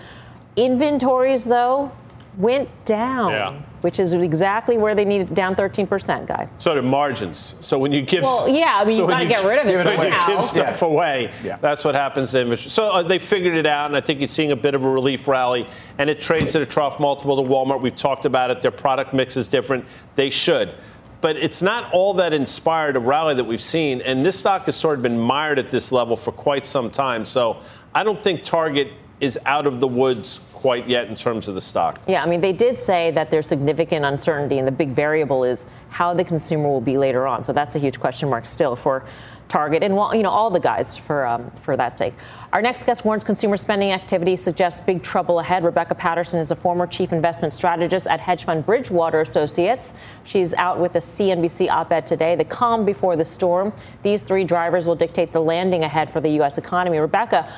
Inventories, 0.57 1.45
though, 1.45 1.93
went 2.41 2.69
down. 2.85 3.33
Yeah. 3.33 3.63
Which 3.81 3.99
is 3.99 4.13
exactly 4.13 4.77
where 4.77 4.95
they 4.95 5.07
needed 5.07 5.35
down 5.35 5.55
13%, 5.55 6.27
guy. 6.27 6.51
So 6.59 6.75
do 6.75 6.83
margins. 6.83 7.55
So 7.61 7.79
when 7.79 7.93
you 7.93 8.03
give, 8.03 8.25
well, 8.25 8.47
yeah, 8.47 8.75
I 8.77 8.85
mean, 8.85 8.99
so 8.99 9.05
you 9.05 9.09
got 9.09 9.21
to 9.21 9.27
get 9.27 9.43
rid 9.43 9.59
of 9.59 9.67
it. 9.67 9.83
So 9.83 9.97
when 9.97 10.13
you 10.13 10.27
give 10.27 10.45
stuff 10.45 10.83
yeah. 10.83 10.87
away, 10.87 11.33
yeah. 11.43 11.57
that's 11.57 11.83
what 11.83 11.95
happens 11.95 12.33
to 12.33 12.41
inventory. 12.43 12.69
So 12.69 12.91
uh, 12.91 13.03
they 13.03 13.19
figured 13.19 13.57
it 13.57 13.65
out, 13.65 13.87
and 13.87 13.97
I 13.97 14.03
think 14.03 14.21
you're 14.21 14.29
seeing 14.29 14.53
a 14.53 14.57
bit 14.57 14.75
of 14.75 14.85
a 14.85 14.91
relief 14.91 15.27
rally. 15.27 15.67
And 15.97 16.11
it 16.11 16.21
trades 16.21 16.55
at 16.57 16.61
a 16.61 16.67
trough 16.67 17.01
multiple 17.01 17.43
to 17.43 17.49
Walmart. 17.49 17.81
We've 17.81 17.97
talked 17.97 18.27
about 18.27 18.51
it. 18.51 18.61
Their 18.61 18.71
product 18.71 19.15
mix 19.15 19.39
is 19.39 19.49
different. 19.49 19.87
They 20.15 20.29
should 20.29 20.75
but 21.21 21.37
it's 21.37 21.61
not 21.61 21.93
all 21.93 22.15
that 22.15 22.33
inspired 22.33 22.97
a 22.97 23.01
rally 23.01 23.35
that 23.35 23.45
we've 23.45 23.61
seen. 23.61 24.01
And 24.03 24.25
this 24.25 24.39
stock 24.39 24.63
has 24.63 24.77
sort 24.77 24.97
of 24.97 25.03
been 25.03 25.19
mired 25.19 25.59
at 25.59 25.71
this 25.71 25.93
level 25.93 26.17
for 26.17 26.33
quite 26.33 26.67
some 26.67 26.91
time. 26.91 27.25
So 27.25 27.61
I 27.95 28.05
don't 28.05 28.21
think 28.21 28.43
Target 28.43 28.93
is 29.21 29.39
out 29.45 29.67
of 29.67 29.81
the 29.81 29.89
woods 29.89 30.37
quite 30.61 30.87
yet 30.87 31.09
in 31.09 31.17
terms 31.17 31.49
of 31.49 31.55
the 31.55 31.61
stock. 31.61 31.99
Yeah, 32.07 32.23
I 32.23 32.27
mean, 32.27 32.43
they 32.43 32.53
did 32.53 32.79
say 32.79 33.11
that 33.13 33.31
there's 33.31 33.47
significant 33.47 34.05
uncertainty, 34.05 34.59
and 34.59 34.69
the 34.69 34.73
big 34.73 34.91
variable 34.91 35.43
is 35.43 35.65
how 35.89 36.13
the 36.13 36.25
consumer 36.25 36.69
will 36.69 36.83
be 36.83 36.99
later 36.99 37.27
on. 37.27 37.45
So 37.45 37.53
that's 37.55 37.77
a 37.77 37.79
huge 37.79 37.99
question 37.99 38.29
mark 38.29 38.47
still 38.47 38.77
for 38.77 39.05
Target 39.51 39.83
and 39.83 39.95
you 40.15 40.23
know 40.23 40.31
all 40.31 40.49
the 40.49 40.61
guys 40.61 40.97
for 40.97 41.27
um, 41.27 41.51
for 41.63 41.77
that 41.77 41.99
sake. 41.99 42.15
Our 42.53 42.63
next 42.63 42.85
guest 42.85 43.05
warns 43.05 43.25
consumer 43.25 43.57
spending 43.57 43.91
activity 43.91 44.37
suggests 44.37 44.81
big 44.81 45.03
trouble 45.03 45.41
ahead. 45.41 45.65
Rebecca 45.65 45.97
Patterson 45.97 46.39
is 46.39 46.53
a 46.53 46.57
former 46.57 46.87
chief 46.87 47.13
investment 47.13 47.53
strategist 47.53 48.07
at 48.07 48.21
hedge 48.21 48.45
fund 48.45 48.65
Bridgewater 48.65 49.21
Associates. 49.21 49.95
She's 50.23 50.55
out 50.55 50.79
with 50.79 50.95
a 50.95 51.01
CNBC 51.01 51.69
op-ed 51.69 52.07
today. 52.07 52.37
The 52.37 52.45
calm 52.45 52.85
before 52.85 53.17
the 53.17 53.25
storm. 53.25 53.73
These 54.05 54.23
three 54.23 54.45
drivers 54.45 54.87
will 54.87 54.95
dictate 54.95 55.33
the 55.33 55.43
landing 55.43 55.83
ahead 55.83 56.11
for 56.11 56.21
the 56.21 56.31
U.S. 56.31 56.57
economy. 56.57 56.99
Rebecca. 56.99 57.53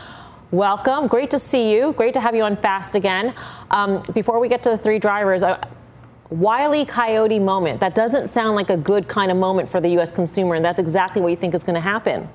Welcome. 0.53 1.07
Great 1.07 1.31
to 1.31 1.39
see 1.39 1.73
you. 1.75 1.95
Great 1.95 2.13
to 2.13 2.21
have 2.21 2.35
you 2.35 2.43
on 2.43 2.57
Fast 2.57 2.95
again. 2.95 3.35
Um, 3.71 4.03
before 4.13 4.39
we 4.39 4.51
get 4.51 4.63
to 4.65 4.69
the 4.69 4.77
three 4.77 4.99
drivers, 4.99 5.43
uh, 5.43 5.59
Wiley 6.29 6.85
Coyote 6.85 7.39
moment. 7.39 7.81
That 7.81 7.95
doesn't 7.95 8.29
sound 8.29 8.55
like 8.55 8.69
a 8.69 8.77
good 8.77 9.09
kind 9.09 9.31
of 9.31 9.39
moment 9.39 9.71
for 9.71 9.81
the 9.81 9.89
U.S. 9.93 10.13
consumer, 10.13 10.55
and 10.55 10.63
that's 10.63 10.79
exactly 10.79 11.23
what 11.23 11.29
you 11.29 11.37
think 11.37 11.55
is 11.55 11.65
going 11.65 11.77
to 11.77 11.81
happen. 11.81 12.29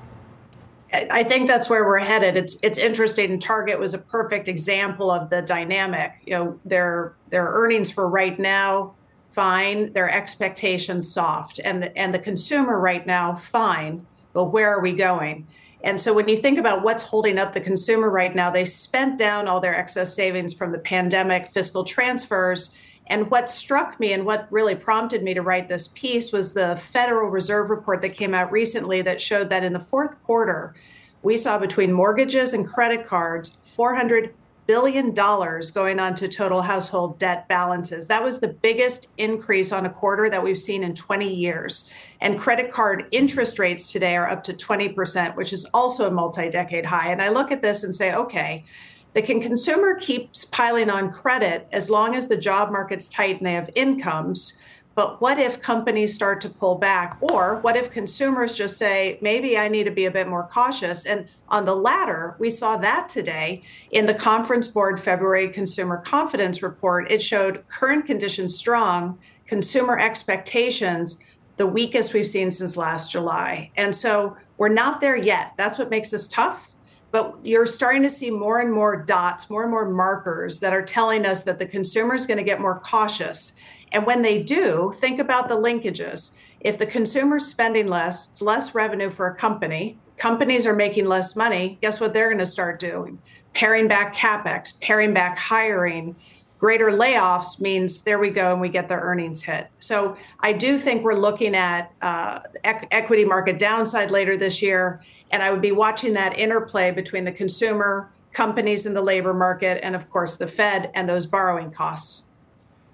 I 0.92 1.24
think 1.26 1.48
that's 1.48 1.70
where 1.70 1.86
we're 1.86 2.00
headed. 2.00 2.38
It's 2.38 2.58
it's 2.64 2.80
interesting. 2.80 3.40
Target 3.40 3.80
was 3.80 3.94
a 3.94 4.00
perfect 4.00 4.48
example 4.48 5.12
of 5.12 5.30
the 5.30 5.44
dynamic. 5.44 6.14
You 6.26 6.34
know, 6.34 6.60
their 6.66 7.14
their 7.30 7.46
earnings 7.46 7.92
for 7.92 8.10
right 8.10 8.40
now 8.40 8.96
fine, 9.30 9.94
their 9.94 10.10
expectations 10.10 11.08
soft, 11.14 11.60
and 11.64 11.92
and 11.96 12.16
the 12.16 12.20
consumer 12.20 12.80
right 12.80 13.06
now 13.06 13.36
fine. 13.36 14.08
But 14.34 14.46
where 14.46 14.70
are 14.76 14.82
we 14.82 14.94
going? 14.94 15.46
And 15.84 16.00
so 16.00 16.14
when 16.14 16.28
you 16.28 16.38
think 16.38 16.58
about 16.58 16.84
what's 16.84 17.04
holding 17.04 17.38
up 17.38 17.54
the 17.54 17.62
consumer 17.62 18.10
right 18.10 18.34
now, 18.34 18.50
they 18.50 18.66
spent 18.66 19.18
down 19.18 19.48
all 19.48 19.60
their 19.60 19.76
excess 19.76 20.16
savings 20.16 20.54
from 20.54 20.72
the 20.72 20.80
pandemic 20.80 21.48
fiscal 21.48 21.84
transfers. 21.84 22.76
And 23.08 23.30
what 23.30 23.50
struck 23.50 24.00
me 24.00 24.12
and 24.12 24.26
what 24.26 24.52
really 24.52 24.76
prompted 24.76 25.24
me 25.24 25.34
to 25.34 25.42
write 25.42 25.70
this 25.70 25.88
piece 25.90 26.32
was 26.32 26.54
the 26.54 26.78
Federal 26.78 27.30
Reserve 27.30 27.70
report 27.70 28.02
that 28.02 28.16
came 28.16 28.34
out 28.34 28.52
recently 28.52 29.02
that 29.04 29.22
showed 29.22 29.50
that 29.50 29.64
in 29.64 29.74
the 29.74 29.80
fourth 29.80 30.22
quarter, 30.24 30.74
we 31.22 31.38
saw 31.38 31.58
between 31.58 31.94
mortgages 31.94 32.54
and 32.54 32.68
credit 32.68 33.06
cards 33.06 33.58
400 33.64 34.34
billion 34.68 35.14
dollars 35.14 35.72
going 35.72 36.00
on 36.00 36.14
to 36.16 36.28
total 36.28 36.62
household 36.62 37.18
debt 37.18 37.48
balances. 37.48 38.08
That 38.08 38.24
was 38.24 38.40
the 38.40 38.50
biggest 38.50 39.10
increase 39.18 39.72
on 39.72 39.86
a 39.86 39.90
quarter 39.90 40.30
that 40.30 40.44
we've 40.44 40.60
seen 40.60 40.84
in 40.84 40.94
20 40.94 41.34
years. 41.34 41.90
And 42.22 42.38
credit 42.38 42.72
card 42.72 43.06
interest 43.12 43.58
rates 43.58 43.92
today 43.92 44.16
are 44.16 44.30
up 44.30 44.44
to 44.44 44.54
20%, 44.54 45.36
which 45.36 45.54
is 45.54 45.66
also 45.74 46.08
a 46.08 46.12
multi-decade 46.12 46.86
high. 46.86 47.12
And 47.12 47.22
I 47.22 47.30
look 47.30 47.52
at 47.52 47.62
this 47.62 47.84
and 47.84 47.96
say, 47.96 48.14
okay, 48.14 48.66
the 49.14 49.22
consumer 49.22 49.96
keeps 49.96 50.46
piling 50.46 50.92
on 50.92 51.12
credit 51.12 51.68
as 51.72 51.90
long 51.90 52.14
as 52.14 52.28
the 52.28 52.38
job 52.38 52.72
market's 52.72 53.10
tight 53.10 53.38
and 53.38 53.48
they 53.48 53.54
have 53.54 53.70
incomes. 53.74 54.56
But 54.98 55.22
what 55.22 55.38
if 55.38 55.62
companies 55.62 56.16
start 56.16 56.42
to 56.42 56.50
pull 56.50 56.74
back? 56.74 57.20
Or 57.22 57.60
what 57.60 57.78
if 57.78 57.92
consumers 57.92 58.58
just 58.58 58.80
say, 58.80 59.20
maybe 59.22 59.56
I 59.56 59.68
need 59.68 59.84
to 59.84 59.92
be 59.92 60.06
a 60.06 60.12
bit 60.12 60.28
more 60.28 60.48
cautious? 60.48 61.06
And 61.06 61.28
on 61.50 61.66
the 61.66 61.76
latter, 61.76 62.36
we 62.40 62.50
saw 62.50 62.78
that 62.78 63.08
today 63.08 63.62
in 63.92 64.08
the 64.08 64.16
Conference 64.16 64.68
Board 64.68 65.00
February 65.00 65.50
Consumer 65.50 65.98
Confidence 65.98 66.64
Report. 66.64 67.12
It 67.12 67.22
showed 67.22 67.64
current 67.68 68.08
conditions 68.08 68.58
strong, 68.58 69.20
consumer 69.46 70.00
expectations 70.00 71.20
the 71.58 71.68
weakest 71.68 72.16
we've 72.16 72.26
seen 72.26 72.50
since 72.50 72.76
last 72.76 73.12
July. 73.12 73.70
And 73.78 73.96
so 73.96 74.36
we're 74.58 74.70
not 74.70 75.00
there 75.00 75.16
yet. 75.16 75.54
That's 75.58 75.78
what 75.78 75.92
makes 75.92 76.10
this 76.10 76.28
tough. 76.28 76.74
But 77.12 77.38
you're 77.44 77.68
starting 77.68 78.02
to 78.02 78.10
see 78.10 78.32
more 78.32 78.62
and 78.62 78.74
more 78.74 79.04
dots, 79.04 79.48
more 79.48 79.62
and 79.62 79.72
more 79.72 79.88
markers 79.88 80.60
that 80.60 80.74
are 80.74 80.82
telling 80.82 81.24
us 81.24 81.44
that 81.44 81.60
the 81.60 81.68
consumer 81.68 82.16
is 82.16 82.26
going 82.26 82.38
to 82.38 82.44
get 82.44 82.60
more 82.60 82.80
cautious. 82.80 83.54
And 83.92 84.06
when 84.06 84.22
they 84.22 84.42
do, 84.42 84.94
think 84.98 85.20
about 85.20 85.50
the 85.50 85.56
linkages. 85.56 86.34
If 86.60 86.78
the 86.78 86.86
consumer's 86.86 87.46
spending 87.46 87.88
less, 87.88 88.28
it's 88.28 88.42
less 88.42 88.76
revenue 88.76 89.10
for 89.10 89.28
a 89.28 89.36
company. 89.36 89.98
Companies 90.18 90.66
are 90.66 90.76
making 90.76 91.06
less 91.06 91.36
money. 91.36 91.78
Guess 91.82 92.00
what 92.00 92.14
they're 92.14 92.30
going 92.30 92.40
to 92.40 92.46
start 92.46 92.80
doing? 92.80 93.20
Paring 93.54 93.88
back 93.88 94.16
capex, 94.16 94.80
paring 94.82 95.14
back 95.14 95.38
hiring, 95.38 96.16
greater 96.60 96.90
layoffs 96.90 97.62
means 97.62 98.02
there 98.02 98.20
we 98.20 98.30
go 98.30 98.52
and 98.52 98.62
we 98.62 98.70
get 98.70 98.90
the 98.90 98.96
earnings 98.96 99.44
hit. 99.44 99.68
So 99.80 100.18
I 100.40 100.54
do 100.54 100.78
think 100.78 101.04
we're 101.04 101.14
looking 101.14 101.56
at 101.56 101.92
uh, 102.02 102.40
equity 102.64 103.26
market 103.26 103.60
downside 103.60 104.12
later 104.12 104.36
this 104.38 104.62
year, 104.62 105.02
and 105.32 105.44
I 105.44 105.52
would 105.52 105.62
be 105.62 105.72
watching 105.72 106.14
that 106.14 106.38
interplay 106.38 106.92
between 106.92 107.26
the 107.26 107.32
consumer, 107.32 108.12
companies 108.32 108.86
in 108.86 108.94
the 108.94 109.02
labor 109.02 109.34
market, 109.34 109.80
and 109.84 109.96
of 109.96 110.10
course 110.10 110.36
the 110.36 110.48
Fed 110.48 110.92
and 110.94 111.08
those 111.08 111.26
borrowing 111.26 111.72
costs. 111.72 112.24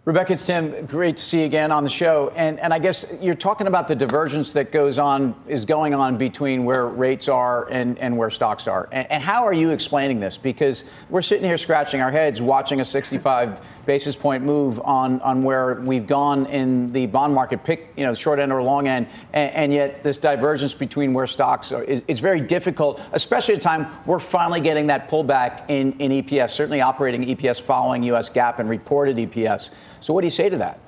Rebecca, 0.06 0.34
it's 0.34 0.46
Tim. 0.46 0.86
Great 0.86 1.16
to 1.16 1.24
see 1.24 1.40
you 1.40 1.46
again 1.46 1.72
on 1.72 1.86
the 1.86 1.90
show. 1.90 2.30
And, 2.36 2.60
and 2.60 2.74
I 2.74 2.80
guess 2.80 3.06
you're 3.22 3.36
talking 3.36 3.68
about 3.68 3.88
the 3.88 3.96
divergence 3.96 4.52
that 4.52 4.70
goes 4.70 5.00
on, 5.00 5.34
is 5.48 5.64
going 5.64 5.94
on 5.94 6.18
between 6.18 6.66
where 6.66 6.88
rates 6.88 7.30
are 7.30 7.70
and, 7.72 7.98
and 8.00 8.18
where 8.18 8.30
stocks 8.30 8.68
are. 8.68 8.90
And, 8.92 9.10
and 9.10 9.24
how 9.24 9.46
are 9.46 9.54
you 9.54 9.70
explaining 9.70 10.20
this? 10.20 10.38
Because 10.38 10.84
we're 11.10 11.22
sitting 11.22 11.46
here 11.46 11.58
scratching 11.58 12.02
our 12.02 12.12
heads 12.12 12.42
watching 12.42 12.82
a 12.82 12.86
65 12.86 13.62
basis 13.86 14.14
point 14.14 14.44
move 14.44 14.78
on, 14.82 15.22
on 15.22 15.42
where 15.42 15.76
we've 15.76 16.06
gone 16.06 16.48
in 16.48 16.92
the 16.92 17.06
bond 17.06 17.34
market, 17.34 17.64
pick, 17.64 17.94
you 17.96 18.04
know, 18.04 18.14
short 18.14 18.40
end 18.40 18.52
or 18.52 18.62
long 18.62 18.90
end. 18.90 19.08
And, 19.32 19.56
and 19.56 19.74
yet 19.74 20.04
this 20.04 20.18
divergence 20.18 20.74
between 20.74 21.14
where 21.14 21.28
stocks 21.28 21.72
are 21.72 21.82
is, 21.82 22.04
is 22.10 22.20
very 22.20 22.42
difficult, 22.42 23.00
especially 23.14 23.54
at 23.54 23.62
a 23.62 23.64
time 23.64 23.88
we're 24.06 24.20
finally 24.20 24.60
getting 24.60 24.88
that 24.88 25.10
pullback 25.10 25.64
in, 25.70 25.94
in 25.94 26.12
EPS, 26.12 26.50
certainly 26.50 26.82
operating 26.82 27.24
EPS 27.24 27.62
following 27.62 28.04
US 28.04 28.30
GAAP 28.30 28.60
and 28.60 28.70
reported 28.70 29.16
EPS. 29.16 29.72
So, 30.04 30.14
what 30.14 30.22
do 30.22 30.28
you 30.28 30.32
say 30.32 30.50
to 30.50 30.58
that? 30.58 30.80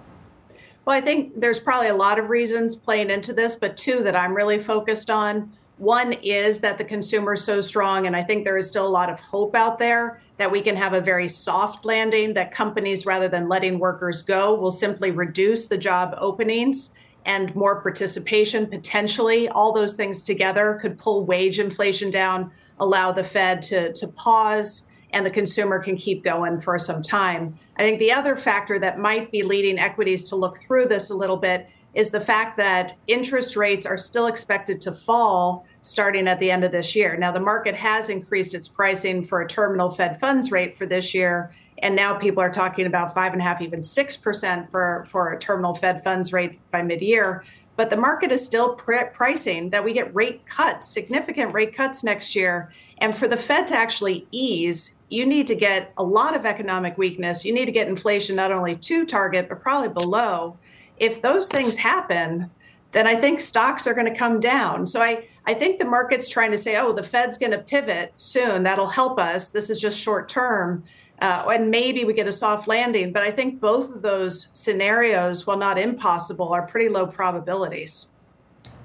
Well, 0.83 0.95
I 0.95 0.99
think 0.99 1.39
there's 1.39 1.59
probably 1.59 1.87
a 1.87 1.95
lot 1.95 2.19
of 2.19 2.29
reasons 2.29 2.75
playing 2.75 3.09
into 3.09 3.31
this, 3.31 3.55
but 3.55 3.77
two 3.77 4.03
that 4.03 4.15
I'm 4.15 4.35
really 4.35 4.59
focused 4.59 5.09
on. 5.09 5.53
One 5.77 6.13
is 6.21 6.59
that 6.59 6.77
the 6.77 6.83
consumer 6.83 7.33
is 7.33 7.43
so 7.43 7.61
strong, 7.61 8.07
and 8.07 8.15
I 8.15 8.23
think 8.23 8.43
there 8.43 8.57
is 8.57 8.67
still 8.67 8.85
a 8.85 8.89
lot 8.89 9.09
of 9.09 9.19
hope 9.21 9.55
out 9.55 9.79
there 9.79 10.21
that 10.37 10.51
we 10.51 10.61
can 10.61 10.75
have 10.75 10.93
a 10.93 10.99
very 10.99 11.29
soft 11.29 11.85
landing, 11.85 12.33
that 12.33 12.51
companies, 12.51 13.05
rather 13.05 13.29
than 13.29 13.47
letting 13.47 13.79
workers 13.79 14.21
go, 14.21 14.53
will 14.53 14.69
simply 14.69 15.11
reduce 15.11 15.67
the 15.67 15.77
job 15.77 16.13
openings 16.17 16.91
and 17.25 17.55
more 17.55 17.81
participation 17.81 18.67
potentially. 18.67 19.47
All 19.49 19.71
those 19.71 19.95
things 19.95 20.23
together 20.23 20.77
could 20.81 20.97
pull 20.97 21.25
wage 21.25 21.57
inflation 21.57 22.11
down, 22.11 22.51
allow 22.79 23.13
the 23.13 23.23
Fed 23.23 23.61
to, 23.63 23.93
to 23.93 24.07
pause 24.09 24.83
and 25.15 25.25
the 25.25 25.31
consumer 25.31 25.79
can 25.79 25.95
keep 25.95 26.23
going 26.23 26.59
for 26.59 26.77
some 26.77 27.01
time. 27.01 27.55
I 27.77 27.83
think 27.83 27.99
the 27.99 28.11
other 28.11 28.35
factor 28.35 28.77
that 28.77 28.99
might 28.99 29.31
be 29.31 29.41
leading 29.43 29.79
equities 29.79 30.25
to 30.29 30.35
look 30.35 30.57
through 30.57 30.87
this 30.87 31.09
a 31.09 31.15
little 31.15 31.37
bit 31.37 31.69
is 31.93 32.09
the 32.09 32.19
fact 32.19 32.57
that 32.57 32.93
interest 33.07 33.55
rates 33.55 33.85
are 33.85 33.95
still 33.95 34.27
expected 34.27 34.81
to 34.81 34.91
fall 34.91 35.65
starting 35.81 36.27
at 36.27 36.41
the 36.41 36.51
end 36.51 36.65
of 36.65 36.73
this 36.73 36.93
year. 36.93 37.15
Now, 37.15 37.31
the 37.31 37.39
market 37.39 37.73
has 37.75 38.09
increased 38.09 38.53
its 38.53 38.67
pricing 38.67 39.23
for 39.23 39.39
a 39.39 39.47
terminal 39.47 39.89
Fed 39.89 40.19
funds 40.19 40.51
rate 40.51 40.77
for 40.77 40.85
this 40.85 41.13
year. 41.13 41.51
And 41.77 41.95
now 41.95 42.13
people 42.13 42.41
are 42.41 42.51
talking 42.51 42.85
about 42.85 43.13
five 43.13 43.31
and 43.31 43.41
a 43.41 43.45
half, 43.45 43.61
even 43.61 43.81
six 43.81 44.17
percent 44.17 44.69
for, 44.69 45.05
for 45.07 45.31
a 45.31 45.39
terminal 45.39 45.73
Fed 45.73 46.03
funds 46.03 46.33
rate 46.33 46.59
by 46.71 46.81
mid-year. 46.81 47.45
But 47.77 47.89
the 47.89 47.97
market 47.97 48.31
is 48.31 48.45
still 48.45 48.75
pr- 48.75 49.05
pricing 49.13 49.69
that 49.71 49.83
we 49.83 49.93
get 49.93 50.13
rate 50.15 50.45
cuts, 50.45 50.87
significant 50.87 51.53
rate 51.53 51.75
cuts 51.75 52.03
next 52.03 52.35
year. 52.35 52.71
And 52.99 53.15
for 53.15 53.27
the 53.27 53.37
Fed 53.37 53.67
to 53.67 53.75
actually 53.75 54.27
ease, 54.31 54.95
you 55.09 55.25
need 55.25 55.47
to 55.47 55.55
get 55.55 55.91
a 55.97 56.03
lot 56.03 56.35
of 56.35 56.45
economic 56.45 56.97
weakness. 56.97 57.43
You 57.43 57.53
need 57.53 57.65
to 57.65 57.71
get 57.71 57.87
inflation 57.87 58.35
not 58.35 58.51
only 58.51 58.75
to 58.75 59.05
target, 59.05 59.49
but 59.49 59.61
probably 59.61 59.89
below. 59.89 60.57
If 60.97 61.21
those 61.21 61.49
things 61.49 61.77
happen, 61.77 62.49
then 62.93 63.07
I 63.07 63.17
think 63.17 63.41
stocks 63.41 63.87
are 63.87 63.93
going 63.93 64.11
to 64.11 64.17
come 64.17 64.39
down. 64.39 64.87
So 64.87 65.01
I, 65.01 65.27
I 65.45 65.53
think 65.53 65.79
the 65.79 65.85
market's 65.85 66.29
trying 66.29 66.51
to 66.51 66.57
say, 66.57 66.77
oh, 66.77 66.93
the 66.93 67.03
Fed's 67.03 67.37
going 67.37 67.51
to 67.51 67.57
pivot 67.57 68.13
soon. 68.15 68.63
That'll 68.63 68.87
help 68.87 69.19
us. 69.19 69.49
This 69.49 69.69
is 69.69 69.81
just 69.81 69.99
short 69.99 70.29
term. 70.29 70.85
Uh, 71.19 71.45
and 71.47 71.71
maybe 71.71 72.03
we 72.03 72.13
get 72.13 72.27
a 72.27 72.31
soft 72.31 72.67
landing. 72.67 73.13
But 73.13 73.23
I 73.23 73.31
think 73.31 73.61
both 73.61 73.95
of 73.95 74.01
those 74.01 74.49
scenarios, 74.53 75.47
while 75.47 75.57
not 75.57 75.77
impossible, 75.77 76.49
are 76.53 76.67
pretty 76.67 76.89
low 76.89 77.07
probabilities. 77.07 78.11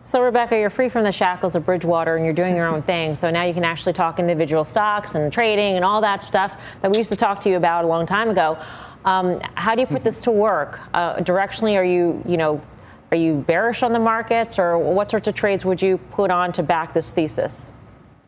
So, 0.02 0.22
Rebecca, 0.22 0.58
you're 0.58 0.70
free 0.70 0.88
from 0.88 1.04
the 1.04 1.12
shackles 1.12 1.54
of 1.54 1.66
Bridgewater 1.66 2.16
and 2.16 2.24
you're 2.24 2.34
doing 2.34 2.56
your 2.56 2.66
own 2.66 2.82
thing. 2.82 3.14
So 3.14 3.30
now 3.30 3.44
you 3.44 3.52
can 3.52 3.64
actually 3.64 3.92
talk 3.92 4.18
individual 4.18 4.64
stocks 4.64 5.14
and 5.14 5.30
trading 5.32 5.76
and 5.76 5.84
all 5.84 6.00
that 6.00 6.24
stuff 6.24 6.56
that 6.80 6.90
we 6.90 6.98
used 6.98 7.10
to 7.10 7.16
talk 7.16 7.40
to 7.40 7.50
you 7.50 7.56
about 7.56 7.84
a 7.84 7.86
long 7.86 8.06
time 8.06 8.30
ago. 8.30 8.58
Um, 9.04 9.40
how 9.54 9.74
do 9.74 9.82
you 9.82 9.86
put 9.86 10.02
this 10.02 10.22
to 10.22 10.30
work? 10.30 10.80
Uh, 10.94 11.16
directionally, 11.16 11.76
are 11.76 11.84
you, 11.84 12.22
you 12.26 12.38
know, 12.38 12.62
are 13.10 13.16
you 13.16 13.44
bearish 13.46 13.82
on 13.82 13.92
the 13.92 13.98
markets 13.98 14.58
or 14.58 14.78
what 14.78 15.10
sorts 15.10 15.28
of 15.28 15.34
trades 15.34 15.64
would 15.64 15.82
you 15.82 15.98
put 15.98 16.30
on 16.30 16.52
to 16.52 16.62
back 16.62 16.94
this 16.94 17.12
thesis? 17.12 17.72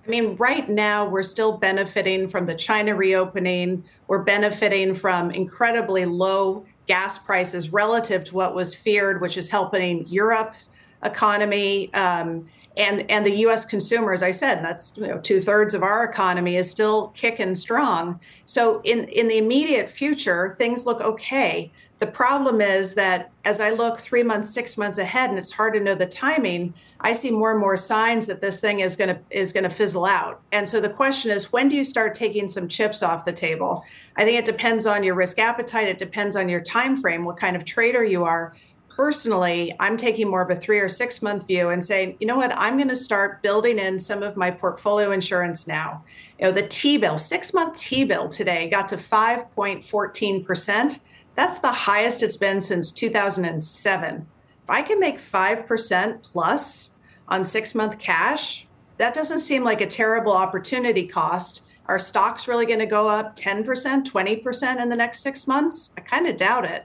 I 0.04 0.10
mean, 0.10 0.36
right 0.36 0.68
now 0.68 1.08
we're 1.08 1.22
still 1.22 1.58
benefiting 1.58 2.28
from 2.28 2.46
the 2.46 2.54
China 2.54 2.94
reopening. 2.94 3.84
We're 4.08 4.24
benefiting 4.24 4.94
from 4.94 5.30
incredibly 5.30 6.04
low 6.06 6.66
gas 6.86 7.18
prices 7.18 7.72
relative 7.72 8.24
to 8.24 8.34
what 8.34 8.54
was 8.54 8.74
feared, 8.74 9.20
which 9.20 9.36
is 9.36 9.48
helping 9.48 10.06
Europe's 10.08 10.70
economy 11.04 11.92
um, 11.94 12.48
and 12.76 13.08
and 13.10 13.24
the 13.24 13.36
U.S. 13.38 13.64
consumer. 13.64 14.12
As 14.12 14.22
I 14.22 14.32
said, 14.32 14.64
that's 14.64 14.94
you 14.96 15.06
know, 15.06 15.18
two 15.18 15.40
thirds 15.40 15.74
of 15.74 15.82
our 15.82 16.04
economy 16.04 16.56
is 16.56 16.68
still 16.68 17.08
kicking 17.08 17.54
strong. 17.54 18.18
So 18.44 18.80
in 18.82 19.04
in 19.04 19.28
the 19.28 19.38
immediate 19.38 19.88
future, 19.88 20.54
things 20.58 20.84
look 20.84 21.00
okay. 21.00 21.70
The 22.02 22.08
problem 22.08 22.60
is 22.60 22.94
that 22.94 23.30
as 23.44 23.60
I 23.60 23.70
look 23.70 23.96
three 23.96 24.24
months, 24.24 24.50
six 24.50 24.76
months 24.76 24.98
ahead, 24.98 25.30
and 25.30 25.38
it's 25.38 25.52
hard 25.52 25.74
to 25.74 25.78
know 25.78 25.94
the 25.94 26.04
timing, 26.04 26.74
I 26.98 27.12
see 27.12 27.30
more 27.30 27.52
and 27.52 27.60
more 27.60 27.76
signs 27.76 28.26
that 28.26 28.40
this 28.40 28.58
thing 28.58 28.80
is 28.80 28.96
going 28.96 29.10
to 29.10 29.20
is 29.30 29.52
to 29.52 29.70
fizzle 29.70 30.04
out. 30.04 30.40
And 30.50 30.68
so 30.68 30.80
the 30.80 30.90
question 30.90 31.30
is, 31.30 31.52
when 31.52 31.68
do 31.68 31.76
you 31.76 31.84
start 31.84 32.16
taking 32.16 32.48
some 32.48 32.66
chips 32.66 33.04
off 33.04 33.24
the 33.24 33.32
table? 33.32 33.84
I 34.16 34.24
think 34.24 34.36
it 34.36 34.44
depends 34.44 34.84
on 34.84 35.04
your 35.04 35.14
risk 35.14 35.38
appetite. 35.38 35.86
It 35.86 35.98
depends 35.98 36.34
on 36.34 36.48
your 36.48 36.60
time 36.60 36.96
frame, 36.96 37.24
what 37.24 37.36
kind 37.36 37.54
of 37.54 37.64
trader 37.64 38.02
you 38.02 38.24
are 38.24 38.52
personally, 38.88 39.72
I'm 39.80 39.96
taking 39.96 40.28
more 40.28 40.42
of 40.42 40.50
a 40.50 40.56
three 40.56 40.78
or 40.78 40.88
six 40.88 41.22
month 41.22 41.46
view 41.46 41.70
and 41.70 41.84
saying, 41.84 42.16
you 42.20 42.26
know 42.26 42.36
what, 42.36 42.52
I'm 42.56 42.76
going 42.76 42.90
to 42.90 42.96
start 42.96 43.42
building 43.42 43.78
in 43.78 43.98
some 43.98 44.22
of 44.22 44.36
my 44.36 44.50
portfolio 44.50 45.12
insurance 45.12 45.66
now. 45.66 46.04
You 46.38 46.46
know, 46.46 46.52
the 46.52 46.66
T 46.66 46.98
bill, 46.98 47.16
six 47.16 47.54
month 47.54 47.78
T 47.78 48.04
bill 48.04 48.28
today 48.28 48.68
got 48.68 48.88
to 48.88 48.96
5.14%. 48.96 51.00
That's 51.34 51.60
the 51.60 51.72
highest 51.72 52.22
it's 52.22 52.36
been 52.36 52.60
since 52.60 52.92
2007. 52.92 54.26
If 54.62 54.70
I 54.70 54.82
can 54.82 55.00
make 55.00 55.18
5% 55.18 56.22
plus 56.22 56.92
on 57.28 57.44
six 57.44 57.74
month 57.74 57.98
cash, 57.98 58.66
that 58.98 59.14
doesn't 59.14 59.40
seem 59.40 59.64
like 59.64 59.80
a 59.80 59.86
terrible 59.86 60.32
opportunity 60.32 61.06
cost. 61.06 61.64
Are 61.86 61.98
stocks 61.98 62.46
really 62.46 62.66
going 62.66 62.78
to 62.78 62.86
go 62.86 63.08
up 63.08 63.34
10%, 63.34 63.64
20% 63.64 64.82
in 64.82 64.88
the 64.88 64.96
next 64.96 65.20
six 65.20 65.48
months? 65.48 65.92
I 65.96 66.00
kind 66.02 66.28
of 66.28 66.36
doubt 66.36 66.64
it. 66.64 66.84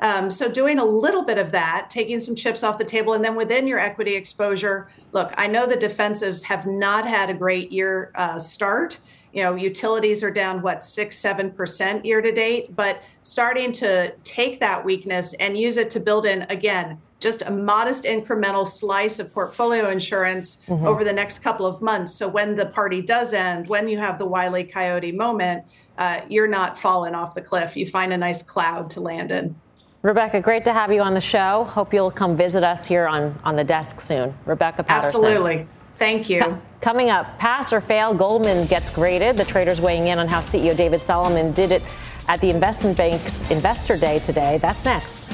Um, 0.00 0.30
so 0.30 0.50
doing 0.50 0.80
a 0.80 0.84
little 0.84 1.22
bit 1.22 1.38
of 1.38 1.52
that, 1.52 1.88
taking 1.88 2.18
some 2.18 2.34
chips 2.34 2.64
off 2.64 2.76
the 2.76 2.84
table, 2.84 3.12
and 3.12 3.24
then 3.24 3.36
within 3.36 3.68
your 3.68 3.78
equity 3.78 4.16
exposure, 4.16 4.88
look, 5.12 5.30
I 5.36 5.46
know 5.46 5.64
the 5.64 5.76
defensives 5.76 6.42
have 6.44 6.66
not 6.66 7.06
had 7.06 7.30
a 7.30 7.34
great 7.34 7.70
year 7.70 8.10
uh, 8.16 8.40
start. 8.40 8.98
You 9.32 9.42
know, 9.44 9.54
utilities 9.54 10.22
are 10.22 10.30
down 10.30 10.62
what 10.62 10.82
six, 10.82 11.18
seven 11.18 11.50
percent 11.50 12.04
year 12.04 12.20
to 12.20 12.32
date, 12.32 12.76
but 12.76 13.02
starting 13.22 13.72
to 13.72 14.14
take 14.24 14.60
that 14.60 14.84
weakness 14.84 15.34
and 15.34 15.56
use 15.56 15.76
it 15.76 15.90
to 15.90 16.00
build 16.00 16.26
in 16.26 16.42
again 16.50 16.98
just 17.22 17.42
a 17.42 17.50
modest 17.52 18.02
incremental 18.02 18.66
slice 18.66 19.20
of 19.20 19.32
portfolio 19.32 19.88
insurance 19.88 20.58
mm-hmm. 20.66 20.86
over 20.86 21.04
the 21.04 21.12
next 21.12 21.38
couple 21.38 21.64
of 21.64 21.80
months. 21.80 22.12
So 22.12 22.28
when 22.28 22.56
the 22.56 22.66
party 22.66 23.00
does 23.00 23.32
end, 23.32 23.68
when 23.68 23.86
you 23.86 23.96
have 23.98 24.18
the 24.18 24.26
Wiley 24.26 24.64
Coyote 24.64 25.12
moment, 25.12 25.64
uh, 25.98 26.22
you're 26.28 26.48
not 26.48 26.76
falling 26.76 27.14
off 27.14 27.36
the 27.36 27.40
cliff. 27.40 27.76
You 27.76 27.86
find 27.86 28.12
a 28.12 28.18
nice 28.18 28.42
cloud 28.42 28.90
to 28.90 29.00
land 29.00 29.30
in. 29.30 29.54
Rebecca, 30.02 30.40
great 30.40 30.64
to 30.64 30.72
have 30.72 30.92
you 30.92 31.00
on 31.00 31.14
the 31.14 31.20
show. 31.20 31.62
Hope 31.62 31.94
you'll 31.94 32.10
come 32.10 32.36
visit 32.36 32.64
us 32.64 32.88
here 32.88 33.06
on, 33.06 33.38
on 33.44 33.54
the 33.54 33.62
desk 33.62 34.00
soon. 34.00 34.34
Rebecca 34.44 34.82
Patterson. 34.82 35.24
Absolutely. 35.24 35.68
Thank 36.02 36.28
you. 36.28 36.40
Co- 36.40 36.60
coming 36.80 37.10
up, 37.10 37.38
pass 37.38 37.72
or 37.72 37.80
fail, 37.80 38.12
Goldman 38.12 38.66
gets 38.66 38.90
graded. 38.90 39.36
The 39.36 39.44
traders 39.44 39.80
weighing 39.80 40.08
in 40.08 40.18
on 40.18 40.26
how 40.26 40.40
CEO 40.40 40.76
David 40.76 41.00
Solomon 41.02 41.52
did 41.52 41.70
it 41.70 41.82
at 42.26 42.40
the 42.40 42.50
investment 42.50 42.96
bank's 42.96 43.48
investor 43.50 43.96
day 43.96 44.18
today. 44.18 44.58
That's 44.58 44.84
next. 44.84 45.28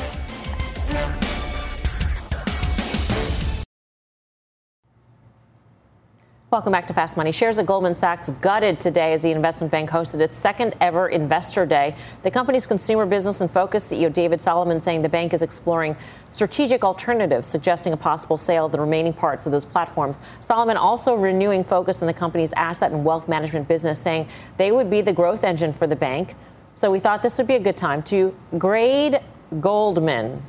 Welcome 6.50 6.72
back 6.72 6.86
to 6.86 6.94
Fast 6.94 7.18
Money. 7.18 7.30
Shares 7.30 7.58
of 7.58 7.66
Goldman 7.66 7.94
Sachs 7.94 8.30
gutted 8.30 8.80
today 8.80 9.12
as 9.12 9.20
the 9.20 9.30
investment 9.32 9.70
bank 9.70 9.90
hosted 9.90 10.22
its 10.22 10.34
second 10.34 10.74
ever 10.80 11.10
investor 11.10 11.66
day. 11.66 11.94
The 12.22 12.30
company's 12.30 12.66
consumer 12.66 13.04
business 13.04 13.42
and 13.42 13.50
focus 13.50 13.92
CEO 13.92 14.10
David 14.10 14.40
Solomon 14.40 14.80
saying 14.80 15.02
the 15.02 15.10
bank 15.10 15.34
is 15.34 15.42
exploring 15.42 15.94
strategic 16.30 16.84
alternatives, 16.84 17.46
suggesting 17.46 17.92
a 17.92 17.98
possible 17.98 18.38
sale 18.38 18.64
of 18.64 18.72
the 18.72 18.80
remaining 18.80 19.12
parts 19.12 19.44
of 19.44 19.52
those 19.52 19.66
platforms. 19.66 20.22
Solomon 20.40 20.78
also 20.78 21.14
renewing 21.14 21.64
focus 21.64 22.00
on 22.00 22.06
the 22.06 22.14
company's 22.14 22.54
asset 22.54 22.92
and 22.92 23.04
wealth 23.04 23.28
management 23.28 23.68
business, 23.68 24.00
saying 24.00 24.26
they 24.56 24.72
would 24.72 24.88
be 24.88 25.02
the 25.02 25.12
growth 25.12 25.44
engine 25.44 25.74
for 25.74 25.86
the 25.86 25.96
bank. 25.96 26.34
So 26.74 26.90
we 26.90 26.98
thought 26.98 27.22
this 27.22 27.36
would 27.36 27.46
be 27.46 27.56
a 27.56 27.60
good 27.60 27.76
time 27.76 28.02
to 28.04 28.34
grade 28.56 29.20
Goldman. 29.60 30.42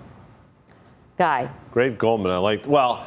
Guy. 1.18 1.50
Great 1.74 1.98
Goldman. 1.98 2.32
I 2.32 2.38
like. 2.38 2.66
Well, 2.66 3.06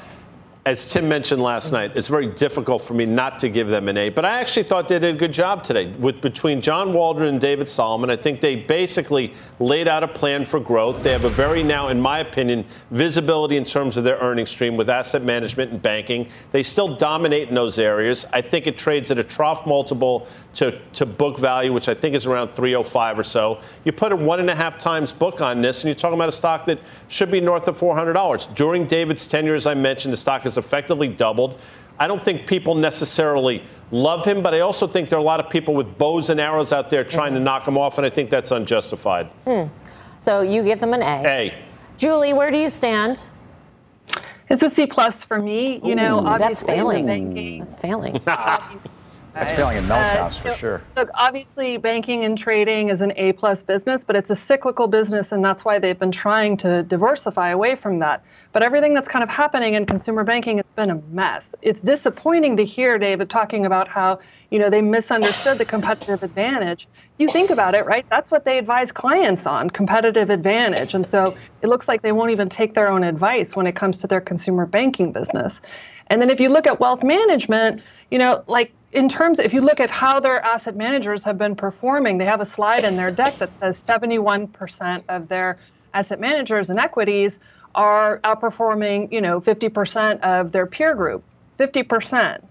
as 0.65 0.87
Tim 0.87 1.09
mentioned 1.09 1.43
last 1.43 1.73
night, 1.73 1.97
it's 1.97 2.07
very 2.07 2.29
difficult 2.29 2.83
for 2.83 2.95
me 2.95 3.05
not 3.05 3.41
to 3.41 3.49
give 3.49 3.67
them 3.67 3.89
an 3.89 3.97
A. 3.97 4.11
But 4.11 4.25
I 4.25 4.39
actually 4.41 4.63
thought 4.63 4.89
they 4.89 5.01
did 5.01 5.17
a 5.17 5.19
good 5.19 5.33
job 5.33 5.65
today. 5.65 5.93
With 5.99 6.21
between 6.21 6.61
John 6.61 6.93
Waldron 6.93 7.31
and 7.31 7.41
David 7.41 7.69
Solomon, 7.69 8.11
I 8.11 8.17
think 8.17 8.41
they 8.41 8.55
basically 8.55 9.35
laid 9.59 9.89
out 9.89 10.05
a 10.05 10.09
plan 10.09 10.45
for 10.45 10.61
growth. 10.61 11.03
They 11.03 11.11
have 11.11 11.25
a 11.25 11.31
very 11.31 11.65
now, 11.65 11.89
in 11.89 12.01
my 12.01 12.21
opinion, 12.21 12.65
visibility 12.93 13.57
in 13.57 13.65
terms 13.65 13.97
of 13.97 14.05
their 14.05 14.19
earnings 14.19 14.51
stream 14.51 14.77
with 14.77 14.89
asset 14.89 15.23
management 15.23 15.73
and 15.73 15.83
banking. 15.83 16.29
They 16.53 16.63
still 16.63 16.95
dominate 16.95 17.49
in 17.49 17.57
those 17.57 17.81
areas. 17.81 18.25
I 18.33 18.41
think 18.41 18.69
it 18.69 18.79
trades 18.79 19.11
at 19.11 19.19
a 19.19 19.25
trough 19.25 19.67
multiple 19.67 20.29
to, 20.55 20.79
to 20.93 21.07
book 21.07 21.41
value, 21.41 21.73
which 21.73 21.89
I 21.89 21.95
think 21.95 22.15
is 22.15 22.27
around 22.27 22.53
305 22.53 23.19
or 23.19 23.25
so. 23.25 23.61
You 23.85 23.91
put 23.91 24.13
a 24.13 24.17
one 24.17 24.39
and 24.39 24.49
a 24.49 24.55
half 24.55 24.79
times 24.79 25.13
book 25.13 25.41
on 25.41 25.61
this, 25.61 25.83
and 25.83 25.89
you're 25.89 25.97
talking 25.97 26.15
about 26.15 26.29
a 26.29 26.33
stock 26.33 26.67
that 26.67 26.79
should 27.09 27.33
be 27.33 27.41
north 27.41 27.67
of 27.67 27.77
$400. 27.79 28.55
During 28.55 28.87
David's 28.87 29.27
tenure, 29.27 29.57
as 29.57 29.67
I 29.67 29.75
mentioned, 29.75 30.13
the 30.13 30.17
stock 30.17 30.47
has 30.53 30.65
effectively 30.65 31.09
doubled. 31.09 31.59
I 31.99 32.09
don't 32.09 32.23
think 32.23 32.47
people 32.47 32.75
necessarily 32.75 33.63
love 33.91 34.25
him, 34.25 34.43
but 34.43 34.55
I 34.55 34.61
also 34.61 34.87
think 34.87 35.09
there 35.09 35.19
are 35.19 35.23
a 35.23 35.25
lot 35.25 35.41
of 35.41 35.51
people 35.51 35.75
with 35.75 35.99
bows 35.99 36.31
and 36.31 36.41
arrows 36.41 36.73
out 36.73 36.91
there 36.91 37.05
trying 37.05 37.31
mm-hmm. 37.31 37.39
to 37.39 37.45
knock 37.45 37.69
him 37.69 37.79
off, 37.79 37.99
and 37.99 38.07
I 38.07 38.11
think 38.11 38.31
that's 38.31 38.51
unjustified. 38.51 39.27
Hmm. 39.47 39.65
So 40.19 40.43
you 40.43 40.63
give 40.65 40.81
them 40.81 40.95
an 40.95 41.03
A. 41.03 41.27
A. 41.27 41.55
Julie, 41.97 42.33
where 42.33 42.51
do 42.51 42.59
you 42.59 42.69
stand? 42.69 43.25
It's 44.49 44.63
a 44.63 44.69
C 44.71 44.87
plus 44.87 45.25
for 45.25 45.39
me. 45.39 45.81
You 45.85 45.93
Ooh, 45.93 45.95
know, 45.95 46.19
obviously 46.19 46.49
that's 46.49 46.63
failing. 46.63 47.59
That's 47.61 47.79
failing. 47.85 48.21
That's 48.25 49.51
failing 49.53 49.79
in 49.79 49.89
Mel's 49.89 50.13
uh, 50.13 50.19
house 50.19 50.37
for 50.37 50.53
sure. 50.53 50.83
Look, 50.95 51.09
obviously, 51.15 51.79
banking 51.79 52.25
and 52.25 52.37
trading 52.37 52.91
is 52.91 53.01
an 53.01 53.13
A 53.17 53.33
plus 53.33 53.63
business, 53.63 54.05
but 54.05 54.15
it's 54.15 54.29
a 54.29 54.37
cyclical 54.37 54.89
business, 54.89 55.33
and 55.33 55.43
that's 55.43 55.65
why 55.65 55.79
they've 55.79 55.99
been 55.99 56.13
trying 56.13 56.57
to 56.59 56.83
diversify 56.83 57.51
away 57.51 57.75
from 57.75 57.99
that. 58.01 58.23
But 58.53 58.63
everything 58.63 58.93
that's 58.93 59.09
kind 59.09 59.23
of 59.23 59.31
happening 59.31 59.75
in 59.75 59.87
consumer 59.87 60.25
banking, 60.25 60.59
it's 60.59 60.75
been 60.77 60.91
a 60.91 61.01
mess. 61.11 61.55
It's 61.63 61.81
disappointing 61.81 62.57
to 62.59 62.65
hear 62.65 62.99
David 62.99 63.31
talking 63.31 63.65
about 63.65 63.89
how 63.89 64.21
you 64.51 64.59
know 64.59 64.69
they 64.69 64.83
misunderstood 64.83 65.59
the 65.59 65.65
competitive 65.65 66.23
advantage. 66.23 66.87
You 67.19 67.29
think 67.29 67.49
about 67.51 67.75
it, 67.75 67.87
right? 67.87 68.05
That's 68.11 68.31
what 68.31 68.45
they 68.45 68.59
advise 68.59 68.93
clients 68.93 69.47
on, 69.47 69.71
competitive 69.71 70.29
advantage. 70.29 70.93
And 70.93 71.07
so 71.07 71.35
it 71.63 71.69
looks 71.69 71.89
like 71.89 72.03
they 72.03 72.13
won't 72.13 72.31
even 72.31 72.51
take 72.51 72.75
their 72.75 72.89
own 72.89 73.05
advice 73.05 73.57
when 73.57 73.67
it 73.67 73.75
comes 73.75 73.99
to 73.99 74.07
their 74.07 74.21
consumer 74.21 74.67
banking 74.67 75.13
business. 75.13 75.63
And 76.09 76.21
then 76.21 76.29
if 76.29 76.39
you 76.41 76.51
look 76.51 76.67
at 76.67 76.79
wealth 76.79 77.03
management, 77.03 77.81
you 78.11 78.19
know, 78.19 78.45
like 78.47 78.73
in 78.93 79.09
terms, 79.09 79.39
if 79.39 79.55
you 79.55 79.63
look 79.63 79.81
at 79.81 79.91
how 79.91 80.21
their 80.21 80.45
asset 80.45 80.77
managers 80.77 81.23
have 81.23 81.39
been 81.39 81.57
performing, 81.57 82.19
they 82.19 82.27
have 82.27 82.43
a 82.43 82.47
slide 82.47 82.85
in 82.85 82.97
their 82.97 83.11
deck 83.11 83.39
that 83.39 83.51
says 83.61 83.79
71% 83.79 85.03
of 85.09 85.29
their 85.29 85.59
asset 85.95 86.21
managers 86.21 86.69
and 86.69 86.79
equities 86.79 87.39
are 87.75 88.19
outperforming, 88.21 89.13
you 89.13 89.21
know, 89.21 89.41
50% 89.41 90.21
of 90.21 90.53
their 90.53 90.67
peer 90.67 90.95
group. 90.95 91.23
50%. 91.59 92.43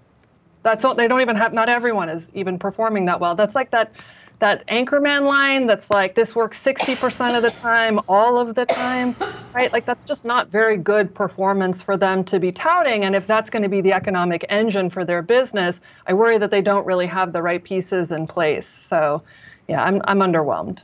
That's 0.64 0.86
all, 0.86 0.96
they 0.96 1.08
don't 1.08 1.22
even 1.22 1.36
have. 1.36 1.54
Not 1.54 1.70
everyone 1.70 2.10
is 2.10 2.32
even 2.34 2.60
performing 2.60 3.06
that 3.06 3.20
well. 3.20 3.36
That's 3.36 3.56
like 3.56 3.72
that 3.72 3.96
that 4.42 4.66
anchorman 4.68 5.28
line 5.28 5.68
that's 5.68 5.92
like 5.92 6.16
this 6.16 6.36
works 6.36 6.60
60% 6.62 7.38
of 7.38 7.44
the 7.44 7.52
time 7.52 8.00
all 8.10 8.40
of 8.40 8.56
the 8.56 8.66
time 8.66 9.16
right 9.54 9.72
like 9.72 9.86
that's 9.86 10.04
just 10.04 10.26
not 10.26 10.50
very 10.50 10.78
good 10.78 11.14
performance 11.14 11.80
for 11.84 11.96
them 11.96 12.24
to 12.24 12.40
be 12.40 12.52
touting 12.52 13.06
and 13.06 13.16
if 13.16 13.28
that's 13.28 13.52
going 13.52 13.62
to 13.62 13.70
be 13.70 13.82
the 13.82 13.94
economic 13.94 14.44
engine 14.50 14.90
for 14.90 15.06
their 15.06 15.22
business 15.22 15.80
i 16.08 16.14
worry 16.14 16.40
that 16.40 16.50
they 16.50 16.62
don't 16.62 16.88
really 16.88 17.06
have 17.06 17.34
the 17.34 17.42
right 17.42 17.64
pieces 17.64 18.12
in 18.12 18.26
place 18.26 18.68
so 18.68 19.22
yeah 19.68 19.84
i'm, 19.84 20.02
I'm 20.06 20.20
underwhelmed 20.20 20.82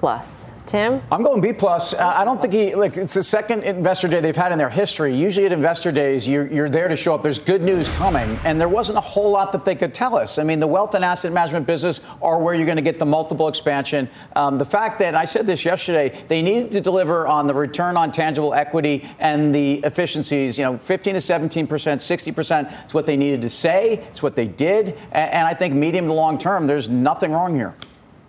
plus. 0.00 0.50
Tim? 0.64 1.02
I'm 1.12 1.22
going 1.22 1.42
B 1.42 1.52
plus. 1.52 1.92
Uh, 1.92 2.14
I 2.16 2.24
don't 2.24 2.40
think 2.40 2.54
he 2.54 2.74
like 2.74 2.96
it's 2.96 3.12
the 3.12 3.22
second 3.22 3.64
investor 3.64 4.08
day 4.08 4.20
they've 4.20 4.34
had 4.34 4.50
in 4.50 4.56
their 4.56 4.70
history. 4.70 5.14
Usually 5.14 5.44
at 5.44 5.52
investor 5.52 5.92
days, 5.92 6.26
you're, 6.26 6.46
you're 6.46 6.70
there 6.70 6.88
to 6.88 6.96
show 6.96 7.14
up. 7.14 7.22
There's 7.22 7.38
good 7.38 7.60
news 7.60 7.88
coming, 7.90 8.38
and 8.44 8.58
there 8.58 8.68
wasn't 8.68 8.96
a 8.96 9.02
whole 9.02 9.30
lot 9.30 9.52
that 9.52 9.66
they 9.66 9.74
could 9.74 9.92
tell 9.92 10.16
us. 10.16 10.38
I 10.38 10.44
mean, 10.44 10.58
the 10.58 10.66
wealth 10.66 10.94
and 10.94 11.04
asset 11.04 11.32
management 11.32 11.66
business 11.66 12.00
are 12.22 12.38
where 12.38 12.54
you're 12.54 12.64
going 12.64 12.76
to 12.76 12.82
get 12.82 12.98
the 12.98 13.04
multiple 13.04 13.46
expansion. 13.46 14.08
Um, 14.34 14.56
the 14.56 14.64
fact 14.64 15.00
that 15.00 15.14
I 15.14 15.26
said 15.26 15.46
this 15.46 15.66
yesterday, 15.66 16.18
they 16.28 16.40
needed 16.40 16.70
to 16.70 16.80
deliver 16.80 17.26
on 17.26 17.46
the 17.46 17.54
return 17.54 17.98
on 17.98 18.10
tangible 18.10 18.54
equity 18.54 19.06
and 19.18 19.54
the 19.54 19.80
efficiencies. 19.84 20.58
You 20.58 20.64
know, 20.64 20.78
15 20.78 21.14
to 21.14 21.20
17 21.20 21.66
percent, 21.66 22.00
60 22.00 22.32
percent 22.32 22.72
is 22.86 22.94
what 22.94 23.04
they 23.04 23.18
needed 23.18 23.42
to 23.42 23.50
say. 23.50 23.98
It's 24.08 24.22
what 24.22 24.34
they 24.34 24.46
did, 24.46 24.96
and, 25.12 25.30
and 25.30 25.46
I 25.46 25.52
think 25.52 25.74
medium 25.74 26.06
to 26.06 26.14
long 26.14 26.38
term, 26.38 26.66
there's 26.66 26.88
nothing 26.88 27.32
wrong 27.32 27.54
here. 27.54 27.74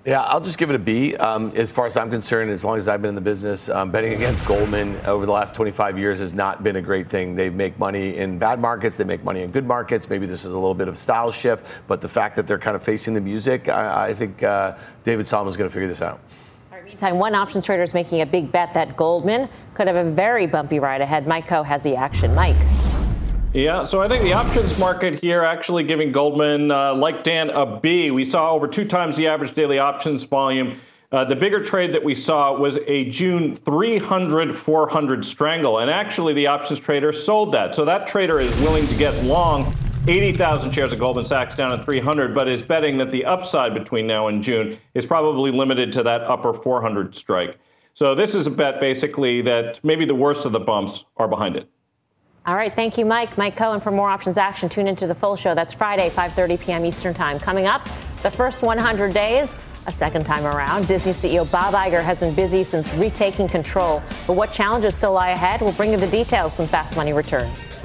Yeah, 0.03 0.21
I'll 0.23 0.41
just 0.41 0.57
give 0.57 0.71
it 0.71 0.75
a 0.75 0.79
B. 0.79 1.15
Um, 1.15 1.51
as 1.55 1.71
far 1.71 1.85
as 1.85 1.95
I'm 1.95 2.09
concerned, 2.09 2.49
as 2.49 2.65
long 2.65 2.75
as 2.75 2.87
I've 2.87 3.03
been 3.03 3.09
in 3.09 3.15
the 3.15 3.21
business, 3.21 3.69
um, 3.69 3.91
betting 3.91 4.13
against 4.13 4.43
Goldman 4.45 4.99
over 5.05 5.27
the 5.27 5.31
last 5.31 5.53
25 5.53 5.99
years 5.99 6.17
has 6.17 6.33
not 6.33 6.63
been 6.63 6.77
a 6.77 6.81
great 6.81 7.07
thing. 7.07 7.35
They 7.35 7.51
make 7.51 7.77
money 7.77 8.17
in 8.17 8.39
bad 8.39 8.59
markets, 8.59 8.97
they 8.97 9.03
make 9.03 9.23
money 9.23 9.43
in 9.43 9.51
good 9.51 9.67
markets. 9.67 10.09
Maybe 10.09 10.25
this 10.25 10.39
is 10.39 10.47
a 10.47 10.55
little 10.55 10.73
bit 10.73 10.87
of 10.87 10.97
style 10.97 11.31
shift, 11.31 11.67
but 11.87 12.01
the 12.01 12.07
fact 12.07 12.35
that 12.37 12.47
they're 12.47 12.57
kind 12.57 12.75
of 12.75 12.81
facing 12.81 13.13
the 13.13 13.21
music, 13.21 13.69
I, 13.69 14.07
I 14.07 14.13
think 14.15 14.41
uh, 14.41 14.75
David 15.03 15.27
Solomon's 15.27 15.55
going 15.55 15.69
to 15.69 15.73
figure 15.73 15.87
this 15.87 16.01
out. 16.01 16.19
All 16.71 16.77
right, 16.77 16.83
meantime, 16.83 17.19
one 17.19 17.35
options 17.35 17.67
trader 17.67 17.83
is 17.83 17.93
making 17.93 18.21
a 18.21 18.25
big 18.25 18.51
bet 18.51 18.73
that 18.73 18.97
Goldman 18.97 19.49
could 19.75 19.85
have 19.85 19.95
a 19.97 20.09
very 20.09 20.47
bumpy 20.47 20.79
ride 20.79 21.01
ahead. 21.01 21.27
Mike 21.27 21.45
Khouw 21.45 21.63
has 21.63 21.83
the 21.83 21.95
action. 21.95 22.33
Mike. 22.33 22.57
Yeah, 23.53 23.83
so 23.83 24.01
I 24.01 24.07
think 24.07 24.23
the 24.23 24.31
options 24.31 24.79
market 24.79 25.19
here 25.19 25.43
actually 25.43 25.83
giving 25.83 26.13
Goldman, 26.13 26.71
uh, 26.71 26.95
like 26.95 27.21
Dan, 27.21 27.49
a 27.49 27.81
B. 27.81 28.09
We 28.09 28.23
saw 28.23 28.53
over 28.53 28.65
two 28.65 28.85
times 28.85 29.17
the 29.17 29.27
average 29.27 29.51
daily 29.51 29.77
options 29.77 30.23
volume. 30.23 30.79
Uh, 31.11 31.25
the 31.25 31.35
bigger 31.35 31.61
trade 31.61 31.91
that 31.91 32.01
we 32.01 32.15
saw 32.15 32.57
was 32.57 32.77
a 32.87 33.09
June 33.09 33.57
300 33.57 34.57
400 34.57 35.25
strangle, 35.25 35.79
and 35.79 35.91
actually 35.91 36.33
the 36.33 36.47
options 36.47 36.79
trader 36.79 37.11
sold 37.11 37.51
that. 37.51 37.75
So 37.75 37.83
that 37.83 38.07
trader 38.07 38.39
is 38.39 38.57
willing 38.61 38.87
to 38.87 38.95
get 38.95 39.21
long 39.25 39.73
80,000 40.07 40.71
shares 40.71 40.93
of 40.93 40.99
Goldman 40.99 41.25
Sachs 41.25 41.53
down 41.53 41.73
at 41.73 41.83
300, 41.83 42.33
but 42.33 42.47
is 42.47 42.63
betting 42.63 42.95
that 42.97 43.11
the 43.11 43.25
upside 43.25 43.73
between 43.73 44.07
now 44.07 44.29
and 44.29 44.41
June 44.41 44.77
is 44.93 45.05
probably 45.05 45.51
limited 45.51 45.91
to 45.91 46.03
that 46.03 46.21
upper 46.21 46.53
400 46.53 47.13
strike. 47.13 47.59
So 47.95 48.15
this 48.15 48.33
is 48.33 48.47
a 48.47 48.51
bet 48.51 48.79
basically 48.79 49.41
that 49.41 49.81
maybe 49.83 50.05
the 50.05 50.15
worst 50.15 50.45
of 50.45 50.53
the 50.53 50.59
bumps 50.61 51.03
are 51.17 51.27
behind 51.27 51.57
it. 51.57 51.67
All 52.43 52.55
right, 52.55 52.75
thank 52.75 52.97
you, 52.97 53.05
Mike. 53.05 53.37
Mike 53.37 53.55
Khouw 53.55 53.83
for 53.83 53.91
more 53.91 54.09
options 54.09 54.35
action. 54.35 54.67
Tune 54.67 54.87
into 54.87 55.05
the 55.05 55.13
full 55.13 55.35
show. 55.35 55.53
That's 55.53 55.73
Friday, 55.73 56.09
5:30 56.09 56.59
p.m. 56.59 56.85
Eastern 56.85 57.13
Time. 57.13 57.37
Coming 57.37 57.67
up, 57.67 57.87
the 58.23 58.31
first 58.31 58.63
100 58.63 59.13
days, 59.13 59.55
a 59.85 59.91
second 59.91 60.25
time 60.25 60.45
around. 60.45 60.87
Disney 60.87 61.11
CEO 61.11 61.49
Bob 61.51 61.75
Iger 61.75 62.03
has 62.03 62.19
been 62.19 62.33
busy 62.33 62.63
since 62.63 62.91
retaking 62.95 63.47
control. 63.47 64.01
But 64.25 64.33
what 64.33 64.51
challenges 64.51 64.95
still 64.95 65.13
lie 65.13 65.29
ahead? 65.29 65.61
We'll 65.61 65.73
bring 65.73 65.91
you 65.91 65.97
the 65.97 66.07
details 66.07 66.57
when 66.57 66.67
Fast 66.67 66.95
Money 66.95 67.13
returns. 67.13 67.79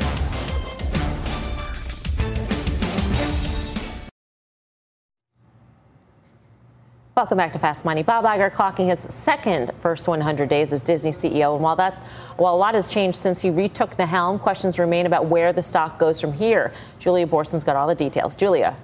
Welcome 7.17 7.39
back 7.39 7.55
to 7.55 7.59
Fast 7.59 7.87
Money. 7.87 8.03
Bob 8.03 8.27
Iger 8.27 8.53
clocking 8.53 8.91
his 8.91 8.99
second 9.09 9.71
first 9.81 10.07
100 10.07 10.51
days 10.51 10.71
as 10.71 10.83
Disney 10.83 11.13
CEO. 11.13 11.55
And 11.55 11.65
while 11.65 11.75
that's 11.75 11.99
while 12.37 12.55
a 12.55 12.59
lot 12.59 12.75
has 12.75 12.89
changed 12.89 13.19
since 13.19 13.41
he 13.41 13.49
retook 13.49 13.97
the 13.97 14.05
helm, 14.05 14.39
questions 14.39 14.79
remain 14.79 15.07
about 15.07 15.25
where 15.25 15.51
the 15.55 15.63
stock 15.63 15.99
goes 15.99 16.21
from 16.21 16.35
here. 16.35 16.75
Julia 16.99 17.27
Boorstin's 17.27 17.65
got 17.65 17.75
all 17.75 17.87
the 17.87 17.95
details. 17.95 18.37
Julia. 18.37 18.77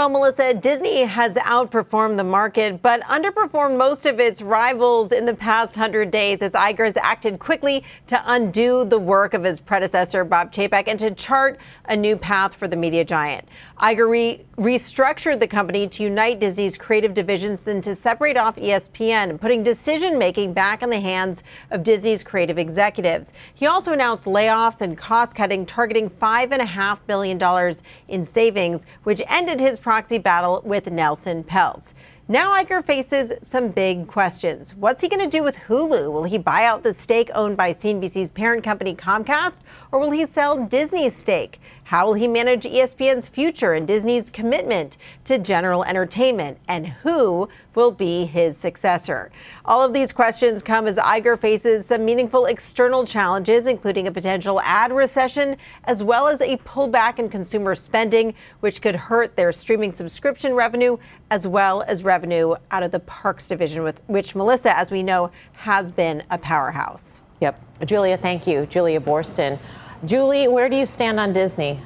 Well, 0.00 0.08
Melissa, 0.08 0.54
Disney 0.54 1.02
has 1.02 1.34
outperformed 1.34 2.16
the 2.16 2.24
market, 2.24 2.80
but 2.80 3.02
underperformed 3.02 3.76
most 3.76 4.06
of 4.06 4.18
its 4.18 4.40
rivals 4.40 5.12
in 5.12 5.26
the 5.26 5.34
past 5.34 5.76
100 5.76 6.10
days 6.10 6.40
as 6.40 6.52
Iger 6.52 6.86
has 6.86 6.96
acted 6.96 7.38
quickly 7.38 7.84
to 8.06 8.22
undo 8.24 8.86
the 8.86 8.98
work 8.98 9.34
of 9.34 9.44
his 9.44 9.60
predecessor, 9.60 10.24
Bob 10.24 10.54
Chapek, 10.54 10.84
and 10.86 10.98
to 11.00 11.10
chart 11.10 11.58
a 11.90 11.94
new 11.94 12.16
path 12.16 12.54
for 12.54 12.66
the 12.66 12.76
media 12.76 13.04
giant. 13.04 13.46
Iger 13.78 14.08
re- 14.08 14.44
restructured 14.56 15.38
the 15.38 15.46
company 15.46 15.86
to 15.88 16.02
unite 16.04 16.40
Disney's 16.40 16.78
creative 16.78 17.12
divisions 17.12 17.68
and 17.68 17.84
to 17.84 17.94
separate 17.94 18.38
off 18.38 18.56
ESPN, 18.56 19.38
putting 19.38 19.62
decision 19.62 20.18
making 20.18 20.54
back 20.54 20.82
in 20.82 20.88
the 20.88 21.00
hands 21.00 21.42
of 21.70 21.82
Disney's 21.82 22.22
creative 22.22 22.58
executives. 22.58 23.34
He 23.54 23.66
also 23.66 23.92
announced 23.92 24.24
layoffs 24.24 24.80
and 24.80 24.96
cost 24.96 25.36
cutting, 25.36 25.66
targeting 25.66 26.08
$5.5 26.08 27.00
billion 27.06 27.74
in 28.08 28.24
savings, 28.24 28.86
which 29.02 29.20
ended 29.28 29.60
his 29.60 29.78
proxy 29.90 30.18
battle 30.18 30.62
with 30.64 30.88
Nelson 30.88 31.42
Peltz. 31.42 31.94
Now 32.28 32.52
Iger 32.52 32.84
faces 32.84 33.32
some 33.42 33.70
big 33.70 34.06
questions. 34.06 34.72
What's 34.72 35.00
he 35.00 35.08
going 35.08 35.28
to 35.28 35.36
do 35.38 35.42
with 35.42 35.56
Hulu? 35.56 36.12
Will 36.12 36.22
he 36.22 36.38
buy 36.38 36.64
out 36.64 36.84
the 36.84 36.94
stake 36.94 37.28
owned 37.34 37.56
by 37.56 37.72
CNBC's 37.72 38.30
parent 38.30 38.62
company 38.62 38.94
Comcast, 38.94 39.58
or 39.90 39.98
will 39.98 40.12
he 40.12 40.26
sell 40.26 40.64
Disney's 40.64 41.16
stake? 41.16 41.60
How 41.90 42.06
will 42.06 42.14
he 42.14 42.28
manage 42.28 42.66
ESPN's 42.66 43.26
future 43.26 43.72
and 43.72 43.84
Disney's 43.84 44.30
commitment 44.30 44.96
to 45.24 45.38
general 45.38 45.82
entertainment? 45.82 46.56
And 46.68 46.86
who 46.86 47.48
will 47.74 47.90
be 47.90 48.26
his 48.26 48.56
successor? 48.56 49.32
All 49.64 49.82
of 49.82 49.92
these 49.92 50.12
questions 50.12 50.62
come 50.62 50.86
as 50.86 50.98
Iger 50.98 51.36
faces 51.36 51.86
some 51.86 52.04
meaningful 52.04 52.46
external 52.46 53.04
challenges, 53.04 53.66
including 53.66 54.06
a 54.06 54.12
potential 54.12 54.60
ad 54.60 54.92
recession, 54.92 55.56
as 55.82 56.04
well 56.04 56.28
as 56.28 56.40
a 56.42 56.58
pullback 56.58 57.18
in 57.18 57.28
consumer 57.28 57.74
spending, 57.74 58.34
which 58.60 58.80
could 58.80 58.94
hurt 58.94 59.34
their 59.34 59.50
streaming 59.50 59.90
subscription 59.90 60.54
revenue, 60.54 60.96
as 61.32 61.48
well 61.48 61.82
as 61.88 62.04
revenue 62.04 62.54
out 62.70 62.84
of 62.84 62.92
the 62.92 63.00
parks 63.00 63.48
division, 63.48 63.82
with 63.82 64.00
which 64.06 64.36
Melissa, 64.36 64.78
as 64.78 64.92
we 64.92 65.02
know, 65.02 65.28
has 65.54 65.90
been 65.90 66.22
a 66.30 66.38
powerhouse. 66.38 67.20
Yep. 67.40 67.60
Julia, 67.84 68.16
thank 68.16 68.46
you. 68.46 68.66
Julia 68.66 69.00
Boorstin. 69.00 69.58
Julie, 70.04 70.48
where 70.48 70.68
do 70.68 70.76
you 70.76 70.86
stand 70.86 71.20
on 71.20 71.32
Disney? 71.32 71.80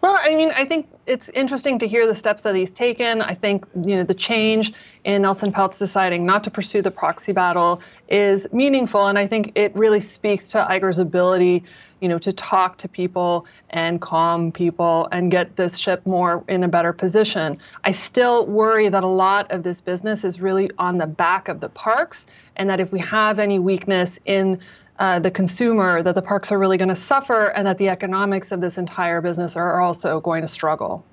Well, 0.00 0.18
I 0.20 0.34
mean, 0.34 0.50
I 0.50 0.64
think 0.64 0.88
it's 1.06 1.28
interesting 1.30 1.78
to 1.78 1.88
hear 1.88 2.06
the 2.06 2.14
steps 2.14 2.42
that 2.42 2.54
he's 2.54 2.70
taken. 2.70 3.22
I 3.22 3.34
think 3.34 3.64
you 3.74 3.96
know 3.96 4.04
the 4.04 4.14
change 4.14 4.72
in 5.04 5.22
Nelson 5.22 5.52
Peltz 5.52 5.78
deciding 5.78 6.26
not 6.26 6.44
to 6.44 6.50
pursue 6.50 6.82
the 6.82 6.90
proxy 6.90 7.32
battle 7.32 7.80
is 8.08 8.46
meaningful, 8.52 9.06
and 9.06 9.18
I 9.18 9.26
think 9.26 9.52
it 9.54 9.74
really 9.74 10.00
speaks 10.00 10.50
to 10.50 10.66
Iger's 10.68 10.98
ability, 10.98 11.64
you 12.00 12.08
know, 12.08 12.18
to 12.18 12.32
talk 12.32 12.76
to 12.78 12.88
people 12.88 13.46
and 13.70 14.00
calm 14.00 14.52
people 14.52 15.08
and 15.12 15.30
get 15.30 15.56
this 15.56 15.78
ship 15.78 16.04
more 16.06 16.44
in 16.48 16.62
a 16.62 16.68
better 16.68 16.92
position. 16.92 17.58
I 17.84 17.92
still 17.92 18.46
worry 18.46 18.88
that 18.88 19.02
a 19.02 19.08
lot 19.08 19.50
of 19.50 19.62
this 19.62 19.80
business 19.80 20.24
is 20.24 20.40
really 20.40 20.70
on 20.78 20.98
the 20.98 21.06
back 21.06 21.48
of 21.48 21.60
the 21.60 21.68
parks, 21.68 22.26
and 22.56 22.68
that 22.68 22.80
if 22.80 22.92
we 22.92 22.98
have 23.00 23.38
any 23.38 23.58
weakness 23.58 24.20
in 24.26 24.60
uh, 24.98 25.18
the 25.18 25.30
consumer, 25.30 26.02
that 26.02 26.14
the 26.14 26.22
parks 26.22 26.52
are 26.52 26.58
really 26.58 26.78
going 26.78 26.88
to 26.88 26.96
suffer, 26.96 27.48
and 27.48 27.66
that 27.66 27.78
the 27.78 27.88
economics 27.88 28.52
of 28.52 28.60
this 28.60 28.78
entire 28.78 29.20
business 29.20 29.56
are 29.56 29.80
also 29.80 30.20
going 30.20 30.42
to 30.42 30.48
struggle. 30.48 31.04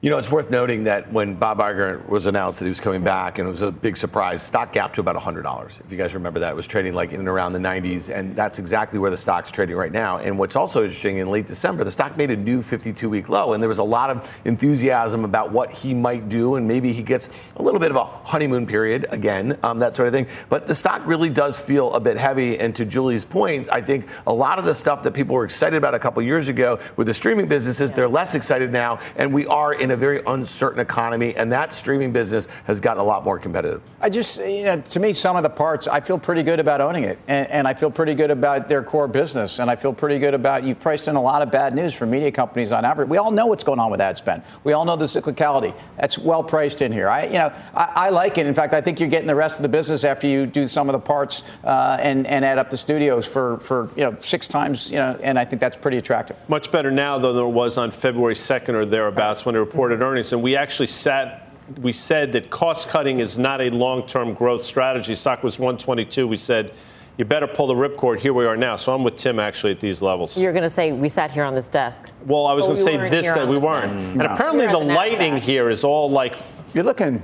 You 0.00 0.10
know, 0.10 0.18
it's 0.18 0.30
worth 0.30 0.48
noting 0.48 0.84
that 0.84 1.12
when 1.12 1.34
Bob 1.34 1.58
Iger 1.58 2.08
was 2.08 2.26
announced 2.26 2.60
that 2.60 2.66
he 2.66 2.68
was 2.68 2.78
coming 2.78 3.02
back, 3.02 3.40
and 3.40 3.48
it 3.48 3.50
was 3.50 3.62
a 3.62 3.72
big 3.72 3.96
surprise, 3.96 4.40
stock 4.44 4.72
gap 4.72 4.94
to 4.94 5.00
about 5.00 5.16
$100. 5.16 5.80
If 5.80 5.90
you 5.90 5.98
guys 5.98 6.14
remember 6.14 6.38
that, 6.38 6.52
it 6.52 6.54
was 6.54 6.68
trading 6.68 6.94
like 6.94 7.10
in 7.10 7.18
and 7.18 7.28
around 7.28 7.52
the 7.52 7.58
90s, 7.58 8.08
and 8.08 8.36
that's 8.36 8.60
exactly 8.60 9.00
where 9.00 9.10
the 9.10 9.16
stock's 9.16 9.50
trading 9.50 9.74
right 9.74 9.90
now. 9.90 10.18
And 10.18 10.38
what's 10.38 10.54
also 10.54 10.84
interesting, 10.84 11.18
in 11.18 11.32
late 11.32 11.48
December, 11.48 11.82
the 11.82 11.90
stock 11.90 12.16
made 12.16 12.30
a 12.30 12.36
new 12.36 12.62
52-week 12.62 13.28
low, 13.28 13.54
and 13.54 13.60
there 13.60 13.68
was 13.68 13.80
a 13.80 13.84
lot 13.84 14.10
of 14.10 14.30
enthusiasm 14.44 15.24
about 15.24 15.50
what 15.50 15.72
he 15.72 15.94
might 15.94 16.28
do, 16.28 16.54
and 16.54 16.68
maybe 16.68 16.92
he 16.92 17.02
gets 17.02 17.28
a 17.56 17.62
little 17.64 17.80
bit 17.80 17.90
of 17.90 17.96
a 17.96 18.04
honeymoon 18.04 18.68
period 18.68 19.04
again, 19.10 19.58
um, 19.64 19.80
that 19.80 19.96
sort 19.96 20.06
of 20.06 20.14
thing. 20.14 20.28
But 20.48 20.68
the 20.68 20.76
stock 20.76 21.04
really 21.06 21.28
does 21.28 21.58
feel 21.58 21.92
a 21.94 21.98
bit 21.98 22.18
heavy, 22.18 22.56
and 22.56 22.72
to 22.76 22.84
Julie's 22.84 23.24
point, 23.24 23.68
I 23.72 23.80
think 23.80 24.06
a 24.28 24.32
lot 24.32 24.60
of 24.60 24.64
the 24.64 24.76
stuff 24.76 25.02
that 25.02 25.12
people 25.12 25.34
were 25.34 25.44
excited 25.44 25.76
about 25.76 25.94
a 25.96 25.98
couple 25.98 26.22
years 26.22 26.46
ago 26.46 26.78
with 26.94 27.08
the 27.08 27.14
streaming 27.14 27.48
businesses, 27.48 27.92
they're 27.92 28.06
less 28.06 28.36
excited 28.36 28.70
now, 28.70 29.00
and 29.16 29.34
we 29.34 29.44
are 29.46 29.74
in 29.74 29.87
a 29.90 29.96
very 29.96 30.22
uncertain 30.26 30.80
economy, 30.80 31.34
and 31.36 31.52
that 31.52 31.74
streaming 31.74 32.12
business 32.12 32.48
has 32.64 32.80
gotten 32.80 33.00
a 33.00 33.04
lot 33.04 33.24
more 33.24 33.38
competitive. 33.38 33.82
I 34.00 34.10
just, 34.10 34.40
you 34.40 34.64
know, 34.64 34.80
to 34.80 35.00
me, 35.00 35.12
some 35.12 35.36
of 35.36 35.42
the 35.42 35.50
parts, 35.50 35.88
I 35.88 36.00
feel 36.00 36.18
pretty 36.18 36.42
good 36.42 36.60
about 36.60 36.80
owning 36.80 37.04
it, 37.04 37.18
and, 37.28 37.48
and 37.48 37.68
I 37.68 37.74
feel 37.74 37.90
pretty 37.90 38.14
good 38.14 38.30
about 38.30 38.68
their 38.68 38.82
core 38.82 39.08
business, 39.08 39.58
and 39.58 39.70
I 39.70 39.76
feel 39.76 39.92
pretty 39.92 40.18
good 40.18 40.34
about 40.34 40.64
you've 40.64 40.80
priced 40.80 41.08
in 41.08 41.16
a 41.16 41.22
lot 41.22 41.42
of 41.42 41.50
bad 41.50 41.74
news 41.74 41.94
for 41.94 42.06
media 42.06 42.30
companies 42.30 42.72
on 42.72 42.84
average. 42.84 43.08
We 43.08 43.18
all 43.18 43.30
know 43.30 43.46
what's 43.46 43.64
going 43.64 43.80
on 43.80 43.90
with 43.90 44.00
ad 44.00 44.18
spend. 44.18 44.42
We 44.64 44.72
all 44.72 44.84
know 44.84 44.96
the 44.96 45.06
cyclicality. 45.06 45.76
That's 45.96 46.18
well 46.18 46.42
priced 46.42 46.82
in 46.82 46.92
here. 46.92 47.08
I, 47.08 47.26
you 47.26 47.38
know, 47.38 47.52
I, 47.74 47.92
I 47.94 48.10
like 48.10 48.38
it. 48.38 48.46
In 48.46 48.54
fact, 48.54 48.74
I 48.74 48.80
think 48.80 49.00
you're 49.00 49.08
getting 49.08 49.26
the 49.26 49.34
rest 49.34 49.56
of 49.56 49.62
the 49.62 49.68
business 49.68 50.04
after 50.04 50.26
you 50.26 50.46
do 50.46 50.68
some 50.68 50.88
of 50.88 50.92
the 50.92 50.98
parts 50.98 51.42
uh, 51.64 51.98
and 52.00 52.26
and 52.26 52.44
add 52.44 52.58
up 52.58 52.70
the 52.70 52.76
studios 52.76 53.26
for 53.26 53.58
for 53.58 53.90
you 53.96 54.02
know 54.02 54.16
six 54.20 54.48
times. 54.48 54.90
You 54.90 54.96
know, 54.96 55.18
and 55.22 55.38
I 55.38 55.44
think 55.44 55.60
that's 55.60 55.76
pretty 55.76 55.96
attractive. 55.96 56.36
Much 56.48 56.70
better 56.70 56.90
now 56.90 57.18
though 57.18 57.32
than 57.32 57.44
it 57.44 57.48
was 57.48 57.78
on 57.78 57.90
February 57.90 58.34
2nd 58.34 58.74
or 58.74 58.84
thereabouts 58.84 59.44
when 59.44 59.54
it 59.54 59.58
reported 59.58 59.77
earnings 59.78 60.02
earnings, 60.02 60.32
and 60.32 60.42
we 60.42 60.56
actually 60.56 60.86
sat. 60.86 61.44
We 61.82 61.92
said 61.92 62.32
that 62.32 62.48
cost 62.48 62.88
cutting 62.88 63.20
is 63.20 63.36
not 63.36 63.60
a 63.60 63.68
long-term 63.68 64.32
growth 64.34 64.64
strategy. 64.64 65.14
Stock 65.14 65.42
was 65.42 65.58
122. 65.58 66.26
We 66.26 66.38
said 66.38 66.72
you 67.18 67.26
better 67.26 67.46
pull 67.46 67.66
the 67.66 67.74
ripcord. 67.74 68.20
Here 68.20 68.32
we 68.32 68.46
are 68.46 68.56
now. 68.56 68.76
So 68.76 68.94
I'm 68.94 69.04
with 69.04 69.16
Tim 69.16 69.38
actually 69.38 69.72
at 69.72 69.80
these 69.80 70.00
levels. 70.00 70.38
You're 70.38 70.52
going 70.52 70.62
to 70.62 70.70
say 70.70 70.92
we 70.92 71.10
sat 71.10 71.30
here 71.30 71.44
on 71.44 71.54
this 71.54 71.68
desk. 71.68 72.10
Well, 72.24 72.46
I 72.46 72.54
was 72.54 72.64
going 72.66 72.76
to 72.78 72.84
we 72.84 72.90
say 72.98 73.10
this 73.10 73.26
that 73.26 73.46
we 73.46 73.58
weren't. 73.58 73.88
desk. 73.88 73.98
And 74.00 74.16
No. 74.16 74.24
apparently 74.26 74.64
You're 74.64 74.72
the 74.72 74.80
at 74.80 74.86
the 74.86 74.94
lighting 74.94 75.34
NASDAQ. 75.34 75.38
here 75.40 75.68
is 75.68 75.84
all 75.84 76.08
like. 76.08 76.38
You're 76.72 76.84
looking. 76.84 77.20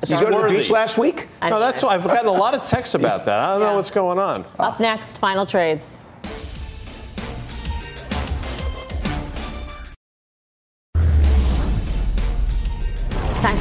Did 0.00 0.10
you 0.10 0.20
go 0.20 0.30
to 0.42 0.48
the 0.48 0.58
beach 0.58 0.70
last 0.70 0.98
week? 0.98 1.28
No, 1.42 1.60
that's 1.60 1.82
why 1.82 1.94
I've 1.94 2.04
gotten 2.04 2.26
a 2.26 2.32
lot 2.32 2.54
of 2.54 2.64
texts 2.64 2.94
about 2.96 3.24
that. 3.26 3.38
I 3.38 3.52
don't 3.52 3.60
know 3.60 3.74
what's 3.74 3.90
going 3.90 4.18
on. 4.18 4.44
Up 4.58 4.80
next, 4.80 5.18
final 5.18 5.46
trades. 5.46 6.02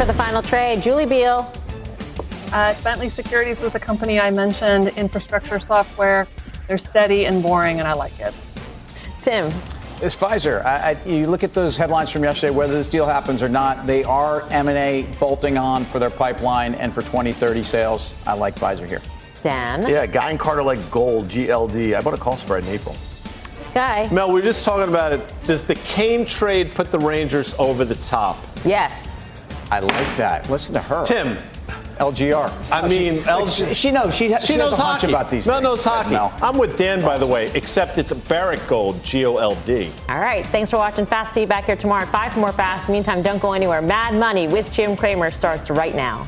For 0.04 0.08
the 0.08 0.14
final 0.16 0.42
trade. 0.42 0.82
Julie 0.82 1.06
Biel. 1.06 1.50
Uh, 2.52 2.76
Bentley 2.84 3.08
Securities 3.08 3.62
was 3.62 3.72
the 3.72 3.80
company 3.80 4.20
I 4.20 4.32
mentioned, 4.32 4.90
infrastructure 4.98 5.62
software. 5.62 6.28
They're 6.68 6.78
steady 6.78 7.26
and 7.26 7.42
boring, 7.42 7.80
and 7.80 7.88
I 7.88 7.94
like 7.94 8.20
it. 8.20 8.34
Tim. 9.22 9.46
It's 10.02 10.14
Pfizer. 10.14 10.62
I, 10.66 10.92
I, 10.92 11.08
you 11.08 11.28
look 11.28 11.42
at 11.42 11.54
those 11.54 11.78
headlines 11.78 12.10
from 12.10 12.26
yesterday, 12.26 12.52
whether 12.52 12.74
this 12.74 12.90
deal 12.90 13.06
happens 13.06 13.42
or 13.42 13.48
not, 13.48 13.88
they 13.88 14.04
are 14.04 14.46
M&A 14.52 15.08
bolting 15.22 15.58
on 15.58 15.86
for 15.86 16.00
their 16.00 16.10
pipeline 16.10 16.74
and 16.76 16.94
for 16.94 17.00
2030 17.00 17.64
sales. 17.64 18.14
I 18.28 18.34
like 18.34 18.56
Pfizer 18.56 18.86
here. 18.86 19.02
Dan. 19.42 19.88
Yeah, 19.88 20.06
Guy 20.06 20.32
and 20.32 20.40
Carter 20.40 20.64
like 20.64 20.92
gold, 20.92 21.30
GLD. 21.30 21.96
I 21.96 22.02
bought 22.02 22.14
a 22.14 22.18
call 22.18 22.36
spread 22.36 22.66
in 22.66 22.72
April. 22.72 22.98
Guy. 23.74 24.10
Mel, 24.12 24.34
we 24.34 24.42
are 24.42 24.44
just 24.44 24.66
talking 24.66 24.90
about 24.90 25.14
it. 25.14 25.22
Does 25.46 25.64
the 25.64 25.76
Kane 25.76 26.26
trade 26.26 26.74
put 26.76 26.92
the 26.92 27.00
Rangers 27.00 27.56
over 27.58 27.86
the 27.86 27.96
top? 27.96 28.38
Yes. 28.66 29.23
I 29.72 29.80
like 29.80 30.18
that. 30.18 30.50
Listen 30.50 30.74
to 30.76 30.82
her. 30.82 31.04
Tim. 31.04 31.38
LGR. 32.00 32.52
I 32.72 32.82
No, 32.82 32.88
mean, 32.88 33.20
she, 33.20 33.30
LG 33.30 33.68
she, 33.68 33.74
she 33.76 33.92
knows. 33.92 34.16
She, 34.16 34.28
She, 34.30 34.40
she 34.42 34.58
knows 34.58 34.72
has 34.72 34.80
a 34.80 34.82
hockey. 34.82 35.08
about 35.10 35.30
these 35.30 35.46
Mel 35.46 35.58
things. 35.58 35.64
knows 35.64 35.84
hockey. 35.84 36.10
Mel. 36.12 36.34
I'm 36.42 36.58
with 36.58 36.76
Dan, 36.76 37.00
by 37.02 37.18
the 37.20 37.28
way, 37.28 37.52
except 37.54 37.98
it's 38.00 38.12
Barrick 38.12 38.66
Gold, 38.68 39.04
G 39.04 39.26
O 39.26 39.36
L 39.36 39.56
D. 39.66 39.92
All 40.10 40.20
right. 40.20 40.46
Thanks 40.48 40.72
for 40.72 40.78
watching 40.78 41.06
Fast. 41.06 41.34
See 41.34 41.42
you 41.42 41.48
back 41.48 41.66
here 41.66 41.76
tomorrow 41.76 42.02
at 42.04 42.10
5 42.10 42.34
for 42.34 42.40
more 42.40 42.52
Fast. 42.52 42.90
Meantime, 42.90 43.22
don't 43.22 43.40
go 43.42 43.54
anywhere. 43.54 43.82
Mad 43.82 44.16
Money 44.16 44.48
with 44.48 44.72
Jim 44.74 44.96
Cramer 44.98 45.30
starts 45.30 45.70
right 45.70 45.94
now. 45.96 46.28